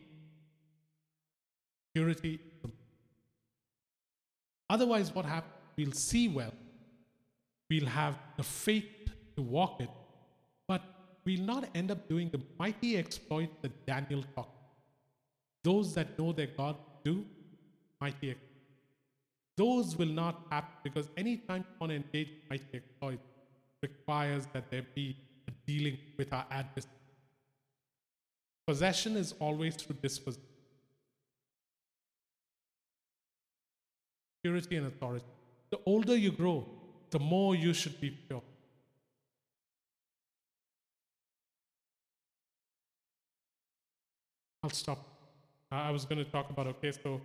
purity. 1.94 2.40
Otherwise, 4.68 5.14
what 5.14 5.24
happens? 5.24 5.52
We'll 5.76 5.92
see 5.92 6.28
well. 6.28 6.52
We'll 7.70 7.86
have 7.86 8.18
the 8.36 8.42
faith 8.42 8.84
to 9.36 9.42
walk 9.42 9.80
it, 9.80 9.90
but 10.68 10.82
we'll 11.24 11.42
not 11.42 11.68
end 11.74 11.90
up 11.90 12.08
doing 12.08 12.28
the 12.30 12.40
mighty 12.58 12.96
exploit 12.96 13.50
that 13.62 13.86
Daniel 13.86 14.24
talked. 14.34 14.50
Those 15.62 15.94
that 15.94 16.18
know 16.18 16.32
their 16.32 16.48
God 16.48 16.76
do 17.04 17.24
mighty 18.00 18.30
exploit. 18.30 18.50
Those 19.56 19.96
will 19.96 20.06
not 20.06 20.46
happen 20.50 20.74
because 20.82 21.08
anytime 21.16 21.64
you 21.68 21.76
want 21.80 21.90
to 21.90 21.96
engage 21.96 22.28
mighty 22.50 22.64
exploit 22.74 23.20
requires 23.82 24.46
that 24.52 24.70
there 24.70 24.84
be 24.94 25.16
a 25.48 25.52
dealing 25.66 25.98
with 26.18 26.32
our 26.32 26.46
adversary. 26.50 26.92
Possession 28.66 29.16
is 29.16 29.34
always 29.38 29.76
through 29.76 29.96
dispossession. 30.02 30.53
Purity 34.44 34.76
and 34.76 34.88
authority. 34.88 35.24
The 35.70 35.78
older 35.86 36.14
you 36.14 36.30
grow, 36.30 36.66
the 37.08 37.18
more 37.18 37.56
you 37.56 37.72
should 37.72 37.98
be 37.98 38.10
pure. 38.10 38.42
I'll 44.62 44.68
stop. 44.68 44.98
Uh, 45.72 45.76
I 45.76 45.90
was 45.90 46.04
going 46.04 46.22
to 46.22 46.30
talk 46.30 46.50
about 46.50 46.66
okay, 46.66 46.92
so 46.92 47.22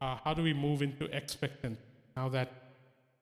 uh, 0.00 0.18
how 0.22 0.32
do 0.32 0.44
we 0.44 0.54
move 0.54 0.82
into 0.82 1.04
expectant 1.06 1.76
now 2.16 2.28
that 2.28 2.52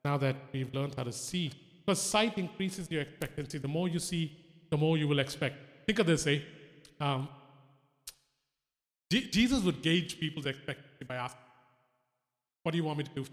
now 0.05 0.18
that 0.18 0.36
we've 0.53 0.72
learned 0.74 0.94
how 0.94 1.05
to 1.05 1.12
see? 1.12 1.51
Because 1.86 2.03
sight 2.03 2.36
increases 2.36 2.90
your 2.90 3.01
expectancy. 3.01 3.57
The 3.57 3.68
more 3.68 3.88
you 3.88 3.99
see, 3.99 4.36
the 4.68 4.76
more 4.76 4.99
you 4.99 5.09
will 5.09 5.20
expect. 5.20 5.57
Think 5.86 5.99
of 6.01 6.07
this, 6.07 6.26
eh? 6.26 6.40
Um, 7.01 7.28
Jesus 9.11 9.62
would 9.62 9.80
gauge 9.80 10.20
people's 10.20 10.44
expectancy 10.44 11.07
by 11.07 11.16
asking, 11.16 11.47
"What 12.68 12.72
do 12.72 12.76
you 12.76 12.84
want 12.84 12.98
me 12.98 13.04
to 13.04 13.14
do?" 13.20 13.24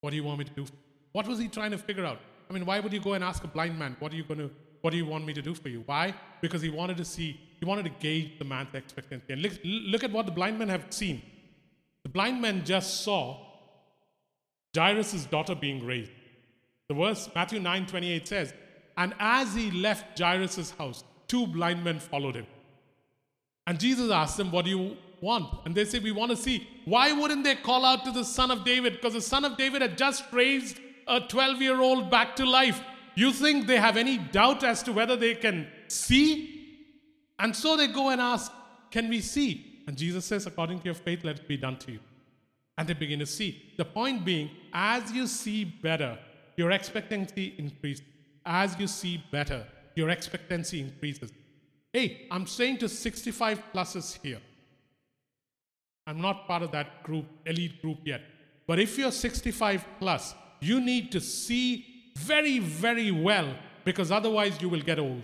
What 0.00 0.10
do 0.10 0.16
you 0.16 0.24
want 0.24 0.38
me 0.40 0.44
to 0.44 0.56
do? 0.60 0.66
What 1.12 1.28
was 1.28 1.38
he 1.38 1.48
trying 1.48 1.70
to 1.70 1.78
figure 1.78 2.04
out? 2.04 2.20
I 2.50 2.52
mean, 2.52 2.66
why 2.66 2.80
would 2.80 2.92
you 2.92 3.00
go 3.00 3.12
and 3.14 3.22
ask 3.22 3.44
a 3.44 3.48
blind 3.56 3.78
man, 3.78 3.96
"What 4.00 4.12
are 4.12 4.16
you 4.16 4.24
going 4.24 4.40
to 4.40 4.50
what 4.80 4.90
do 4.90 4.96
you 4.96 5.06
want 5.06 5.24
me 5.24 5.32
to 5.34 5.42
do 5.42 5.54
for 5.54 5.68
you? 5.68 5.82
Why? 5.86 6.14
Because 6.40 6.62
he 6.62 6.68
wanted 6.68 6.96
to 6.98 7.04
see, 7.04 7.40
he 7.58 7.64
wanted 7.64 7.84
to 7.84 7.90
gauge 7.90 8.38
the 8.38 8.44
man's 8.44 8.74
expectancy. 8.74 9.32
And 9.32 9.42
look, 9.42 9.52
look 9.64 10.04
at 10.04 10.12
what 10.12 10.26
the 10.26 10.32
blind 10.32 10.58
men 10.58 10.68
have 10.68 10.86
seen. 10.90 11.22
The 12.04 12.08
blind 12.08 12.40
man 12.40 12.64
just 12.64 13.02
saw 13.02 13.38
Jairus' 14.76 15.26
daughter 15.26 15.54
being 15.54 15.84
raised. 15.84 16.12
The 16.88 16.94
verse, 16.94 17.28
Matthew 17.34 17.60
9 17.60 17.86
28 17.86 18.28
says, 18.28 18.54
And 18.96 19.14
as 19.18 19.54
he 19.54 19.70
left 19.70 20.18
Jairus' 20.18 20.70
house, 20.70 21.04
two 21.26 21.46
blind 21.46 21.82
men 21.82 21.98
followed 21.98 22.36
him. 22.36 22.46
And 23.66 23.78
Jesus 23.78 24.10
asked 24.10 24.36
them, 24.36 24.52
What 24.52 24.64
do 24.64 24.70
you 24.70 24.96
want? 25.20 25.52
And 25.64 25.74
they 25.74 25.84
say, 25.84 25.98
We 25.98 26.12
want 26.12 26.30
to 26.30 26.36
see. 26.36 26.68
Why 26.84 27.12
wouldn't 27.12 27.44
they 27.44 27.56
call 27.56 27.84
out 27.84 28.04
to 28.04 28.12
the 28.12 28.24
son 28.24 28.50
of 28.50 28.64
David? 28.64 28.94
Because 28.94 29.14
the 29.14 29.20
son 29.20 29.44
of 29.44 29.56
David 29.56 29.82
had 29.82 29.98
just 29.98 30.24
raised 30.32 30.78
a 31.06 31.20
12 31.20 31.62
year 31.62 31.80
old 31.80 32.10
back 32.10 32.36
to 32.36 32.46
life. 32.46 32.80
You 33.14 33.32
think 33.32 33.66
they 33.66 33.78
have 33.78 33.96
any 33.96 34.18
doubt 34.18 34.62
as 34.62 34.82
to 34.84 34.92
whether 34.92 35.16
they 35.16 35.34
can 35.34 35.66
see? 35.88 36.54
And 37.38 37.54
so 37.54 37.76
they 37.76 37.88
go 37.88 38.10
and 38.10 38.20
ask, 38.20 38.52
Can 38.90 39.08
we 39.08 39.20
see? 39.20 39.82
And 39.86 39.96
Jesus 39.96 40.24
says, 40.24 40.46
According 40.46 40.80
to 40.80 40.84
your 40.84 40.94
faith, 40.94 41.24
let 41.24 41.40
it 41.40 41.48
be 41.48 41.56
done 41.56 41.78
to 41.78 41.92
you. 41.92 42.00
And 42.76 42.88
they 42.88 42.94
begin 42.94 43.18
to 43.18 43.26
see. 43.26 43.74
The 43.76 43.84
point 43.84 44.24
being, 44.24 44.50
as 44.72 45.10
you 45.12 45.26
see 45.26 45.64
better, 45.64 46.18
your 46.56 46.70
expectancy 46.70 47.54
increases. 47.58 48.04
As 48.46 48.78
you 48.78 48.86
see 48.86 49.22
better, 49.32 49.66
your 49.94 50.10
expectancy 50.10 50.80
increases. 50.80 51.32
Hey, 51.92 52.26
I'm 52.30 52.46
saying 52.46 52.78
to 52.78 52.88
65 52.88 53.62
pluses 53.74 54.18
here. 54.22 54.40
I'm 56.08 56.22
not 56.22 56.46
part 56.46 56.62
of 56.62 56.70
that 56.72 57.02
group, 57.02 57.26
elite 57.44 57.82
group 57.82 57.98
yet. 58.02 58.22
But 58.66 58.78
if 58.78 58.96
you're 58.96 59.12
65 59.12 59.84
plus, 59.98 60.34
you 60.58 60.80
need 60.80 61.12
to 61.12 61.20
see 61.20 61.84
very, 62.16 62.58
very 62.60 63.10
well 63.10 63.54
because 63.84 64.10
otherwise 64.10 64.60
you 64.62 64.70
will 64.70 64.80
get 64.80 64.98
old 64.98 65.22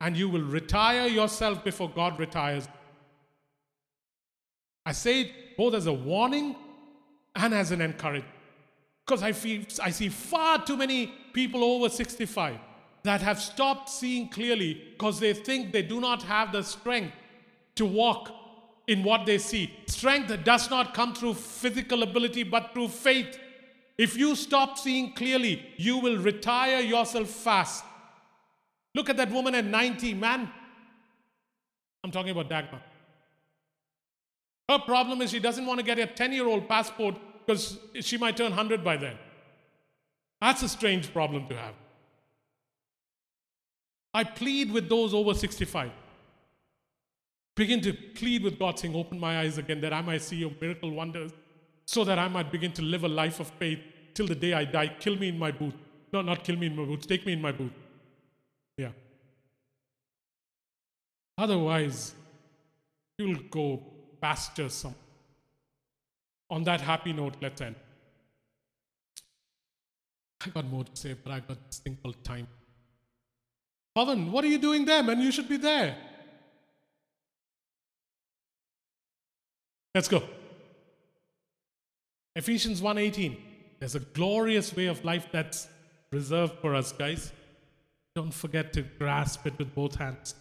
and 0.00 0.16
you 0.16 0.30
will 0.30 0.42
retire 0.42 1.06
yourself 1.06 1.62
before 1.62 1.90
God 1.90 2.18
retires. 2.18 2.66
I 4.86 4.92
say 4.92 5.20
it 5.20 5.56
both 5.58 5.74
as 5.74 5.86
a 5.86 5.92
warning 5.92 6.56
and 7.34 7.52
as 7.52 7.70
an 7.70 7.82
encouragement 7.82 8.32
because 9.04 9.22
I, 9.22 9.32
feel, 9.32 9.64
I 9.82 9.90
see 9.90 10.08
far 10.08 10.64
too 10.64 10.78
many 10.78 11.12
people 11.34 11.62
over 11.62 11.90
65 11.90 12.56
that 13.02 13.20
have 13.20 13.38
stopped 13.38 13.90
seeing 13.90 14.30
clearly 14.30 14.82
because 14.92 15.20
they 15.20 15.34
think 15.34 15.72
they 15.72 15.82
do 15.82 16.00
not 16.00 16.22
have 16.22 16.52
the 16.52 16.62
strength 16.62 17.12
to 17.74 17.84
walk 17.84 18.30
in 18.86 19.02
what 19.02 19.26
they 19.26 19.38
see. 19.38 19.72
Strength 19.86 20.44
does 20.44 20.70
not 20.70 20.94
come 20.94 21.14
through 21.14 21.34
physical 21.34 22.02
ability 22.02 22.42
but 22.42 22.72
through 22.72 22.88
faith. 22.88 23.38
If 23.98 24.16
you 24.16 24.36
stop 24.36 24.78
seeing 24.78 25.12
clearly, 25.12 25.62
you 25.76 25.98
will 25.98 26.18
retire 26.18 26.80
yourself 26.80 27.28
fast. 27.28 27.84
Look 28.94 29.10
at 29.10 29.16
that 29.16 29.30
woman 29.30 29.54
at 29.54 29.64
90, 29.64 30.14
man. 30.14 30.50
I'm 32.04 32.10
talking 32.10 32.30
about 32.30 32.48
Dagmar. 32.48 32.80
Her 34.68 34.78
problem 34.80 35.22
is 35.22 35.30
she 35.30 35.40
doesn't 35.40 35.64
want 35.64 35.80
to 35.80 35.84
get 35.84 35.98
a 35.98 36.06
10 36.06 36.32
year 36.32 36.46
old 36.46 36.68
passport 36.68 37.14
because 37.46 37.78
she 38.00 38.16
might 38.18 38.36
turn 38.36 38.50
100 38.50 38.84
by 38.84 38.96
then. 38.96 39.16
That's 40.40 40.62
a 40.62 40.68
strange 40.68 41.12
problem 41.12 41.46
to 41.48 41.56
have. 41.56 41.74
I 44.12 44.24
plead 44.24 44.72
with 44.72 44.88
those 44.88 45.14
over 45.14 45.34
65. 45.34 45.90
Begin 47.56 47.80
to 47.80 47.92
plead 47.92 48.44
with 48.44 48.58
God, 48.58 48.78
saying, 48.78 48.94
Open 48.94 49.18
my 49.18 49.40
eyes 49.40 49.58
again 49.58 49.80
that 49.80 49.92
I 49.92 50.02
might 50.02 50.22
see 50.22 50.36
your 50.36 50.52
miracle 50.60 50.90
wonders 50.90 51.32
so 51.86 52.04
that 52.04 52.18
I 52.18 52.28
might 52.28 52.52
begin 52.52 52.72
to 52.72 52.82
live 52.82 53.04
a 53.04 53.08
life 53.08 53.40
of 53.40 53.48
faith 53.58 53.80
till 54.12 54.26
the 54.26 54.34
day 54.34 54.52
I 54.52 54.64
die. 54.64 54.88
Kill 55.00 55.16
me 55.16 55.28
in 55.28 55.38
my 55.38 55.50
booth. 55.50 55.74
No, 56.12 56.20
not 56.20 56.44
kill 56.44 56.56
me 56.56 56.66
in 56.66 56.76
my 56.76 56.84
booth. 56.84 57.06
Take 57.08 57.24
me 57.24 57.32
in 57.32 57.40
my 57.40 57.52
booth. 57.52 57.72
Yeah. 58.76 58.90
Otherwise, 61.38 62.14
you'll 63.18 63.40
go 63.50 63.82
pasture 64.20 64.68
some. 64.68 64.94
On 66.50 66.62
that 66.64 66.80
happy 66.80 67.12
note, 67.12 67.36
let's 67.40 67.60
end. 67.60 67.74
I 70.44 70.50
got 70.50 70.66
more 70.66 70.84
to 70.84 70.94
say, 70.94 71.14
but 71.14 71.32
I 71.32 71.40
got 71.40 71.64
this 71.66 71.78
thing 71.78 71.96
called 72.02 72.22
time. 72.22 72.46
Pavan, 73.96 74.30
what 74.30 74.44
are 74.44 74.48
you 74.48 74.58
doing 74.58 74.84
there, 74.84 75.02
man? 75.02 75.20
You 75.20 75.32
should 75.32 75.48
be 75.48 75.56
there. 75.56 75.96
Let's 79.96 80.08
go. 80.08 80.22
Ephesians 82.34 82.82
1:18. 82.82 83.38
There's 83.78 83.94
a 83.94 84.00
glorious 84.00 84.76
way 84.76 84.88
of 84.88 85.02
life 85.06 85.28
that's 85.32 85.68
reserved 86.12 86.58
for 86.60 86.74
us, 86.74 86.92
guys. 86.92 87.32
Don't 88.14 88.34
forget 88.34 88.74
to 88.74 88.82
grasp 88.82 89.46
it 89.46 89.58
with 89.58 89.74
both 89.74 89.94
hands. 89.94 90.34